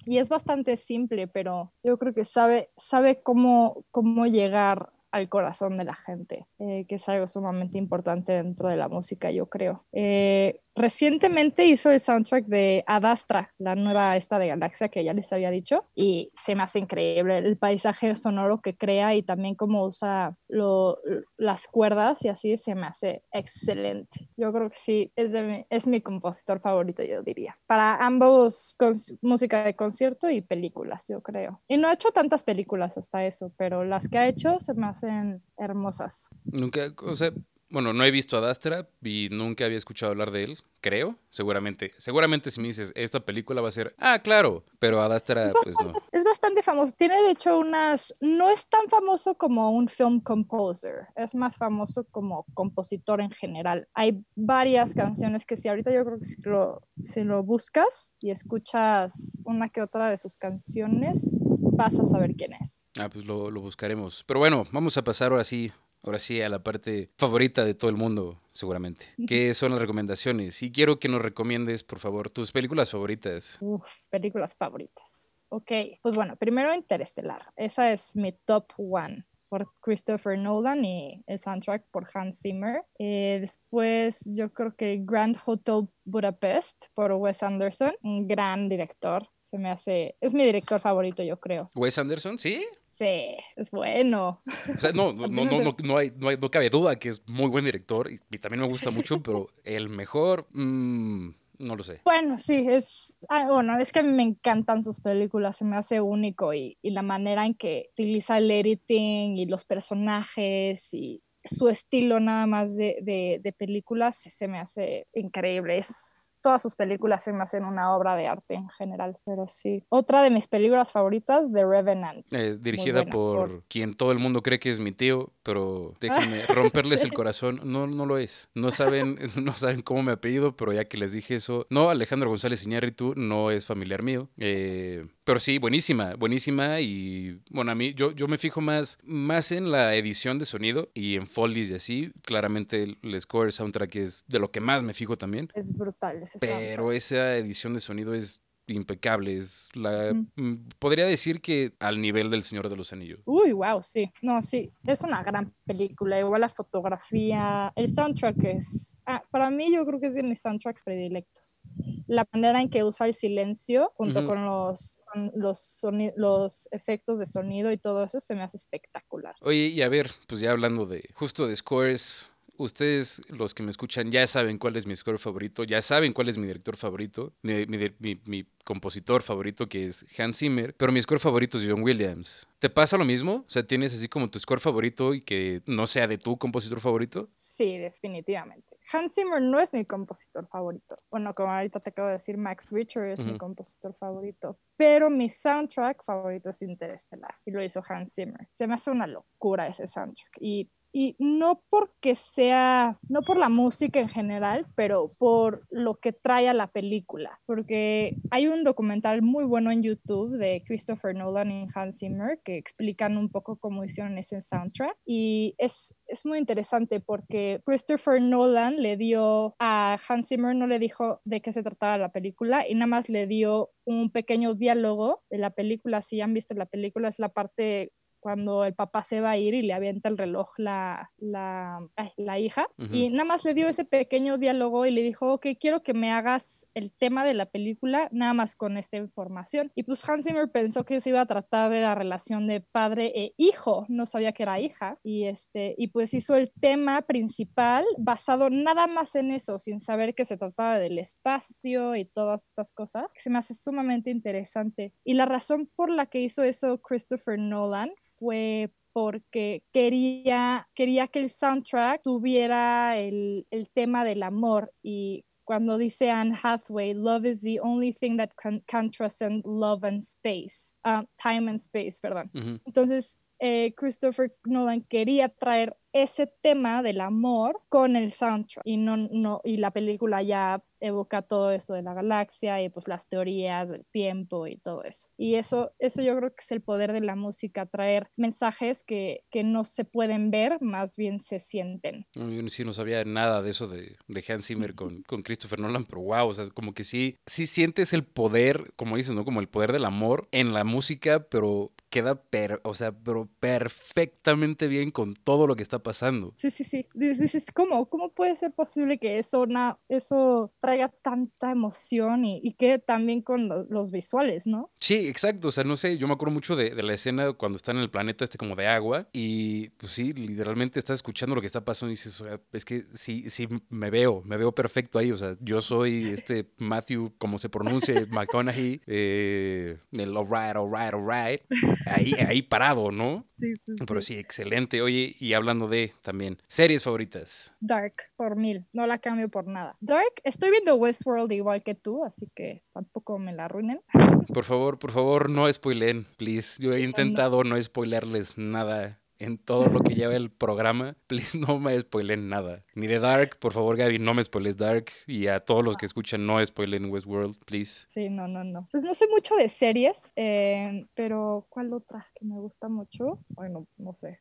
Y 0.06 0.19
es 0.19 0.30
bastante 0.30 0.78
simple, 0.78 1.28
pero 1.28 1.73
yo 1.84 1.97
creo 1.97 2.13
que 2.13 2.23
sabe, 2.23 2.69
sabe 2.78 3.23
cómo, 3.23 3.84
cómo 3.89 4.28
llegar 4.28 4.91
al 5.15 5.30
corazón 5.30 5.78
de 5.78 5.86
la 5.86 5.95
gente, 5.95 6.45
eh, 6.60 6.86
que 6.89 6.95
es 6.95 7.08
algo 7.08 7.25
sumamente 7.28 7.78
importante 7.78 8.34
dentro 8.34 8.67
de 8.67 8.75
la 8.75 8.89
música, 8.89 9.32
yo 9.32 9.45
creo. 9.47 9.86
Eh, 9.93 10.60
recientemente 10.75 11.65
hizo 11.65 11.89
el 11.89 12.01
soundtrack 12.01 12.45
de 12.47 12.84
Adastra, 12.86 13.54
la 13.58 13.75
nueva 13.75 14.17
esta 14.17 14.38
de 14.39 14.47
Galaxia 14.49 14.89
que 14.89 15.06
ya 15.06 15.13
les 15.13 15.32
había 15.32 15.51
dicho, 15.51 15.86
y 15.95 16.32
se 16.34 16.54
me 16.54 16.63
hace 16.63 16.80
increíble 16.80 17.38
el 17.38 17.56
paisaje 17.58 18.13
sonoro 18.17 18.58
que 18.58 18.75
crea 18.75 19.15
y 19.15 19.23
también 19.23 19.56
cómo 19.56 19.86
usa 19.86 20.36
lo- 20.49 20.99
las 21.38 21.67
cuerdas 21.67 22.25
y 22.25 22.28
así 22.28 22.58
se 22.58 22.75
me 22.75 22.86
hace 22.88 23.23
excelente. 23.32 24.28
Yo 24.36 24.51
creo 24.51 24.69
que 24.69 24.75
sí, 24.75 25.12
es, 25.15 25.32
de 25.32 25.41
mi, 25.43 25.65
es 25.69 25.88
mi 25.88 26.01
compositor 26.01 26.60
favorito, 26.60 27.04
yo 27.04 27.21
diría. 27.23 27.58
Para 27.67 27.95
ambos, 28.06 28.75
música 29.21 29.63
de 29.63 29.75
concierto 29.78 30.30
y 30.30 30.41
películas, 30.41 31.08
yo 31.08 31.21
creo. 31.21 31.62
Y 31.69 31.78
no 31.78 31.88
ha 31.88 31.93
hecho 31.93 32.12
tantas 32.12 32.43
películas 32.43 32.97
hasta 32.97 33.25
eso, 33.25 33.54
pero 33.58 33.86
las 33.86 34.10
que 34.10 34.17
ha 34.17 34.28
hecho 34.28 34.60
se 34.60 34.73
me 34.73 34.88
hacen 35.05 35.43
hermosas. 35.57 36.29
Nunca, 36.45 36.93
o 37.03 37.15
sea, 37.15 37.31
bueno, 37.69 37.93
no 37.93 38.03
he 38.03 38.11
visto 38.11 38.37
a 38.37 38.41
Dastra 38.41 38.87
y 39.03 39.27
nunca 39.31 39.65
había 39.65 39.77
escuchado 39.77 40.11
hablar 40.11 40.31
de 40.31 40.43
él, 40.43 40.57
creo. 40.81 41.17
Seguramente, 41.29 41.91
seguramente 41.97 42.51
si 42.51 42.61
me 42.61 42.67
dices, 42.67 42.93
esta 42.95 43.19
película 43.25 43.61
va 43.61 43.69
a 43.69 43.71
ser, 43.71 43.95
ah, 43.97 44.19
claro, 44.19 44.63
pero 44.79 45.01
a 45.01 45.07
Dastra, 45.07 45.47
Es 45.47 45.53
pues 45.61 45.75
no. 45.83 45.93
Es 46.11 46.23
bastante 46.23 46.61
famoso. 46.61 46.93
Tiene 46.95 47.21
de 47.23 47.31
hecho 47.31 47.57
unas. 47.57 48.13
No 48.21 48.49
es 48.49 48.69
tan 48.69 48.87
famoso 48.87 49.35
como 49.35 49.71
un 49.71 49.87
film 49.87 50.21
composer. 50.21 51.07
Es 51.15 51.35
más 51.35 51.57
famoso 51.57 52.05
como 52.11 52.45
compositor 52.53 53.19
en 53.19 53.31
general. 53.31 53.87
Hay 53.93 54.23
varias 54.35 54.93
canciones 54.93 55.45
que 55.45 55.57
si 55.57 55.67
ahorita 55.67 55.91
yo 55.91 56.05
creo 56.05 56.19
que 56.19 56.25
si 56.25 56.41
lo, 56.43 56.83
si 57.03 57.23
lo 57.23 57.43
buscas 57.43 58.15
y 58.19 58.29
escuchas 58.29 59.41
una 59.43 59.69
que 59.69 59.81
otra 59.81 60.09
de 60.09 60.17
sus 60.17 60.37
canciones, 60.37 61.39
vas 61.75 61.99
a 61.99 62.03
saber 62.03 62.35
quién 62.35 62.53
es. 62.53 62.85
Ah, 62.99 63.09
pues 63.09 63.25
lo, 63.25 63.51
lo 63.51 63.61
buscaremos. 63.61 64.23
Pero 64.25 64.39
bueno, 64.39 64.63
vamos 64.71 64.97
a 64.97 65.03
pasar 65.03 65.31
ahora 65.31 65.43
sí, 65.43 65.71
ahora 66.03 66.19
sí 66.19 66.41
a 66.41 66.49
la 66.49 66.63
parte 66.63 67.09
favorita 67.17 67.63
de 67.65 67.73
todo 67.73 67.89
el 67.89 67.97
mundo, 67.97 68.39
seguramente. 68.53 69.05
¿Qué 69.27 69.53
son 69.53 69.71
las 69.71 69.79
recomendaciones? 69.81 70.61
Y 70.63 70.71
quiero 70.71 70.99
que 70.99 71.09
nos 71.09 71.21
recomiendes, 71.21 71.83
por 71.83 71.99
favor, 71.99 72.29
tus 72.29 72.51
películas 72.51 72.91
favoritas. 72.91 73.57
Uf, 73.61 73.83
películas 74.09 74.55
favoritas. 74.55 75.43
Ok, 75.49 75.71
pues 76.01 76.15
bueno, 76.15 76.35
primero 76.38 76.73
Interestelar. 76.73 77.53
Esa 77.55 77.91
es 77.91 78.15
mi 78.15 78.31
top 78.45 78.65
one 78.77 79.25
por 79.47 79.71
Christopher 79.79 80.38
Nolan 80.39 80.83
y 80.83 81.23
el 81.27 81.38
soundtrack 81.38 81.85
por 81.91 82.09
Hans 82.13 82.39
Zimmer. 82.41 82.83
Eh, 82.97 83.38
después 83.39 84.21
yo 84.25 84.51
creo 84.51 84.75
que 84.75 84.99
Grand 85.01 85.38
Hotel 85.45 85.88
Budapest 86.03 86.88
por 86.93 87.11
Wes 87.13 87.43
Anderson, 87.43 87.93
un 88.01 88.27
gran 88.27 88.67
director. 88.69 89.29
Se 89.45 89.60
me 89.60 89.69
hace, 89.69 90.15
es 90.21 90.34
mi 90.34 90.43
director 90.43 90.79
favorito, 90.81 91.21
yo 91.21 91.39
creo. 91.39 91.69
Wes 91.75 91.97
Anderson, 91.99 92.39
¿sí? 92.39 92.65
Sí, 92.81 93.38
es 93.55 93.69
bueno. 93.69 94.41
O 94.75 94.79
sea, 94.79 94.91
no, 94.91 95.13
no, 95.13 95.27
no, 95.27 95.45
no, 95.45 95.62
no, 95.62 95.75
no 95.84 95.97
hay, 95.97 96.12
no, 96.17 96.29
hay- 96.29 96.38
no 96.38 96.49
cabe 96.49 96.71
duda 96.71 96.95
que 96.97 97.10
es 97.10 97.21
muy 97.27 97.47
buen 97.49 97.63
director 97.63 98.12
y, 98.12 98.17
y 98.31 98.39
también 98.39 98.62
me 98.62 98.67
gusta 98.67 98.89
mucho, 98.89 99.19
pero 99.23 99.47
el 99.63 99.88
mejor, 99.89 100.47
mm, 100.51 101.29
no 101.60 101.75
lo 101.75 101.84
sé. 101.84 102.01
Bueno, 102.05 102.39
sí, 102.39 102.65
es, 102.67 103.17
ah, 103.29 103.47
bueno, 103.51 103.77
es 103.79 103.91
que 103.91 104.01
me 104.01 104.23
encantan 104.23 104.84
sus 104.84 104.99
películas, 104.99 105.58
se 105.58 105.63
me 105.65 105.77
hace 105.77 106.01
único 106.01 106.51
y, 106.55 106.77
y 106.81 106.89
la 106.89 107.03
manera 107.03 107.45
en 107.45 107.53
que 107.53 107.89
utiliza 107.91 108.39
el 108.39 108.49
editing 108.49 109.38
y 109.38 109.45
los 109.45 109.63
personajes 109.63 110.91
y 110.93 111.21
su 111.43 111.67
estilo 111.69 112.19
nada 112.19 112.47
más 112.47 112.75
de, 112.75 112.97
de, 113.03 113.39
de 113.43 113.53
películas 113.53 114.15
se 114.17 114.47
me 114.47 114.58
hace 114.58 115.08
increíble. 115.13 115.77
Es, 115.77 116.24
todas 116.45 116.62
sus 116.62 116.75
películas 116.75 117.23
se 117.23 117.34
me 117.34 117.41
hacen 117.41 117.65
una 117.65 117.95
obra 117.95 118.15
de 118.15 118.27
arte 118.27 118.53
en 118.53 118.69
general, 118.69 119.17
pero 119.25 119.47
sí. 119.47 119.84
Otra 119.89 120.21
de 120.21 120.29
mis 120.29 120.45
películas 120.47 120.91
favoritas, 120.91 121.51
The 121.51 121.65
Revenant. 121.65 122.23
Eh, 122.31 122.55
dirigida 122.62 122.99
buena, 122.99 123.12
por, 123.12 123.49
por- 123.49 123.63
quien 123.63 123.95
todo 123.95 124.12
el 124.12 124.19
mundo 124.19 124.43
cree 124.43 124.60
que 124.60 124.69
es 124.69 124.77
mi 124.79 124.91
tío, 124.91 125.31
pero 125.45 125.93
déjenme 126.01 126.41
romperles 126.47 127.03
el 127.03 127.13
corazón. 127.13 127.62
No, 127.63 127.86
no 127.86 128.05
lo 128.08 128.17
es. 128.17 128.49
No 128.55 128.71
saben, 128.71 129.19
no 129.36 129.55
saben 129.55 129.81
cómo 129.81 130.01
me 130.01 130.12
apellido, 130.12 130.55
pero 130.58 130.73
ya 130.73 130.86
que 130.86 130.97
les 130.97 131.12
dije 131.12 131.36
eso. 131.36 131.67
No, 131.69 131.89
Alejandro 131.89 132.29
González 132.29 132.65
Iñárritu 132.65 133.13
no 133.15 133.51
es 133.51 133.65
familiar 133.65 134.01
mío. 134.01 134.27
Eh, 134.38 135.05
pero 135.23 135.39
sí, 135.39 135.60
buenísima, 135.60 136.15
buenísima. 136.15 136.81
Y 136.81 137.39
bueno, 137.51 137.71
a 137.71 137.75
mí, 137.75 137.93
yo, 137.93 138.12
yo 138.12 138.27
me 138.27 138.39
fijo 138.39 138.60
más, 138.60 138.97
más 139.03 139.51
en 139.51 139.71
la 139.71 139.95
edición 139.95 140.39
de 140.39 140.45
sonido 140.45 140.89
y 140.95 141.15
en 141.15 141.27
Follies 141.27 141.69
y 141.69 141.75
así. 141.75 142.12
Claramente 142.23 142.81
el, 142.81 142.97
el 143.03 143.21
score, 143.21 143.51
soundtrack 143.51 143.95
es 143.97 144.25
de 144.27 144.39
lo 144.39 144.51
que 144.51 144.60
más 144.60 144.81
me 144.81 144.93
fijo 144.95 145.15
también. 145.15 145.49
Es 145.53 145.77
brutal 145.77 146.23
ese 146.23 146.39
Pero 146.39 146.53
soundtrack. 146.53 146.95
esa 146.95 147.38
edición 147.38 147.75
de 147.75 147.79
sonido 147.81 148.15
es 148.15 148.41
impecable. 148.67 149.38
Es 149.38 149.69
la, 149.73 150.13
mm, 150.13 150.69
podría 150.80 151.06
decir 151.06 151.41
que 151.41 151.73
al 151.80 152.01
nivel 152.01 152.30
del 152.30 152.43
Señor 152.43 152.69
de 152.69 152.75
los 152.75 152.93
Anillos. 152.93 153.19
Uy, 153.25 153.51
wow, 153.51 153.82
sí. 153.82 154.12
No, 154.21 154.41
sí, 154.41 154.71
es 154.86 155.01
una 155.04 155.23
gran 155.23 155.54
película. 155.65 156.19
Igual 156.19 156.41
la 156.41 156.49
fotografía, 156.49 157.71
el 157.75 157.88
soundtrack 157.88 158.43
es, 158.45 158.97
ah, 159.06 159.23
para 159.32 159.49
mí 159.49 159.73
yo 159.73 159.86
creo 159.86 159.99
que 159.99 160.08
es 160.08 160.15
de 160.15 160.23
mis 160.23 160.41
soundtracks 160.41 160.84
predilectos. 160.84 161.62
la 162.08 162.28
manera 162.32 162.62
en 162.62 162.69
que 162.69 162.84
usa 162.84 163.08
el 163.08 163.13
silencio 163.13 163.91
junto 163.95 164.25
con 164.28 164.45
los, 164.45 164.99
los, 165.36 165.86
los 166.15 166.67
efectos 166.71 167.19
de 167.19 167.25
sonido 167.25 167.71
y 167.71 167.78
todo 167.78 168.04
eso 168.04 168.19
se 168.19 168.36
me 168.36 168.43
hace 168.43 168.58
espectacular. 168.58 169.36
Oye, 169.41 169.67
y 169.67 169.82
a 169.82 169.89
ver, 169.89 170.12
pues 170.28 170.39
ya 170.39 170.51
hablando 170.51 170.86
de 170.86 171.10
justo 171.13 171.47
de 171.47 171.56
scores, 171.56 172.32
ustedes, 172.57 173.21
los 173.29 173.53
que 173.53 173.63
me 173.63 173.71
escuchan, 173.71 174.11
ya 174.11 174.25
saben 174.27 174.57
cuál 174.57 174.75
es 174.75 174.85
mi 174.85 174.95
score 174.95 175.17
favorito, 175.17 175.63
ya 175.63 175.81
saben 175.81 176.13
cuál 176.13 176.29
es 176.29 176.37
mi 176.37 176.47
director 176.47 176.77
favorito, 176.77 177.33
mi, 177.41 177.65
mi, 177.67 178.45
compositor 178.63 179.21
favorito 179.21 179.69
que 179.69 179.86
es 179.86 180.05
Hans 180.17 180.39
Zimmer, 180.39 180.73
pero 180.75 180.91
mi 180.91 180.99
score 180.99 181.19
favorito 181.19 181.59
es 181.59 181.65
John 181.69 181.84
Williams. 181.84 182.47
¿Te 182.57 182.69
pasa 182.69 182.97
lo 182.97 183.05
mismo? 183.05 183.43
O 183.47 183.49
sea, 183.49 183.61
¿tienes 183.61 183.93
así 183.93 184.07
como 184.07 184.27
tu 184.30 184.39
score 184.39 184.59
favorito 184.59 185.13
y 185.13 185.21
que 185.21 185.61
no 185.67 185.86
sea 185.86 186.07
de 186.07 186.17
tu 186.17 186.36
compositor 186.38 186.80
favorito? 186.80 187.30
Sí, 187.32 187.77
definitivamente. 187.77 188.75
Hans 188.91 189.13
Zimmer 189.13 189.41
no 189.41 189.59
es 189.59 189.73
mi 189.73 189.86
compositor 189.86 190.47
favorito. 190.47 190.97
Bueno, 191.11 191.34
como 191.34 191.51
ahorita 191.51 191.80
te 191.80 191.89
acabo 191.89 192.07
de 192.07 192.15
decir, 192.15 192.38
Max 192.38 192.71
Richter 192.71 193.09
es 193.09 193.23
mi 193.23 193.38
compositor 193.38 193.95
favorito. 193.95 194.57
Pero 194.77 195.09
mi 195.09 195.30
soundtrack 195.30 196.03
favorito 196.03 196.49
es 196.49 196.61
Interestelar 196.61 197.36
y 197.45 197.51
lo 197.51 197.63
hizo 197.63 197.84
Hans 197.88 198.13
Zimmer. 198.13 198.47
Se 198.51 198.67
me 198.67 198.75
hace 198.75 198.91
una 198.91 199.07
locura 199.07 199.67
ese 199.67 199.88
soundtrack. 199.88 200.38
Y 200.39 200.69
y 200.95 201.17
no 201.19 201.61
porque 201.69 202.15
sea, 202.15 202.97
no 203.09 203.19
por 203.19 203.35
la 203.35 203.49
música 203.49 203.99
en 203.99 204.07
general, 204.07 204.65
pero 204.75 205.11
por 205.17 205.67
lo 205.69 205.95
que 205.95 206.13
trae 206.13 206.47
a 206.47 206.53
la 206.53 206.67
película, 206.67 207.41
porque 207.45 208.15
hay 208.31 208.47
un 208.47 208.63
documental 208.63 209.21
muy 209.21 209.43
bueno 209.43 209.71
en 209.71 209.83
YouTube 209.83 210.37
de 210.37 210.63
Christopher 210.65 211.13
Nolan 211.13 211.51
y 211.51 211.67
Hans 211.75 211.99
Zimmer 211.99 212.39
que 212.45 212.55
explican 212.55 213.17
un 213.17 213.29
poco 213.29 213.57
cómo 213.57 213.83
hicieron 213.83 214.17
ese 214.17 214.39
soundtrack 214.39 214.95
y 215.05 215.53
es, 215.57 215.93
es 216.07 216.25
muy 216.25 216.39
interesante 216.39 217.01
porque 217.01 217.59
Christopher 217.65 218.21
Nolan 218.21 218.81
le 218.81 218.95
dio 218.95 219.53
a 219.59 219.99
Hans 220.07 220.29
Zimmer, 220.29 220.55
no 220.55 220.65
le 220.65 220.79
dijo 220.79 221.19
de 221.25 221.41
qué 221.41 221.51
se 221.51 221.61
trataba 221.61 221.97
la 221.97 222.13
película 222.13 222.65
y 222.65 222.73
nada 222.73 222.87
más 222.87 223.09
le 223.09 223.27
dio 223.27 223.71
un 223.83 224.11
pequeño 224.11 224.53
diálogo 224.53 225.23
de 225.29 225.39
la 225.39 225.49
película, 225.49 226.01
si 226.01 226.21
han 226.21 226.33
visto 226.33 226.53
la 226.53 226.67
película 226.67 227.09
es 227.09 227.19
la 227.19 227.33
parte 227.33 227.91
cuando 228.26 228.65
el 228.65 228.73
papá 228.73 229.03
se 229.03 229.21
va 229.21 229.30
a 229.30 229.38
ir 229.38 229.53
y 229.53 229.61
le 229.61 229.73
avienta 229.73 230.09
el 230.09 230.17
reloj 230.17 230.49
la, 230.57 231.11
la, 231.19 231.88
la 232.17 232.39
hija. 232.39 232.65
Y 232.91 233.09
nada 233.11 233.23
más 233.23 233.45
le 233.45 233.53
dio 233.53 233.67
ese 233.67 233.86
pequeño 233.86 234.39
diálogo 234.39 234.88
y 234.88 234.89
le 234.89 235.03
dijo, 235.03 235.32
ok, 235.32 235.45
quiero 235.59 235.84
que 235.84 235.93
me 235.93 236.11
hagas 236.11 236.67
el 236.73 236.91
tema 236.91 237.23
de 237.23 237.36
la 237.36 237.45
película 237.45 238.09
nada 238.11 238.34
más 238.34 238.55
con 238.55 238.78
esta 238.78 238.97
información. 238.97 239.71
Y 239.76 239.84
pues 239.84 240.09
Hans 240.09 240.26
Zimmer 240.26 240.49
pensó 240.49 240.86
que 240.86 241.01
se 241.01 241.11
iba 241.11 241.21
a 241.21 241.28
tratar 241.28 241.71
de 241.71 241.82
la 241.82 241.93
relación 241.93 242.47
de 242.47 242.61
padre 242.61 243.11
e 243.13 243.36
hijo, 243.38 243.86
no 243.89 244.07
sabía 244.07 244.32
que 244.32 244.41
era 244.41 244.59
hija. 244.59 244.97
Y, 245.03 245.26
este, 245.26 245.76
y 245.78 245.89
pues 245.89 246.15
hizo 246.15 246.36
el 246.36 246.51
tema 246.59 247.03
principal 247.03 247.86
basado 247.99 248.49
nada 248.49 248.88
más 248.88 249.13
en 249.13 249.30
eso, 249.30 249.59
sin 249.59 249.80
saber 249.80 250.15
que 250.15 250.26
se 250.26 250.38
trataba 250.38 250.80
del 250.80 250.97
espacio 250.97 251.95
y 251.95 252.05
todas 252.05 252.47
estas 252.47 252.71
cosas. 252.71 253.05
Se 253.19 253.30
me 253.30 253.38
hace 253.38 253.53
sumamente 253.53 254.09
interesante. 254.09 254.93
Y 255.03 255.13
la 255.13 255.28
razón 255.28 255.69
por 255.76 255.91
la 255.91 256.07
que 256.07 256.21
hizo 256.21 256.41
eso 256.41 256.82
Christopher 256.82 257.38
Nolan 257.38 257.91
fue 258.18 258.72
porque 258.93 259.63
quería, 259.74 260.68
quería 260.74 261.07
que 261.07 261.20
el 261.20 261.30
soundtrack 261.30 262.01
tuviera 262.01 262.97
el, 262.97 263.45
el 263.51 263.70
tema 263.70 264.05
del 264.05 264.24
amor 264.24 264.72
y 264.82 265.26
cuando 265.45 265.78
dice 265.78 266.09
Anne 266.09 266.36
Hathaway, 266.41 266.93
love 266.93 267.26
is 267.26 267.41
the 267.41 267.59
only 267.59 267.93
thing 267.93 268.18
that 268.18 268.32
can, 268.36 268.61
can 268.68 268.89
transcend 268.89 269.43
love 269.45 269.84
and 269.84 270.01
space, 270.01 270.74
uh, 270.84 271.03
time 271.22 271.47
and 271.47 271.59
space, 271.59 271.99
perdón. 272.01 272.32
Entonces, 272.66 273.20
eh, 273.39 273.74
Christopher 273.76 274.34
Nolan 274.45 274.82
quería 274.89 275.30
traer 275.30 275.76
ese 275.95 276.27
tema 276.27 276.83
del 276.83 276.99
amor 276.99 277.61
con 277.69 277.95
el 277.95 278.11
soundtrack 278.11 278.65
y 278.65 278.75
no, 278.75 278.97
no 278.97 279.39
y 279.45 279.55
la 279.55 279.71
película 279.71 280.21
ya 280.21 280.61
evoca 280.81 281.21
todo 281.21 281.51
esto 281.51 281.73
de 281.73 281.81
la 281.81 281.93
galaxia 281.93 282.61
y 282.61 282.67
pues 282.67 282.89
las 282.89 283.07
teorías 283.07 283.69
del 283.69 283.85
tiempo 283.85 284.45
y 284.45 284.57
todo 284.57 284.83
eso. 284.83 285.07
Y 285.17 285.35
eso 285.35 285.71
eso 285.79 286.01
yo 286.01 286.15
creo 286.17 286.31
que 286.31 286.41
es 286.41 286.51
el 286.51 286.61
poder 286.61 286.91
de 286.91 286.99
la 286.99 287.15
música 287.15 287.65
traer 287.65 288.09
mensajes 288.17 288.83
que, 288.83 289.23
que 289.31 289.45
no 289.45 289.63
se 289.63 289.85
pueden 289.85 290.31
ver 290.31 290.61
más 290.61 290.97
bien 290.97 291.17
se 291.17 291.39
sienten. 291.39 292.05
Yo 292.13 292.49
sí 292.49 292.65
no 292.65 292.73
sabía 292.73 293.05
nada 293.05 293.41
de 293.41 293.51
eso 293.51 293.69
de, 293.69 293.95
de 294.07 294.23
Hans 294.27 294.47
Zimmer 294.47 294.75
con, 294.75 295.01
con 295.03 295.23
Christopher 295.23 295.61
Nolan 295.61 295.85
pero 295.85 296.01
wow 296.01 296.27
o 296.27 296.33
sea 296.33 296.49
como 296.49 296.73
que 296.73 296.83
sí 296.83 297.17
sí 297.25 297.47
sientes 297.47 297.93
el 297.93 298.03
poder 298.03 298.73
como 298.75 298.97
dices 298.97 299.15
no 299.15 299.23
como 299.23 299.39
el 299.39 299.47
poder 299.47 299.71
del 299.71 299.85
amor 299.85 300.27
en 300.31 300.51
la 300.51 300.65
música 300.65 301.25
pero 301.29 301.71
queda 301.89 302.21
o 302.63 302.73
sea 302.73 302.91
pero 302.91 303.29
perfectamente 303.39 304.67
bien 304.67 304.91
con 304.91 305.13
todo 305.13 305.47
lo 305.47 305.55
que 305.55 305.63
está 305.63 305.79
pasando. 305.86 306.33
Sí, 306.36 306.49
sí, 306.49 306.63
sí. 306.63 306.88
Dices, 306.93 307.45
¿cómo? 307.53 307.86
¿Cómo 307.86 308.11
puede 308.11 308.36
ser 308.36 308.51
posible 308.51 308.97
que 308.97 309.19
eso, 309.19 309.45
eso 309.88 310.51
traiga 310.59 310.89
tanta 311.01 311.51
emoción 311.51 312.25
y, 312.25 312.41
y 312.43 312.53
quede 312.55 312.79
también 312.79 313.21
con 313.21 313.47
los 313.69 313.91
visuales, 313.91 314.47
¿no? 314.47 314.71
Sí, 314.77 315.07
exacto. 315.07 315.49
O 315.49 315.51
sea, 315.51 315.63
no 315.63 315.77
sé, 315.77 315.97
yo 315.97 316.07
me 316.07 316.13
acuerdo 316.13 316.33
mucho 316.33 316.55
de, 316.55 316.71
la 316.83 316.93
escena 316.93 317.33
cuando 317.33 317.55
están 317.55 317.77
en 317.77 317.83
el 317.83 317.89
planeta 317.89 318.23
este 318.23 318.38
como 318.38 318.55
de 318.55 318.67
agua 318.67 319.07
y 319.13 319.69
pues 319.69 319.93
sí, 319.93 320.13
literalmente 320.13 320.79
estás 320.79 320.95
escuchando 320.95 321.36
lo 321.36 321.41
que 321.41 321.47
está 321.47 321.63
pasando 321.63 321.91
y 321.91 321.93
dices, 321.93 322.19
o 322.19 322.25
sea, 322.25 322.41
es 322.51 322.65
que 322.65 322.86
sí, 322.93 323.29
sí, 323.29 323.47
me 323.69 323.89
veo, 323.89 324.21
me 324.25 324.38
veo 324.38 324.53
perfecto 324.53 324.99
ahí. 324.99 325.11
O 325.11 325.17
sea, 325.17 325.38
yo 325.39 325.61
soy 325.61 326.07
este 326.07 326.49
Matthew, 326.57 327.13
como 327.17 327.38
se 327.38 327.49
pronuncia, 327.49 328.05
McConaughey, 328.09 328.81
eh, 328.88 329.77
el 329.91 330.17
alright, 330.17 330.55
alright, 330.55 330.93
alright, 330.93 331.41
ahí, 331.86 332.13
ahí 332.27 332.41
parado, 332.41 332.91
¿no? 332.91 333.25
Sí, 333.33 333.53
sí, 333.65 333.73
Pero 333.86 334.01
sí, 334.01 334.17
excelente. 334.17 334.81
Oye, 334.81 335.15
y 335.19 335.33
hablando 335.33 335.67
de 335.67 335.74
también, 336.01 336.38
series 336.47 336.84
favoritas. 336.84 337.53
Dark, 337.59 337.95
por 338.15 338.36
mil. 338.36 338.65
No 338.73 338.88
la 338.88 338.97
cambio 338.99 339.30
por 339.30 339.47
nada. 339.47 339.76
Dark, 339.82 340.21
estoy 340.23 340.51
viendo 340.51 340.76
Westworld 340.76 341.32
igual 341.32 341.63
que 341.63 341.76
tú, 341.76 342.03
así 342.03 342.28
que 342.36 342.63
tampoco 342.73 343.19
me 343.19 343.34
la 343.34 343.45
arruinen. 343.45 343.82
Por 344.34 344.43
favor, 344.43 344.80
por 344.80 344.91
favor, 344.91 345.30
no 345.30 345.51
spoilen, 345.51 346.07
please. 346.17 346.61
Yo 346.61 346.73
he 346.73 346.82
intentado 346.82 347.43
no 347.43 347.61
spoilerles 347.61 348.38
nada 348.38 348.99
en 349.19 349.38
todo 349.38 349.67
lo 349.69 349.82
que 349.82 349.93
lleva 349.93 350.15
el 350.15 350.30
programa. 350.30 350.95
Please, 351.07 351.38
no 351.38 351.59
me 351.59 351.80
spoilen 351.80 352.30
nada. 352.30 352.63
Ni 352.76 352.88
de 352.88 352.99
Dark, 352.99 353.38
por 353.39 353.53
favor, 353.53 353.78
Gaby, 353.78 353.99
no 353.99 354.13
me 354.13 354.23
spoiles 354.23 354.57
Dark. 354.57 354.88
Y 355.07 355.28
a 355.28 355.39
todos 355.39 355.63
los 355.63 355.78
que 355.78 355.86
escuchan, 355.86 356.26
no 356.26 356.43
spoilen 356.45 356.89
Westworld, 356.91 357.38
please. 357.45 357.86
Sí, 357.88 358.09
no, 358.09 358.28
no, 358.28 358.43
no. 358.43 358.67
Pues 358.71 358.84
no 358.84 358.93
sé 358.93 359.07
mucho 359.07 359.36
de 359.36 359.49
series, 359.49 360.11
eh, 360.15 360.86
pero 360.93 361.45
¿cuál 361.49 361.73
otra 361.73 362.07
que 362.15 362.26
me 362.26 362.36
gusta 362.36 362.67
mucho? 362.67 363.19
Bueno, 363.30 363.67
no 363.78 363.93
sé. 363.93 364.19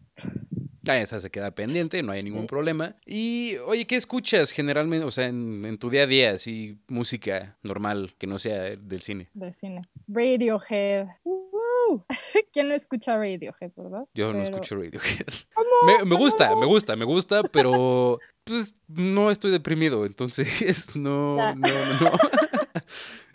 Ah, 0.86 0.98
esa 0.98 1.20
se 1.20 1.30
queda 1.30 1.50
pendiente, 1.52 2.02
no 2.02 2.12
hay 2.12 2.22
ningún 2.22 2.46
problema. 2.46 2.96
Y, 3.06 3.56
oye, 3.66 3.86
¿qué 3.86 3.96
escuchas 3.96 4.50
generalmente, 4.50 5.06
o 5.06 5.10
sea, 5.10 5.26
en, 5.26 5.78
tu 5.78 5.90
día 5.90 6.02
a 6.02 6.06
día, 6.06 6.30
así, 6.32 6.78
música 6.88 7.56
normal, 7.62 8.14
que 8.18 8.26
no 8.26 8.38
sea 8.38 8.76
del 8.76 9.02
cine? 9.02 9.28
Del 9.34 9.52
cine. 9.52 9.82
Radiohead. 10.08 11.06
¿Quién 12.52 12.68
no 12.68 12.74
escucha 12.74 13.16
Radiohead, 13.16 13.72
verdad? 13.76 14.04
Yo 14.14 14.32
no 14.32 14.42
escucho 14.42 14.76
Radiohead. 14.76 15.26
Me, 16.04 16.16
gusta, 16.16 16.54
me 16.56 16.66
gusta, 16.66 16.96
me 16.96 17.04
gusta, 17.04 17.42
pero 17.44 18.18
pues 18.44 18.74
no 18.88 19.30
estoy 19.30 19.50
deprimido, 19.50 20.06
entonces 20.06 20.46
no, 20.96 21.36
no, 21.36 21.54
no, 21.54 21.68
no. 22.00 22.10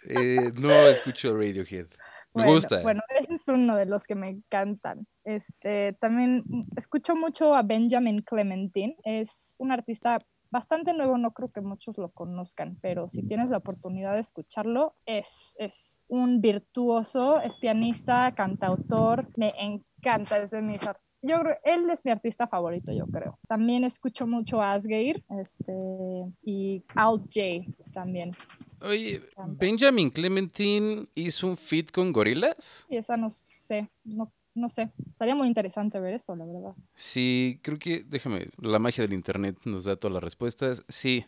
Eh, 0.06 0.52
no 0.56 0.72
escucho 0.88 1.36
Radiohead. 1.36 1.88
Me 2.34 2.46
gusta. 2.46 2.82
Bueno, 2.82 3.02
ese 3.20 3.34
es 3.34 3.48
uno 3.48 3.76
de 3.76 3.86
los 3.86 4.06
que 4.06 4.16
me 4.16 4.30
encantan. 4.30 5.08
Este, 5.30 5.94
también 6.02 6.44
escucho 6.76 7.16
mucho 7.16 7.54
a 7.54 7.62
Benjamin 7.62 8.24
Clementine. 8.24 8.96
Es 9.04 9.56
un 9.60 9.72
artista 9.72 10.18
bastante 10.50 10.92
nuevo, 10.92 11.20
no 11.20 11.34
creo 11.34 11.52
que 11.52 11.62
muchos 11.62 12.00
lo 12.00 12.10
conozcan, 12.10 12.80
pero 12.82 13.10
si 13.10 13.22
tienes 13.22 13.50
la 13.50 13.58
oportunidad 13.58 14.16
de 14.16 14.22
escucharlo, 14.22 14.96
es, 15.06 15.56
es 15.60 16.00
un 16.08 16.42
virtuoso, 16.42 17.40
es 17.42 17.60
pianista, 17.60 18.34
cantautor, 18.34 19.28
me 19.38 19.54
encanta, 19.60 20.40
es 20.40 20.50
de 20.50 20.64
mis 20.64 20.82
yo 21.22 21.42
él 21.66 21.90
es 21.90 22.06
mi 22.06 22.12
artista 22.12 22.48
favorito, 22.48 22.94
yo 22.94 23.06
creo. 23.06 23.38
También 23.48 23.84
escucho 23.84 24.26
mucho 24.26 24.62
a 24.62 24.72
Asgeir 24.72 25.22
este, 25.42 25.74
y 26.42 26.82
Al 26.96 27.20
J 27.20 27.70
también. 27.94 28.36
Oye, 28.82 29.22
Benjamin 29.60 30.10
Clementine 30.10 31.08
hizo 31.16 31.48
un 31.48 31.58
fit 31.58 31.92
con 31.92 32.14
gorilas. 32.14 32.86
Y 32.90 32.96
esa 32.96 33.18
no 33.18 33.30
sé, 33.30 33.92
no, 34.06 34.32
no 34.56 34.70
sé. 34.70 34.92
Estaría 35.08 35.36
muy 35.36 35.48
interesante 35.48 36.00
ver 36.00 36.14
eso, 36.14 36.36
la 36.36 36.46
verdad. 36.46 36.76
Sí, 36.96 37.60
creo 37.62 37.80
que, 37.80 38.04
déjame, 38.04 38.50
la 38.58 38.80
magia 38.80 39.04
del 39.04 39.14
internet 39.14 39.58
nos 39.66 39.86
da 39.86 39.96
todas 39.96 40.14
las 40.14 40.24
respuestas. 40.24 40.84
Sí. 40.88 41.26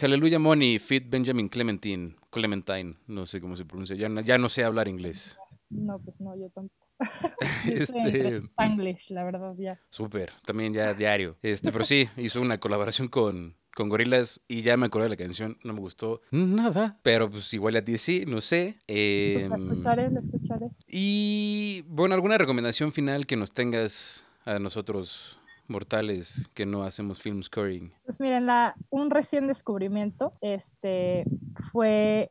Hallelujah 0.00 0.38
Money, 0.38 0.78
fit 0.78 1.08
Benjamin 1.08 1.48
Clementine, 1.48 2.16
Clementine, 2.30 2.96
no 3.06 3.26
sé 3.26 3.40
cómo 3.40 3.56
se 3.56 3.64
pronuncia, 3.64 3.96
ya, 3.96 4.08
ya 4.22 4.38
no 4.38 4.48
sé 4.48 4.64
hablar 4.64 4.88
inglés. 4.88 5.38
No, 5.68 5.98
pues 5.98 6.20
no, 6.20 6.36
yo 6.36 6.48
tampoco. 6.50 6.86
este... 7.66 8.36
Spanglish, 8.36 9.10
la 9.10 9.24
verdad, 9.24 9.54
ya. 9.56 9.80
Súper, 9.90 10.32
también 10.44 10.74
ya 10.74 10.94
diario. 10.94 11.36
Este, 11.42 11.72
pero 11.72 11.84
sí, 11.84 12.08
hizo 12.16 12.40
una 12.40 12.58
colaboración 12.58 13.08
con 13.08 13.56
con 13.80 13.88
gorilas 13.88 14.42
y 14.46 14.60
ya 14.60 14.76
me 14.76 14.84
acordé 14.84 15.04
de 15.04 15.10
la 15.10 15.16
canción, 15.16 15.56
no 15.64 15.72
me 15.72 15.80
gustó 15.80 16.20
nada, 16.30 16.98
pero 17.02 17.30
pues 17.30 17.54
igual 17.54 17.76
a 17.76 17.82
ti 17.82 17.96
sí, 17.96 18.24
no 18.26 18.42
sé. 18.42 18.76
Eh, 18.86 19.46
la 19.48 19.56
escucharé, 19.56 20.10
la 20.10 20.20
escucharé. 20.20 20.70
Y 20.86 21.82
bueno, 21.88 22.14
¿alguna 22.14 22.36
recomendación 22.36 22.92
final 22.92 23.26
que 23.26 23.36
nos 23.36 23.52
tengas 23.52 24.22
a 24.44 24.58
nosotros 24.58 25.38
mortales 25.66 26.50
que 26.52 26.66
no 26.66 26.82
hacemos 26.82 27.22
film 27.22 27.42
scoring? 27.42 27.90
Pues 28.04 28.20
miren, 28.20 28.44
la, 28.44 28.76
un 28.90 29.08
recién 29.08 29.46
descubrimiento 29.46 30.34
este, 30.42 31.24
fue 31.72 32.30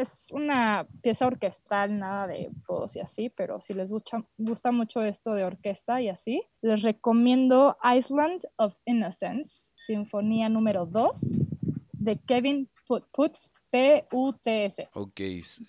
es 0.00 0.28
una 0.32 0.86
pieza 1.02 1.26
orquestal, 1.26 1.98
nada 1.98 2.26
de 2.26 2.50
voz 2.66 2.96
y 2.96 3.00
así, 3.00 3.30
pero 3.30 3.60
si 3.60 3.74
les 3.74 3.90
gusta, 3.90 4.24
gusta 4.38 4.72
mucho 4.72 5.02
esto 5.02 5.34
de 5.34 5.44
orquesta 5.44 6.00
y 6.00 6.08
así, 6.08 6.42
les 6.62 6.82
recomiendo 6.82 7.76
Island 7.84 8.46
of 8.56 8.74
Innocence, 8.84 9.70
Sinfonía 9.74 10.48
número 10.48 10.86
2, 10.86 11.20
de 11.92 12.18
Kevin 12.18 12.68
Putz, 13.12 13.50
P-U-T-S. 13.70 14.88
Ok, 14.94 15.20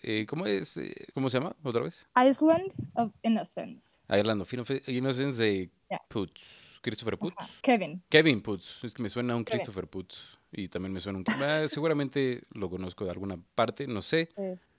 eh, 0.01 0.25
¿cómo 0.27 0.45
es? 0.47 0.77
Eh, 0.77 1.07
¿Cómo 1.13 1.29
se 1.29 1.37
llama 1.37 1.55
otra 1.63 1.81
vez? 1.81 2.07
Island 2.15 2.73
of 2.95 3.11
Innocence. 3.21 3.99
Island 4.09 4.41
of 4.41 4.53
Innocence 4.87 5.43
de 5.43 5.69
Putz. 6.07 6.79
Christopher 6.81 7.17
Putz. 7.17 7.35
Kevin. 7.61 8.01
Kevin 8.09 8.41
Putz. 8.41 8.83
Es 8.83 8.93
que 8.93 9.03
me 9.03 9.09
suena 9.09 9.35
un 9.35 9.43
Christopher 9.43 9.87
Putz. 9.87 10.39
Y 10.51 10.67
también 10.67 10.93
me 10.93 10.99
suena 10.99 11.19
un... 11.19 11.25
Ah, 11.41 11.63
seguramente 11.67 12.43
lo 12.51 12.69
conozco 12.69 13.05
de 13.05 13.11
alguna 13.11 13.37
parte, 13.55 13.87
no 13.87 14.01
sé. 14.01 14.29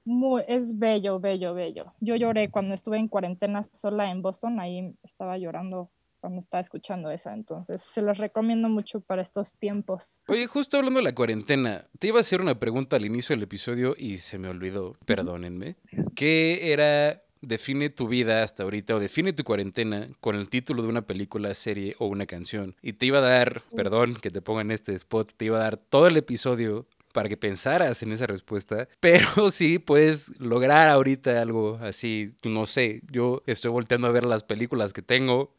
Muy, 0.04 0.42
es 0.48 0.78
bello, 0.78 1.20
bello, 1.20 1.54
bello. 1.54 1.92
Yo 2.00 2.16
lloré 2.16 2.50
cuando 2.50 2.74
estuve 2.74 2.98
en 2.98 3.08
cuarentena 3.08 3.62
sola 3.72 4.10
en 4.10 4.20
Boston, 4.20 4.60
ahí 4.60 4.94
estaba 5.02 5.38
llorando 5.38 5.90
cuando 6.22 6.38
estaba 6.38 6.60
escuchando 6.60 7.10
esa, 7.10 7.34
entonces 7.34 7.82
se 7.82 8.00
los 8.00 8.16
recomiendo 8.16 8.68
mucho 8.68 9.00
para 9.00 9.22
estos 9.22 9.58
tiempos. 9.58 10.20
Oye, 10.28 10.46
justo 10.46 10.76
hablando 10.76 11.00
de 11.00 11.04
la 11.04 11.16
cuarentena, 11.16 11.88
te 11.98 12.06
iba 12.06 12.18
a 12.18 12.20
hacer 12.20 12.40
una 12.40 12.60
pregunta 12.60 12.94
al 12.94 13.04
inicio 13.04 13.34
del 13.34 13.42
episodio 13.42 13.96
y 13.98 14.18
se 14.18 14.38
me 14.38 14.48
olvidó, 14.48 14.96
perdónenme. 15.04 15.74
¿Qué 16.14 16.72
era 16.72 17.24
define 17.42 17.90
tu 17.90 18.08
vida 18.08 18.42
hasta 18.42 18.62
ahorita 18.62 18.96
o 18.96 19.00
define 19.00 19.32
tu 19.32 19.44
cuarentena 19.44 20.08
con 20.20 20.36
el 20.36 20.48
título 20.48 20.82
de 20.82 20.88
una 20.88 21.02
película, 21.02 21.54
serie 21.54 21.94
o 21.98 22.06
una 22.06 22.26
canción. 22.26 22.76
Y 22.82 22.94
te 22.94 23.06
iba 23.06 23.18
a 23.18 23.22
dar, 23.22 23.62
perdón 23.76 24.14
que 24.14 24.30
te 24.30 24.40
ponga 24.40 24.62
en 24.62 24.70
este 24.70 24.94
spot, 24.94 25.32
te 25.36 25.44
iba 25.46 25.58
a 25.58 25.62
dar 25.62 25.76
todo 25.76 26.06
el 26.06 26.16
episodio 26.16 26.86
para 27.12 27.28
que 27.28 27.36
pensaras 27.36 28.02
en 28.02 28.12
esa 28.12 28.26
respuesta, 28.26 28.88
pero 29.00 29.50
sí 29.50 29.78
puedes 29.78 30.30
lograr 30.40 30.88
ahorita 30.88 31.42
algo 31.42 31.78
así, 31.82 32.30
no 32.42 32.66
sé, 32.66 33.02
yo 33.10 33.42
estoy 33.46 33.70
volteando 33.70 34.06
a 34.06 34.12
ver 34.12 34.24
las 34.24 34.42
películas 34.42 34.92
que 34.92 35.02
tengo 35.02 35.54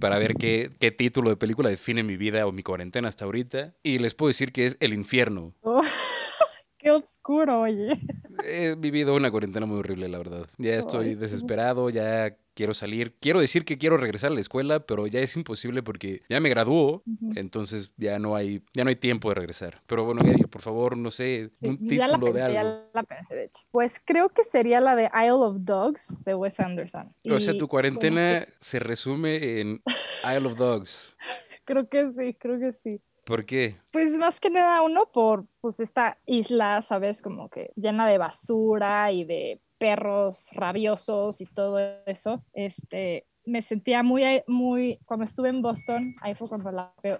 para 0.00 0.18
ver 0.18 0.34
qué, 0.34 0.70
qué 0.78 0.90
título 0.90 1.30
de 1.30 1.36
película 1.36 1.70
define 1.70 2.02
mi 2.02 2.18
vida 2.18 2.46
o 2.46 2.52
mi 2.52 2.62
cuarentena 2.62 3.08
hasta 3.08 3.24
ahorita 3.24 3.74
y 3.82 3.98
les 3.98 4.14
puedo 4.14 4.28
decir 4.28 4.52
que 4.52 4.66
es 4.66 4.76
El 4.80 4.92
infierno. 4.92 5.54
Oh. 5.62 5.82
Qué 6.86 6.92
oscuro, 6.92 7.62
oye. 7.62 8.00
He 8.44 8.76
vivido 8.76 9.16
una 9.16 9.28
cuarentena 9.32 9.66
muy 9.66 9.80
horrible, 9.80 10.08
la 10.08 10.18
verdad. 10.18 10.46
Ya 10.56 10.76
estoy 10.76 11.16
desesperado, 11.16 11.90
ya 11.90 12.36
quiero 12.54 12.74
salir. 12.74 13.16
Quiero 13.18 13.40
decir 13.40 13.64
que 13.64 13.76
quiero 13.76 13.96
regresar 13.96 14.30
a 14.30 14.34
la 14.34 14.40
escuela, 14.40 14.86
pero 14.86 15.08
ya 15.08 15.18
es 15.18 15.36
imposible 15.36 15.82
porque 15.82 16.22
ya 16.28 16.38
me 16.38 16.48
graduó, 16.48 17.02
entonces 17.34 17.90
ya 17.96 18.20
no 18.20 18.36
hay 18.36 18.62
ya 18.72 18.84
no 18.84 18.90
hay 18.90 18.94
tiempo 18.94 19.30
de 19.30 19.34
regresar. 19.34 19.82
Pero 19.88 20.04
bueno, 20.04 20.22
Gaby, 20.22 20.44
por 20.44 20.62
favor, 20.62 20.96
no 20.96 21.10
sé, 21.10 21.50
un 21.60 21.76
título 21.78 22.32
de 22.32 22.42
algo. 22.42 22.54
Ya 22.54 22.88
la 22.92 23.02
pensé, 23.02 23.34
de 23.34 23.44
hecho. 23.46 23.64
Pues 23.72 24.00
creo 24.04 24.28
que 24.28 24.44
sería 24.44 24.80
la 24.80 24.94
de 24.94 25.10
Isle 25.12 25.32
of 25.32 25.56
Dogs 25.58 26.14
de 26.24 26.36
Wes 26.36 26.60
Anderson. 26.60 27.12
o 27.28 27.40
sea, 27.40 27.58
tu 27.58 27.66
cuarentena 27.66 28.46
se 28.60 28.78
resume 28.78 29.60
en 29.60 29.82
Isle 30.22 30.46
of 30.46 30.56
Dogs. 30.56 31.16
creo 31.64 31.88
que 31.88 32.12
sí, 32.12 32.34
creo 32.34 32.60
que 32.60 32.72
sí. 32.72 33.00
¿Por 33.26 33.44
qué? 33.44 33.76
Pues 33.90 34.16
más 34.18 34.38
que 34.38 34.50
nada 34.50 34.82
uno 34.82 35.10
por 35.12 35.46
pues 35.60 35.80
esta 35.80 36.16
isla, 36.26 36.80
¿sabes? 36.80 37.22
Como 37.22 37.48
que 37.50 37.72
llena 37.74 38.06
de 38.06 38.18
basura 38.18 39.10
y 39.10 39.24
de 39.24 39.60
perros 39.78 40.50
rabiosos 40.52 41.40
y 41.40 41.46
todo 41.46 41.80
eso. 42.06 42.44
Este, 42.52 43.26
me 43.44 43.62
sentía 43.62 44.04
muy, 44.04 44.22
muy, 44.46 45.00
cuando 45.04 45.24
estuve 45.24 45.48
en 45.48 45.60
Boston, 45.60 46.14
ahí 46.20 46.36
fue 46.36 46.48
cuando 46.48 46.70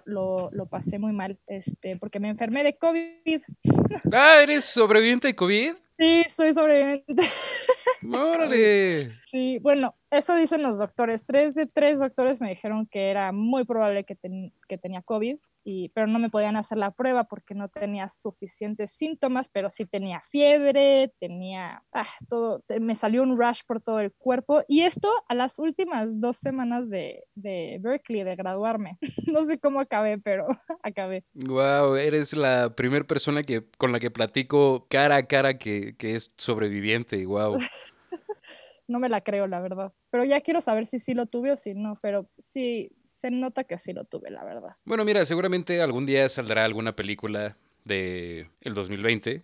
lo, 0.05 0.49
lo, 0.53 0.65
pasé 0.67 0.97
muy 0.97 1.11
mal, 1.11 1.37
este, 1.45 1.97
porque 1.97 2.21
me 2.21 2.29
enfermé 2.29 2.63
de 2.63 2.77
COVID. 2.77 3.41
Ah, 4.13 4.39
¿eres 4.41 4.63
sobreviviente 4.63 5.27
de 5.27 5.35
COVID? 5.35 5.73
Sí, 5.97 6.23
soy 6.29 6.53
sobreviviente. 6.53 7.23
¡Órale! 8.13 9.13
Sí, 9.25 9.57
bueno, 9.59 9.95
eso 10.11 10.35
dicen 10.35 10.61
los 10.61 10.77
doctores. 10.77 11.25
Tres 11.25 11.55
de 11.55 11.65
tres 11.65 11.99
doctores 11.99 12.39
me 12.39 12.49
dijeron 12.49 12.85
que 12.85 13.09
era 13.09 13.31
muy 13.31 13.65
probable 13.65 14.03
que, 14.03 14.17
que 14.67 14.77
tenía 14.77 15.01
COVID 15.01 15.37
pero 15.93 16.07
no 16.07 16.17
me 16.19 16.29
podían 16.29 16.55
hacer 16.55 16.77
la 16.77 16.91
prueba 16.91 17.25
porque 17.25 17.53
no 17.53 17.67
tenía 17.67 18.07
suficientes 18.07 18.91
síntomas, 18.91 19.49
pero 19.49 19.69
sí 19.69 19.85
tenía 19.85 20.21
fiebre, 20.21 21.13
tenía 21.19 21.83
ah, 21.91 22.07
todo, 22.29 22.63
me 22.79 22.95
salió 22.95 23.21
un 23.21 23.37
rush 23.37 23.61
por 23.67 23.81
todo 23.81 23.99
el 23.99 24.13
cuerpo 24.13 24.63
y 24.67 24.81
esto 24.81 25.11
a 25.27 25.35
las 25.35 25.59
últimas 25.59 26.21
dos 26.21 26.37
semanas 26.37 26.89
de, 26.89 27.23
de 27.35 27.79
Berkeley, 27.81 28.23
de 28.23 28.35
graduarme. 28.35 28.97
no 29.27 29.41
sé 29.41 29.59
cómo 29.59 29.81
acabé, 29.81 30.17
pero 30.17 30.47
acabé. 30.83 31.25
Wow, 31.33 31.95
eres 31.95 32.35
la 32.35 32.73
primera 32.75 33.05
persona 33.05 33.43
que, 33.43 33.65
con 33.77 33.91
la 33.91 33.99
que 33.99 34.11
platico 34.11 34.87
cara 34.89 35.17
a 35.17 35.27
cara 35.27 35.57
que, 35.57 35.86
que 35.95 36.15
es 36.15 36.31
sobreviviente, 36.37 37.25
wow. 37.25 37.57
no 38.87 38.99
me 38.99 39.09
la 39.09 39.21
creo, 39.21 39.47
la 39.47 39.59
verdad. 39.59 39.93
Pero 40.09 40.25
ya 40.25 40.41
quiero 40.41 40.61
saber 40.61 40.85
si 40.85 40.99
sí 40.99 41.13
lo 41.13 41.25
tuve 41.25 41.51
o 41.51 41.57
si 41.57 41.73
no, 41.73 41.99
pero 42.01 42.29
sí, 42.37 42.91
se 42.99 43.31
nota 43.31 43.63
que 43.63 43.77
sí 43.77 43.93
lo 43.93 44.05
tuve, 44.05 44.31
la 44.31 44.43
verdad. 44.43 44.75
Bueno, 44.85 45.05
mira, 45.05 45.25
seguramente 45.25 45.81
algún 45.81 46.05
día 46.05 46.27
saldrá 46.29 46.65
alguna 46.65 46.95
película 46.95 47.57
de 47.83 48.49
el 48.61 48.73
2020. 48.73 49.43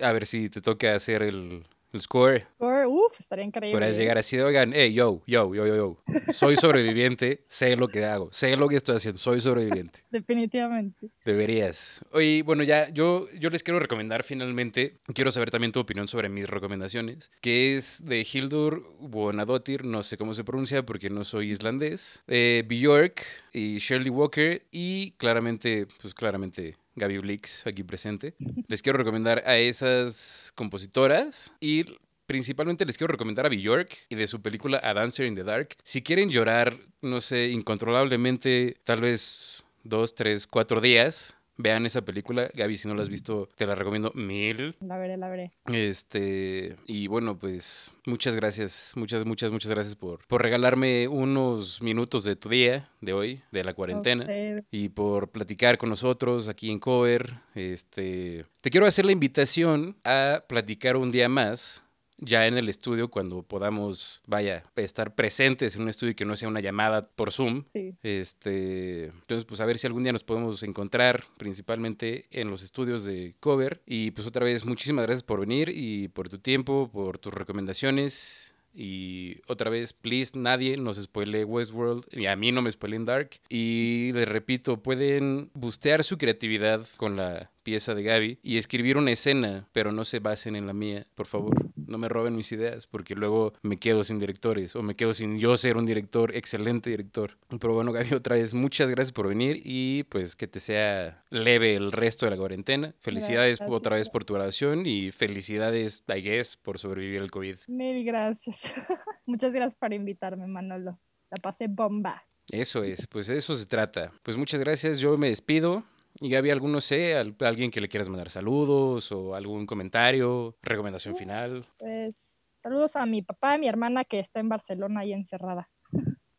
A 0.00 0.12
ver 0.12 0.26
si 0.26 0.48
te 0.48 0.60
toca 0.60 0.94
hacer 0.94 1.22
el, 1.22 1.64
el 1.92 2.00
score. 2.00 2.46
Score, 2.56 2.86
uff, 2.86 3.18
estaría 3.18 3.44
increíble. 3.44 3.78
Podrías 3.78 3.96
llegar 3.96 4.18
así 4.18 4.36
de, 4.36 4.44
oigan, 4.44 4.72
hey, 4.74 4.92
yo, 4.92 5.22
yo, 5.26 5.54
yo, 5.54 5.66
yo, 5.66 5.76
yo. 5.76 6.02
Soy 6.32 6.56
sobreviviente, 6.56 7.44
sé 7.48 7.76
lo 7.76 7.88
que 7.88 8.04
hago, 8.04 8.32
sé 8.32 8.56
lo 8.56 8.68
que 8.68 8.76
estoy 8.76 8.96
haciendo, 8.96 9.18
soy 9.18 9.40
sobreviviente. 9.40 10.04
Definitivamente. 10.10 11.08
Deberías. 11.24 12.04
Oye, 12.12 12.42
bueno, 12.42 12.62
ya, 12.62 12.88
yo, 12.90 13.28
yo 13.38 13.50
les 13.50 13.62
quiero 13.62 13.80
recomendar 13.80 14.22
finalmente, 14.22 14.98
quiero 15.14 15.30
saber 15.30 15.50
también 15.50 15.72
tu 15.72 15.80
opinión 15.80 16.08
sobre 16.08 16.28
mis 16.28 16.48
recomendaciones, 16.48 17.30
que 17.40 17.76
es 17.76 18.04
de 18.04 18.26
Hildur 18.30 18.96
Bonadotir, 18.98 19.84
no 19.84 20.02
sé 20.02 20.16
cómo 20.16 20.34
se 20.34 20.44
pronuncia 20.44 20.84
porque 20.84 21.10
no 21.10 21.24
soy 21.24 21.50
islandés, 21.50 22.22
eh, 22.26 22.64
Björk 22.66 23.22
y 23.52 23.78
Shirley 23.78 24.10
Walker 24.10 24.62
y 24.70 25.12
claramente, 25.12 25.86
pues 26.00 26.14
claramente 26.14 26.76
Gaby 26.96 27.18
Blix, 27.18 27.66
aquí 27.66 27.82
presente. 27.82 28.34
Les 28.68 28.82
quiero 28.82 28.98
recomendar 28.98 29.42
a 29.46 29.56
esas 29.56 30.52
compositoras 30.54 31.52
y 31.60 31.84
principalmente 32.26 32.84
les 32.84 32.96
quiero 32.96 33.12
recomendar 33.12 33.46
a 33.46 33.48
Bjork 33.48 33.96
y 34.08 34.14
de 34.14 34.26
su 34.26 34.40
película 34.40 34.80
A 34.82 34.94
Dancer 34.94 35.26
in 35.26 35.34
the 35.34 35.44
Dark. 35.44 35.76
Si 35.82 36.02
quieren 36.02 36.30
llorar, 36.30 36.76
no 37.00 37.20
sé, 37.20 37.48
incontrolablemente, 37.48 38.76
tal 38.84 39.00
vez 39.00 39.62
dos, 39.84 40.14
tres, 40.14 40.46
cuatro 40.46 40.80
días, 40.80 41.36
Vean 41.62 41.86
esa 41.86 42.02
película, 42.02 42.50
Gaby, 42.54 42.76
si 42.76 42.88
no 42.88 42.94
la 42.96 43.02
has 43.02 43.08
visto, 43.08 43.48
te 43.56 43.66
la 43.66 43.76
recomiendo 43.76 44.10
mil. 44.16 44.74
La 44.80 44.98
veré, 44.98 45.16
la 45.16 45.28
veré. 45.28 45.52
Este, 45.66 46.74
y 46.86 47.06
bueno, 47.06 47.38
pues 47.38 47.92
muchas 48.04 48.34
gracias, 48.34 48.90
muchas, 48.96 49.24
muchas, 49.24 49.52
muchas 49.52 49.70
gracias 49.70 49.94
por, 49.94 50.26
por 50.26 50.42
regalarme 50.42 51.06
unos 51.06 51.80
minutos 51.80 52.24
de 52.24 52.34
tu 52.34 52.48
día, 52.48 52.88
de 53.00 53.12
hoy, 53.12 53.42
de 53.52 53.62
la 53.62 53.74
cuarentena, 53.74 54.26
y 54.72 54.88
por 54.88 55.28
platicar 55.28 55.78
con 55.78 55.88
nosotros 55.88 56.48
aquí 56.48 56.68
en 56.68 56.80
Cover. 56.80 57.34
Este, 57.54 58.44
te 58.60 58.70
quiero 58.70 58.86
hacer 58.86 59.04
la 59.04 59.12
invitación 59.12 59.96
a 60.02 60.42
platicar 60.48 60.96
un 60.96 61.12
día 61.12 61.28
más 61.28 61.84
ya 62.22 62.46
en 62.46 62.56
el 62.56 62.68
estudio 62.68 63.08
cuando 63.08 63.42
podamos, 63.42 64.22
vaya, 64.26 64.64
estar 64.76 65.14
presentes 65.14 65.76
en 65.76 65.82
un 65.82 65.88
estudio 65.88 66.14
que 66.14 66.24
no 66.24 66.36
sea 66.36 66.48
una 66.48 66.60
llamada 66.60 67.08
por 67.08 67.32
Zoom. 67.32 67.64
Este, 68.02 69.06
entonces, 69.06 69.44
pues 69.44 69.60
a 69.60 69.66
ver 69.66 69.78
si 69.78 69.86
algún 69.86 70.04
día 70.04 70.12
nos 70.12 70.24
podemos 70.24 70.62
encontrar, 70.62 71.24
principalmente 71.36 72.26
en 72.30 72.50
los 72.50 72.62
estudios 72.62 73.04
de 73.04 73.34
Cover. 73.40 73.82
Y 73.86 74.12
pues 74.12 74.26
otra 74.26 74.44
vez, 74.44 74.64
muchísimas 74.64 75.04
gracias 75.04 75.24
por 75.24 75.40
venir 75.40 75.70
y 75.74 76.08
por 76.08 76.28
tu 76.28 76.38
tiempo, 76.38 76.88
por 76.92 77.18
tus 77.18 77.34
recomendaciones. 77.34 78.54
Y 78.74 79.40
otra 79.48 79.70
vez, 79.70 79.92
please, 79.92 80.38
nadie 80.38 80.76
nos 80.76 80.96
spoile 80.96 81.44
Westworld. 81.44 82.06
Y 82.12 82.26
a 82.26 82.36
mí 82.36 82.52
no 82.52 82.62
me 82.62 82.70
spoilen 82.70 83.04
Dark. 83.04 83.40
Y 83.48 84.12
les 84.14 84.28
repito, 84.28 84.82
pueden 84.82 85.50
bustear 85.54 86.04
su 86.04 86.16
creatividad 86.16 86.86
con 86.96 87.16
la 87.16 87.50
pieza 87.62 87.94
de 87.94 88.02
Gaby 88.02 88.38
y 88.42 88.58
escribir 88.58 88.96
una 88.96 89.12
escena, 89.12 89.68
pero 89.72 89.92
no 89.92 90.04
se 90.04 90.18
basen 90.18 90.56
en 90.56 90.66
la 90.66 90.72
mía, 90.72 91.06
por 91.14 91.26
favor. 91.26 91.54
No 91.76 91.98
me 91.98 92.08
roben 92.08 92.36
mis 92.36 92.52
ideas 92.52 92.86
porque 92.86 93.14
luego 93.14 93.52
me 93.62 93.76
quedo 93.76 94.04
sin 94.04 94.18
directores 94.18 94.74
o 94.76 94.82
me 94.82 94.94
quedo 94.94 95.14
sin 95.14 95.38
yo 95.38 95.56
ser 95.56 95.76
un 95.76 95.86
director, 95.86 96.34
excelente 96.34 96.90
director. 96.90 97.38
Pero 97.60 97.74
bueno, 97.74 97.92
Gaby, 97.92 98.14
otra 98.14 98.36
vez 98.36 98.54
muchas 98.54 98.90
gracias 98.90 99.12
por 99.12 99.28
venir 99.28 99.60
y 99.64 100.04
pues 100.04 100.36
que 100.36 100.46
te 100.46 100.60
sea 100.60 101.24
leve 101.30 101.74
el 101.74 101.92
resto 101.92 102.26
de 102.26 102.30
la 102.30 102.36
cuarentena. 102.36 102.94
Felicidades 103.00 103.60
otra 103.66 103.96
vez 103.96 104.08
por 104.08 104.24
tu 104.24 104.34
grabación 104.34 104.86
y 104.86 105.10
felicidades, 105.10 106.04
I 106.08 106.20
guess, 106.20 106.56
por 106.56 106.78
sobrevivir 106.78 107.20
el 107.20 107.30
COVID. 107.30 107.56
Mil 107.68 108.04
gracias. 108.04 108.62
muchas 109.26 109.52
gracias 109.52 109.76
por 109.76 109.92
invitarme, 109.92 110.46
Manolo. 110.46 110.98
La 111.30 111.38
pasé 111.38 111.66
bomba. 111.68 112.24
Eso 112.50 112.82
es, 112.84 113.06
pues 113.06 113.28
eso 113.28 113.54
se 113.54 113.66
trata. 113.66 114.12
Pues 114.22 114.36
muchas 114.36 114.60
gracias, 114.60 114.98
yo 114.98 115.16
me 115.16 115.28
despido. 115.28 115.84
Y 116.20 116.30
Gaby, 116.30 116.50
¿alguno 116.50 116.80
sé? 116.80 117.16
¿Alguien 117.16 117.70
que 117.70 117.80
le 117.80 117.88
quieras 117.88 118.08
mandar 118.08 118.30
saludos 118.30 119.10
o 119.12 119.34
algún 119.34 119.66
comentario, 119.66 120.56
recomendación 120.62 121.16
final? 121.16 121.66
Pues 121.78 122.48
saludos 122.54 122.96
a 122.96 123.06
mi 123.06 123.22
papá 123.22 123.56
y 123.56 123.60
mi 123.60 123.68
hermana 123.68 124.04
que 124.04 124.20
está 124.20 124.40
en 124.40 124.48
Barcelona 124.48 125.04
y 125.04 125.12
encerrada. 125.12 125.70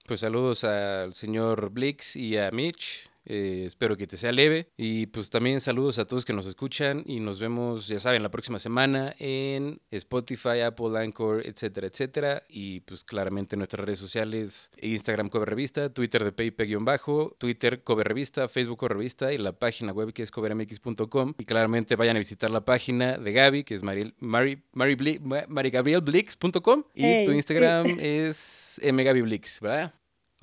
Pues 0.06 0.20
saludos 0.20 0.64
al 0.64 1.14
señor 1.14 1.70
Blix 1.70 2.16
y 2.16 2.38
a 2.38 2.52
Mitch 2.52 3.10
Eh, 3.26 3.64
espero 3.68 3.98
que 3.98 4.08
te 4.08 4.18
sea 4.18 4.32
leve. 4.32 4.70
Y 4.78 5.08
pues 5.08 5.30
también 5.30 5.60
saludos 5.60 6.00
a 6.00 6.06
todos 6.06 6.26
que 6.26 6.34
nos 6.34 6.46
escuchan 6.46 7.04
y 7.06 7.20
nos 7.20 7.40
vemos, 7.40 7.88
ya 7.88 8.00
saben, 8.00 8.24
la 8.24 8.32
próxima 8.32 8.60
semana 8.60 9.16
en 9.20 9.82
Spotify, 9.92 10.62
Apple, 10.62 10.98
Anchor, 10.98 11.46
etcétera, 11.46 11.88
etcétera. 11.88 12.44
Y 12.50 12.82
pues 12.82 13.04
claramente 13.04 13.56
en 13.56 13.60
nuestras 13.60 13.86
redes 13.86 14.00
sociales, 14.00 14.72
Instagram 14.82 15.30
Cover 15.30 15.50
Revista, 15.50 15.94
Twitter 15.94 16.24
de 16.24 16.32
Paype-bajo, 16.32 17.36
Twitter 17.38 17.84
Cover 17.84 18.08
Revista, 18.08 18.48
Facebook 18.48 18.80
Cover 18.80 18.98
Revista 18.98 19.34
y 19.34 19.38
la 19.38 19.54
página 19.54 19.92
web 19.92 20.14
que 20.14 20.24
es 20.24 20.32
covermx.com. 20.32 21.34
Y 21.38 21.46
claramente 21.46 21.96
vayan 21.96 22.16
a 22.16 22.20
visitar 22.20 22.52
la 22.52 22.66
página 22.66 23.18
de 23.18 23.34
Gaby, 23.34 23.64
que 23.64 23.74
es 23.74 23.84
Mari, 23.84 24.14
Mari, 24.20 24.64
Mari, 24.74 25.20
marigabrielblix.com. 25.48 26.84
Y 26.94 27.26
tu 27.26 27.32
Instagram 27.32 27.86
es 28.00 28.82
mgabyblix, 28.84 29.62
¿verdad? 29.62 29.94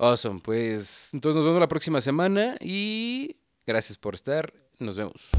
Awesome, 0.01 0.39
pues 0.43 1.09
entonces 1.13 1.35
nos 1.35 1.45
vemos 1.45 1.59
la 1.59 1.67
próxima 1.67 2.01
semana 2.01 2.55
y 2.59 3.37
gracias 3.67 3.99
por 3.99 4.15
estar. 4.15 4.51
Nos 4.79 4.97
vemos. 4.97 5.29